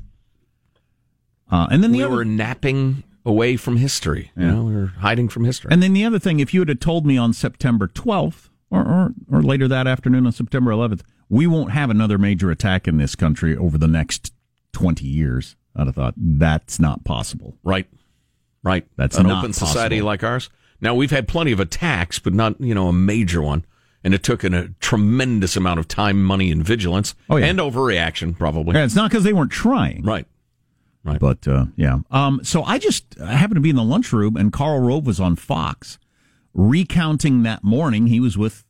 Uh, 1.51 1.67
and 1.71 1.85
then 1.85 1.93
the 1.93 1.99
we 1.99 2.05
other, 2.05 2.17
were 2.17 2.25
napping 2.25 3.05
away 3.25 3.57
from 3.57 3.77
history. 3.77 4.33
You 4.37 4.47
know, 4.47 4.65
we 4.65 4.75
were 4.75 4.87
hiding 4.87 5.29
from 5.29 5.45
history. 5.45 5.71
And 5.73 5.83
then 5.83 5.93
the 5.93 6.05
other 6.05 6.19
thing, 6.19 6.41
if 6.41 6.55
you 6.55 6.65
had 6.65 6.81
told 6.81 7.07
me 7.07 7.19
on 7.19 7.33
September 7.33 7.87
12th 7.87 8.49
or, 8.71 8.81
or, 8.81 9.15
or 9.31 9.43
later 9.43 9.69
that 9.69 9.87
afternoon 9.87 10.27
on 10.27 10.33
September 10.33 10.71
11th, 10.71 11.03
we 11.29 11.47
won't 11.47 11.71
have 11.73 11.91
another 11.91 12.19
major 12.19 12.51
attack 12.51 12.89
in 12.89 12.97
this 12.97 13.15
country 13.15 13.57
over 13.57 13.79
the 13.79 13.89
next 13.89 14.33
20 14.73 15.07
years, 15.07 15.57
I'd 15.77 15.87
have 15.87 15.97
thought 15.97 16.15
that's 16.17 16.79
not 16.79 17.05
possible. 17.05 17.57
Right. 17.63 17.87
Right. 18.63 18.87
That's 18.97 19.17
an 19.17 19.27
not 19.27 19.39
open 19.39 19.53
society 19.53 20.01
like 20.03 20.23
ours. 20.23 20.51
Now 20.81 20.95
we've 20.95 21.11
had 21.11 21.27
plenty 21.29 21.53
of 21.53 21.61
attacks, 21.61 22.19
but 22.19 22.35
not 22.35 22.61
you 22.61 22.75
know 22.75 22.89
a 22.89 22.93
major 22.93 23.41
one. 23.43 23.65
And 24.03 24.13
it 24.13 24.23
took 24.23 24.45
an, 24.45 24.53
a 24.53 24.69
tremendous 24.81 25.57
amount 25.57 25.81
of 25.81 25.89
time, 25.89 26.23
money, 26.23 26.51
and 26.51 26.63
vigilance, 26.63 27.15
Oh, 27.31 27.37
yeah. 27.37 27.47
and 27.47 27.59
overreaction, 27.59 28.37
probably. 28.37 28.75
Yeah, 28.75 28.85
it's 28.85 28.95
not 28.95 29.11
because 29.11 29.25
they 29.25 29.33
weren't 29.33 29.51
trying. 29.51 30.03
Right. 30.03 30.27
Right. 31.05 31.19
But 31.19 31.49
uh, 31.49 31.67
yeah. 31.77 32.01
Um, 32.11 32.41
so 32.45 32.65
I 32.65 32.79
just 32.79 33.19
I 33.21 33.33
happened 33.35 33.57
to 33.57 33.61
be 33.63 33.71
in 33.71 33.77
the 33.77 33.83
lunchroom, 33.83 34.37
and 34.37 34.53
Karl 34.53 34.81
Rove 34.81 35.07
was 35.07 35.21
on 35.21 35.37
Fox 35.37 35.99
recounting 36.53 37.43
that 37.45 37.65
morning 37.65 38.07
he 38.09 38.21
was 38.21 38.37
with 38.39 38.65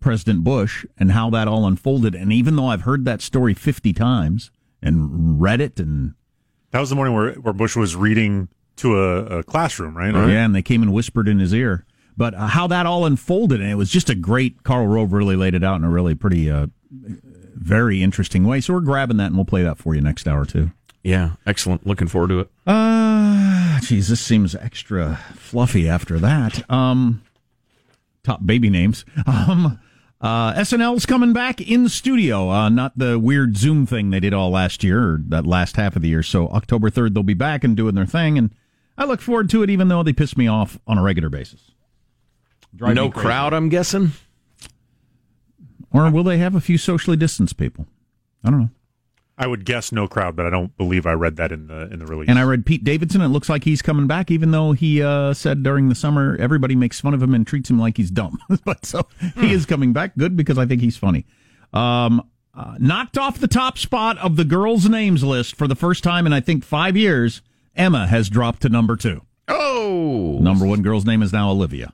President 0.00 0.44
Bush 0.44 0.84
and 0.98 1.12
how 1.12 1.30
that 1.30 1.48
all 1.48 1.66
unfolded. 1.66 2.14
And 2.14 2.32
even 2.32 2.56
though 2.56 2.66
I've 2.68 2.82
heard 2.82 3.04
that 3.04 3.20
story 3.20 3.54
fifty 3.54 3.92
times 3.92 4.50
and 4.82 5.40
read 5.40 5.60
it, 5.60 5.78
and 5.80 6.14
That 6.70 6.80
was 6.80 6.88
the 6.90 6.96
morning 6.96 7.14
where, 7.14 7.32
where 7.34 7.52
Bush 7.54 7.74
was 7.76 7.96
reading 7.96 8.48
to 8.78 8.98
a, 8.98 9.38
a 9.38 9.42
classroom, 9.42 9.96
right? 9.96 10.12
yeah, 10.14 10.44
and 10.44 10.54
they 10.54 10.62
came 10.62 10.82
and 10.82 10.92
whispered 10.92 11.28
in 11.28 11.38
his 11.38 11.52
ear. 11.52 11.84
But 12.16 12.34
uh, 12.34 12.48
how 12.48 12.66
that 12.66 12.84
all 12.84 13.04
unfolded, 13.04 13.60
and 13.60 13.70
it 13.70 13.76
was 13.76 13.90
just 13.90 14.10
a 14.10 14.14
great. 14.14 14.64
Karl 14.64 14.86
Rove 14.86 15.12
really 15.12 15.36
laid 15.36 15.54
it 15.54 15.62
out 15.62 15.76
in 15.76 15.84
a 15.84 15.90
really 15.90 16.16
pretty, 16.16 16.50
uh, 16.50 16.66
very 16.90 18.02
interesting 18.02 18.44
way. 18.44 18.60
So 18.60 18.74
we're 18.74 18.80
grabbing 18.80 19.18
that, 19.18 19.26
and 19.26 19.36
we'll 19.36 19.44
play 19.44 19.62
that 19.62 19.78
for 19.78 19.94
you 19.94 20.00
next 20.00 20.26
hour 20.26 20.44
too. 20.44 20.72
Yeah, 21.04 21.32
excellent. 21.46 21.86
Looking 21.86 22.08
forward 22.08 22.28
to 22.28 22.40
it. 22.40 22.50
Uh, 22.66 23.78
geez, 23.80 24.08
this 24.08 24.20
seems 24.20 24.54
extra 24.56 25.20
fluffy 25.36 25.88
after 25.88 26.18
that. 26.18 26.68
Um, 26.70 27.22
top 28.24 28.44
baby 28.44 28.70
names. 28.70 29.04
Um, 29.26 29.78
uh, 30.20 30.52
SNL's 30.54 31.06
coming 31.06 31.32
back 31.32 31.60
in 31.60 31.84
the 31.84 31.88
studio. 31.88 32.50
Uh, 32.50 32.68
not 32.68 32.98
the 32.98 33.20
weird 33.20 33.56
Zoom 33.56 33.86
thing 33.86 34.10
they 34.10 34.18
did 34.18 34.34
all 34.34 34.50
last 34.50 34.82
year 34.82 35.00
or 35.00 35.20
that 35.28 35.46
last 35.46 35.76
half 35.76 35.94
of 35.94 36.02
the 36.02 36.08
year. 36.08 36.24
So 36.24 36.48
October 36.48 36.90
3rd, 36.90 37.14
they'll 37.14 37.22
be 37.22 37.34
back 37.34 37.62
and 37.62 37.76
doing 37.76 37.94
their 37.94 38.04
thing. 38.04 38.36
And 38.36 38.52
I 38.98 39.04
look 39.04 39.20
forward 39.20 39.48
to 39.50 39.62
it, 39.62 39.70
even 39.70 39.88
though 39.88 40.02
they 40.02 40.12
piss 40.12 40.36
me 40.36 40.48
off 40.48 40.78
on 40.86 40.98
a 40.98 41.02
regular 41.02 41.30
basis. 41.30 41.70
Drive 42.74 42.94
no 42.94 43.10
crowd, 43.10 43.54
I'm 43.54 43.68
guessing. 43.68 44.10
Or 45.92 46.10
will 46.10 46.24
they 46.24 46.38
have 46.38 46.54
a 46.54 46.60
few 46.60 46.76
socially 46.76 47.16
distanced 47.16 47.56
people? 47.56 47.86
I 48.44 48.50
don't 48.50 48.60
know. 48.60 48.70
I 49.40 49.46
would 49.46 49.64
guess 49.64 49.92
no 49.92 50.08
crowd, 50.08 50.34
but 50.34 50.46
I 50.46 50.50
don't 50.50 50.76
believe 50.76 51.06
I 51.06 51.12
read 51.12 51.36
that 51.36 51.52
in 51.52 51.68
the 51.68 51.88
in 51.92 52.00
the 52.00 52.06
release. 52.06 52.28
And 52.28 52.40
I 52.40 52.42
read 52.42 52.66
Pete 52.66 52.82
Davidson. 52.82 53.20
It 53.20 53.28
looks 53.28 53.48
like 53.48 53.62
he's 53.62 53.80
coming 53.80 54.08
back, 54.08 54.32
even 54.32 54.50
though 54.50 54.72
he 54.72 55.00
uh, 55.00 55.32
said 55.32 55.62
during 55.62 55.88
the 55.88 55.94
summer 55.94 56.36
everybody 56.40 56.74
makes 56.74 57.00
fun 57.00 57.14
of 57.14 57.22
him 57.22 57.34
and 57.34 57.46
treats 57.46 57.70
him 57.70 57.78
like 57.78 57.96
he's 57.96 58.10
dumb. 58.10 58.38
but 58.64 58.84
so 58.84 59.06
he 59.36 59.52
is 59.52 59.64
coming 59.64 59.92
back. 59.92 60.16
Good 60.18 60.36
because 60.36 60.58
I 60.58 60.66
think 60.66 60.80
he's 60.80 60.96
funny. 60.96 61.24
Um, 61.72 62.28
uh, 62.52 62.74
knocked 62.80 63.16
off 63.16 63.38
the 63.38 63.46
top 63.46 63.78
spot 63.78 64.18
of 64.18 64.34
the 64.34 64.44
girls' 64.44 64.88
names 64.88 65.22
list 65.22 65.54
for 65.54 65.68
the 65.68 65.76
first 65.76 66.02
time 66.02 66.26
in 66.26 66.32
I 66.32 66.40
think 66.40 66.64
five 66.64 66.96
years. 66.96 67.40
Emma 67.78 68.06
has 68.08 68.28
dropped 68.28 68.60
to 68.62 68.68
number 68.68 68.96
two. 68.96 69.22
Oh, 69.46 70.38
Number 70.42 70.66
one 70.66 70.82
girl's 70.82 71.06
name 71.06 71.22
is 71.22 71.32
now 71.32 71.50
Olivia. 71.50 71.92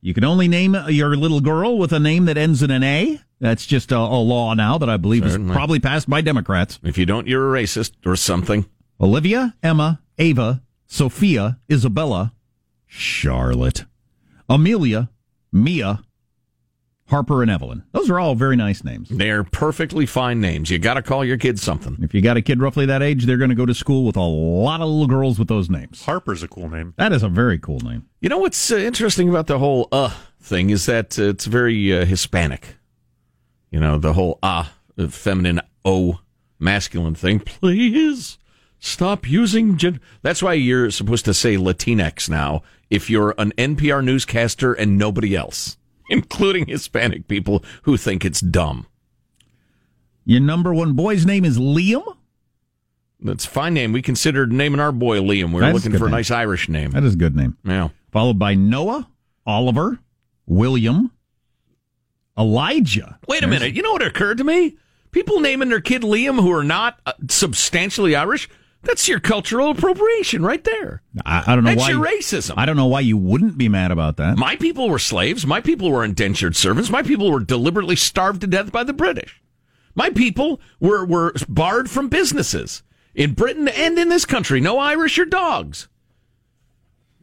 You 0.00 0.14
can 0.14 0.24
only 0.24 0.48
name 0.48 0.74
your 0.88 1.14
little 1.16 1.40
girl 1.42 1.78
with 1.78 1.92
a 1.92 2.00
name 2.00 2.24
that 2.24 2.38
ends 2.38 2.62
in 2.62 2.70
an 2.70 2.82
A. 2.82 3.20
That's 3.38 3.66
just 3.66 3.92
a, 3.92 3.96
a 3.98 3.98
law 3.98 4.54
now 4.54 4.78
that 4.78 4.88
I 4.88 4.96
believe 4.96 5.22
Certainly. 5.24 5.50
is 5.50 5.56
probably 5.56 5.78
passed 5.80 6.08
by 6.08 6.22
Democrats. 6.22 6.78
If 6.82 6.96
you 6.98 7.04
don't, 7.06 7.26
you're 7.28 7.54
a 7.54 7.62
racist 7.62 7.92
or 8.06 8.16
something. 8.16 8.64
Olivia, 9.00 9.54
Emma, 9.62 10.00
Ava, 10.18 10.62
Sophia, 10.86 11.58
Isabella, 11.70 12.32
Charlotte, 12.86 13.84
Amelia, 14.48 15.10
Mia, 15.52 16.02
Harper 17.10 17.42
and 17.42 17.50
Evelyn. 17.50 17.82
Those 17.92 18.08
are 18.08 18.20
all 18.20 18.36
very 18.36 18.54
nice 18.54 18.84
names. 18.84 19.08
They're 19.08 19.42
perfectly 19.42 20.06
fine 20.06 20.40
names. 20.40 20.70
You 20.70 20.78
got 20.78 20.94
to 20.94 21.02
call 21.02 21.24
your 21.24 21.36
kids 21.36 21.60
something. 21.60 21.98
If 22.00 22.14
you 22.14 22.22
got 22.22 22.36
a 22.36 22.42
kid 22.42 22.60
roughly 22.60 22.86
that 22.86 23.02
age, 23.02 23.26
they're 23.26 23.36
going 23.36 23.50
to 23.50 23.56
go 23.56 23.66
to 23.66 23.74
school 23.74 24.04
with 24.04 24.16
a 24.16 24.20
lot 24.20 24.80
of 24.80 24.88
little 24.88 25.08
girls 25.08 25.38
with 25.38 25.48
those 25.48 25.68
names. 25.68 26.04
Harper's 26.04 26.42
a 26.44 26.48
cool 26.48 26.68
name. 26.68 26.94
That 26.96 27.12
is 27.12 27.24
a 27.24 27.28
very 27.28 27.58
cool 27.58 27.80
name. 27.80 28.06
You 28.20 28.28
know 28.28 28.38
what's 28.38 28.70
uh, 28.70 28.76
interesting 28.76 29.28
about 29.28 29.48
the 29.48 29.58
whole 29.58 29.88
uh 29.90 30.14
thing 30.40 30.70
is 30.70 30.86
that 30.86 31.18
uh, 31.18 31.24
it's 31.24 31.46
very 31.46 31.92
uh, 31.92 32.04
Hispanic. 32.04 32.76
You 33.70 33.80
know, 33.80 33.98
the 33.98 34.12
whole 34.12 34.38
ah, 34.42 34.72
uh, 34.98 35.08
feminine 35.08 35.60
o, 35.84 36.20
masculine 36.58 37.14
thing. 37.14 37.40
Please 37.40 38.38
stop 38.78 39.28
using 39.28 39.76
gen- 39.76 40.00
That's 40.22 40.42
why 40.42 40.54
you're 40.54 40.90
supposed 40.90 41.24
to 41.24 41.34
say 41.34 41.56
Latinx 41.56 42.28
now 42.30 42.62
if 42.88 43.08
you're 43.08 43.34
an 43.38 43.52
NPR 43.52 44.04
newscaster 44.04 44.72
and 44.72 44.98
nobody 44.98 45.36
else, 45.36 45.76
including 46.16 46.66
Hispanic 46.66 47.28
people 47.28 47.64
who 47.82 47.96
think 47.96 48.24
it's 48.24 48.40
dumb. 48.40 48.86
Your 50.24 50.40
number 50.40 50.74
one 50.74 50.92
boy's 50.92 51.24
name 51.24 51.44
is 51.44 51.58
Liam. 51.58 52.04
That's 53.20 53.44
a 53.44 53.48
fine 53.48 53.74
name. 53.74 53.92
We 53.92 54.02
considered 54.02 54.52
naming 54.52 54.80
our 54.80 54.92
boy 54.92 55.18
Liam. 55.18 55.48
We 55.48 55.54
were 55.54 55.60
That's 55.60 55.74
looking 55.74 55.92
good 55.92 55.98
for 55.98 56.06
a 56.06 56.08
name. 56.08 56.16
nice 56.18 56.30
Irish 56.30 56.68
name. 56.68 56.90
That 56.92 57.04
is 57.04 57.14
a 57.14 57.18
good 57.18 57.36
name. 57.36 57.56
Yeah. 57.64 57.88
Followed 58.12 58.38
by 58.38 58.54
Noah, 58.54 59.08
Oliver, 59.46 59.98
William, 60.46 61.10
Elijah. 62.38 63.18
Wait 63.28 63.42
a 63.42 63.46
minute. 63.46 63.74
You 63.74 63.82
know 63.82 63.92
what 63.92 64.02
occurred 64.02 64.38
to 64.38 64.44
me? 64.44 64.76
People 65.12 65.40
naming 65.40 65.68
their 65.68 65.80
kid 65.80 66.02
Liam 66.02 66.40
who 66.40 66.52
are 66.52 66.64
not 66.64 66.98
uh, 67.04 67.12
substantially 67.28 68.14
Irish. 68.14 68.48
That's 68.82 69.08
your 69.08 69.20
cultural 69.20 69.70
appropriation 69.70 70.42
right 70.42 70.64
there. 70.64 71.02
I, 71.26 71.44
I 71.46 71.54
don't 71.54 71.64
know 71.64 71.70
That's 71.70 71.82
why. 71.82 71.90
your 71.90 72.04
racism. 72.04 72.54
I 72.56 72.64
don't 72.64 72.76
know 72.76 72.86
why 72.86 73.00
you 73.00 73.16
wouldn't 73.16 73.58
be 73.58 73.68
mad 73.68 73.90
about 73.90 74.16
that. 74.16 74.38
My 74.38 74.56
people 74.56 74.88
were 74.88 74.98
slaves. 74.98 75.46
My 75.46 75.60
people 75.60 75.90
were 75.90 76.04
indentured 76.04 76.56
servants. 76.56 76.88
My 76.88 77.02
people 77.02 77.30
were 77.30 77.40
deliberately 77.40 77.96
starved 77.96 78.40
to 78.40 78.46
death 78.46 78.72
by 78.72 78.84
the 78.84 78.94
British. 78.94 79.42
My 79.94 80.08
people 80.08 80.60
were, 80.78 81.04
were 81.04 81.34
barred 81.48 81.90
from 81.90 82.08
businesses 82.08 82.82
in 83.14 83.34
Britain 83.34 83.68
and 83.68 83.98
in 83.98 84.08
this 84.08 84.24
country. 84.24 84.60
No 84.60 84.78
Irish 84.78 85.18
or 85.18 85.26
dogs. 85.26 85.88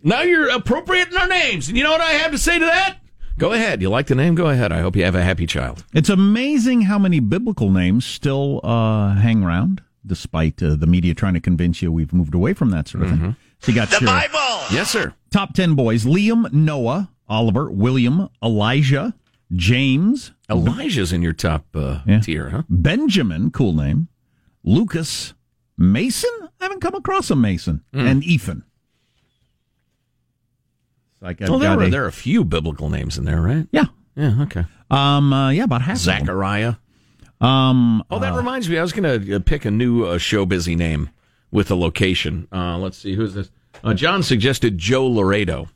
Now 0.03 0.21
you're 0.21 0.49
appropriating 0.49 1.17
our 1.17 1.27
names. 1.27 1.69
And 1.69 1.77
you 1.77 1.83
know 1.83 1.91
what 1.91 2.01
I 2.01 2.11
have 2.11 2.31
to 2.31 2.37
say 2.37 2.59
to 2.59 2.65
that? 2.65 2.97
Go 3.37 3.53
ahead. 3.53 3.81
You 3.81 3.89
like 3.89 4.07
the 4.07 4.15
name? 4.15 4.35
Go 4.35 4.47
ahead. 4.49 4.71
I 4.71 4.79
hope 4.81 4.95
you 4.95 5.03
have 5.03 5.15
a 5.15 5.23
happy 5.23 5.45
child. 5.45 5.85
It's 5.93 6.09
amazing 6.09 6.83
how 6.83 6.97
many 6.97 7.19
biblical 7.19 7.71
names 7.71 8.05
still 8.05 8.59
uh, 8.63 9.13
hang 9.15 9.43
around, 9.43 9.81
despite 10.07 10.61
uh, 10.63 10.75
the 10.75 10.87
media 10.87 11.13
trying 11.13 11.33
to 11.35 11.39
convince 11.39 11.81
you 11.81 11.91
we've 11.91 12.13
moved 12.13 12.33
away 12.33 12.53
from 12.53 12.69
that 12.71 12.87
sort 12.87 13.03
of 13.03 13.09
thing. 13.11 13.35
So 13.59 13.71
you 13.71 13.75
got 13.75 13.91
your 13.91 14.01
Yes, 14.71 14.89
sir. 14.89 15.13
top 15.31 15.53
10 15.53 15.75
boys 15.75 16.05
Liam, 16.05 16.51
Noah, 16.53 17.09
Oliver, 17.27 17.69
William, 17.69 18.29
Elijah, 18.43 19.13
James, 19.53 20.31
Elijah's 20.49 21.11
in 21.13 21.21
your 21.21 21.33
top 21.33 21.65
uh, 21.75 21.99
Yeah. 22.05 22.19
tier, 22.21 22.49
huh? 22.49 22.63
Benjamin, 22.69 23.51
cool 23.51 23.73
name, 23.73 24.07
Lucas, 24.63 25.33
Mason, 25.77 26.29
I 26.59 26.63
haven't 26.65 26.81
come 26.81 26.95
across 26.95 27.29
a 27.29 27.35
Mason, 27.35 27.83
and 27.93 28.23
Ethan. 28.23 28.63
It's 31.13 31.21
Like 31.21 31.39
Well, 31.41 31.59
there 31.59 31.69
got 31.75 31.79
are, 31.83 31.87
a- 31.87 31.89
there 31.89 32.03
are 32.03 32.07
a 32.07 32.11
few 32.11 32.43
biblical 32.45 32.89
names 32.89 33.17
in 33.17 33.25
there, 33.25 33.41
right? 33.41 33.67
yeah, 33.71 33.85
Yeah, 34.15 34.41
okay. 34.43 34.65
um, 34.91 35.33
uh, 35.33 35.49
yeah, 35.51 35.63
about 35.63 35.81
half. 35.81 35.97
of 35.97 36.03
them. 36.05 36.19
Zachariah. 36.19 36.75
Um, 37.39 38.03
Oh, 38.09 38.19
that 38.19 38.33
reminds 38.33 38.69
me. 38.69 38.77
I 38.77 38.81
was 38.81 38.93
going 38.93 39.25
to 39.27 39.39
pick 39.39 39.65
a 39.65 39.71
new 39.71 40.05
uh, 40.05 40.17
show 40.17 40.45
busy 40.45 40.75
name 40.75 41.09
with 41.51 41.69
a 41.71 41.75
location. 41.75 42.47
Uh, 42.51 42.77
let's 42.77 42.97
see. 42.97 43.13
Who's 43.15 43.33
this? 43.33 43.51
Uh, 43.83 43.93
John 43.93 44.23
suggested 44.23 44.77
Joe 44.77 45.05
Laredo 45.07 45.69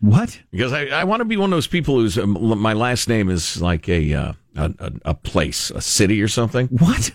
what? 0.00 0.40
because 0.50 0.72
I, 0.72 0.86
I 0.86 1.04
want 1.04 1.20
to 1.20 1.24
be 1.24 1.36
one 1.36 1.52
of 1.52 1.56
those 1.56 1.66
people 1.68 1.96
whose 1.96 2.18
um, 2.18 2.58
my 2.58 2.72
last 2.72 3.08
name 3.08 3.30
is 3.30 3.62
like 3.62 3.88
a, 3.88 4.12
uh, 4.12 4.32
a, 4.56 4.74
a 4.78 4.92
a 5.06 5.14
place, 5.14 5.70
a 5.70 5.80
city 5.80 6.20
or 6.20 6.28
something. 6.28 6.66
What? 6.68 7.12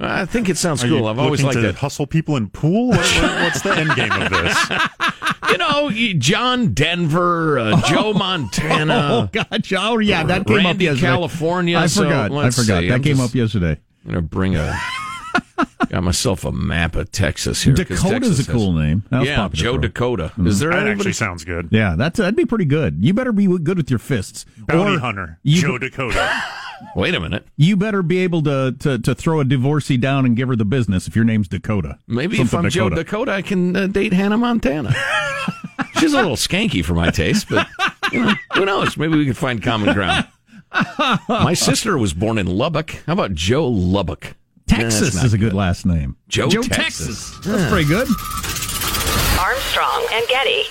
I 0.00 0.24
think 0.26 0.48
it 0.48 0.56
sounds 0.56 0.84
Are 0.84 0.88
cool. 0.88 0.98
you 0.98 1.06
I've 1.06 1.18
always 1.18 1.42
liked 1.42 1.54
to 1.58 1.68
it. 1.70 1.74
hustle 1.74 2.06
people 2.06 2.36
in 2.36 2.48
pool. 2.50 2.88
What, 2.88 2.98
what- 2.98 3.42
what's 3.42 3.62
the 3.62 3.74
end 3.76 3.94
game 3.96 4.12
of 4.12 4.30
this? 4.30 4.68
You 5.50 5.56
know, 5.56 5.90
John 6.18 6.74
Denver, 6.74 7.58
uh, 7.58 7.80
Joe 7.88 8.12
Montana. 8.12 9.08
oh, 9.10 9.28
gotcha. 9.32 9.78
Oh, 9.80 9.98
yeah, 9.98 10.22
that 10.24 10.46
came 10.46 10.58
up 10.58 10.64
Randy, 10.64 10.84
yesterday. 10.84 11.06
California. 11.06 11.78
I 11.78 11.86
So, 11.86 12.02
forgot. 12.02 12.30
I 12.32 12.50
forgot. 12.50 12.80
see. 12.82 12.88
That 12.88 12.94
I'm 12.96 13.02
came 13.02 13.16
just 13.16 13.30
up 13.30 13.34
yesterday. 13.34 13.80
I'm 14.04 14.10
gonna 14.10 14.22
bring 14.22 14.56
a. 14.56 14.78
got 15.88 16.02
myself 16.02 16.44
a 16.44 16.52
map 16.52 16.96
of 16.96 17.10
Texas 17.12 17.62
here. 17.62 17.74
'cause 17.74 17.86
Dakota's 18.02 18.10
Texas 18.10 18.40
a 18.46 18.52
has- 18.52 18.54
cool 18.60 18.72
name. 18.74 19.04
That 19.10 19.20
was 19.20 19.28
yeah, 19.28 19.48
Joe 19.54 19.72
for 19.72 19.78
a- 19.78 19.82
Dakota. 19.82 20.32
Is 20.44 20.58
there 20.58 20.68
That 20.68 20.80
anybody? 20.80 20.92
actually 21.00 21.12
sounds 21.14 21.44
good. 21.44 21.68
Yeah, 21.70 21.94
that's 21.96 22.18
that'd 22.18 22.36
be 22.36 22.44
pretty 22.44 22.66
good. 22.66 22.98
You 23.02 23.14
better 23.14 23.32
be 23.32 23.46
good 23.46 23.78
with 23.78 23.88
your 23.88 23.98
fists. 23.98 24.44
Bounty 24.58 24.96
Or 24.96 24.98
hunter, 24.98 25.38
You, 25.42 25.62
Joe 25.62 25.78
Dakota. 25.78 26.42
Wait 26.96 27.14
a 27.14 27.20
minute. 27.20 27.46
you 27.56 27.76
better 27.76 28.02
be 28.02 28.18
able 28.18 28.42
to, 28.42 28.74
to 28.78 28.98
to 28.98 29.14
throw 29.14 29.40
a 29.40 29.44
divorcee 29.44 29.96
down 29.96 30.24
and 30.26 30.36
give 30.36 30.48
her 30.48 30.56
the 30.56 30.64
business 30.64 31.06
if 31.08 31.14
your 31.16 31.24
name's 31.24 31.48
Dakota. 31.48 31.98
Maybe 32.06 32.40
if 32.40 32.54
I'm 32.54 32.68
Joe 32.70 32.88
Dakota, 32.88 33.32
I 33.32 33.42
can 33.42 33.76
uh, 33.76 33.86
date 33.86 34.12
Hannah 34.12 34.38
Montana. 34.38 34.94
She's 35.98 36.12
a 36.12 36.16
little 36.16 36.36
skanky 36.36 36.84
for 36.84 36.94
my 36.94 37.10
taste, 37.10 37.48
but 37.48 37.66
you 38.12 38.24
know, 38.24 38.32
who 38.54 38.64
knows? 38.64 38.96
Maybe 38.96 39.16
we 39.16 39.24
can 39.24 39.34
find 39.34 39.62
common 39.62 39.94
ground. 39.94 40.26
My 41.28 41.54
sister 41.54 41.96
was 41.96 42.12
born 42.12 42.38
in 42.38 42.46
Lubbock. 42.46 42.90
How 43.06 43.14
about 43.14 43.32
Joe 43.34 43.66
Lubbock? 43.66 44.36
Texas 44.66 45.14
That's 45.14 45.24
is 45.26 45.32
a 45.32 45.38
good 45.38 45.54
last 45.54 45.86
name. 45.86 46.16
Joe 46.28 46.48
Joe 46.48 46.62
Texas. 46.62 47.30
Texas. 47.32 47.46
That's 47.46 47.70
pretty 47.70 47.88
good. 47.88 48.06
Armstrong 49.40 50.06
and 50.12 50.28
Getty. 50.28 50.64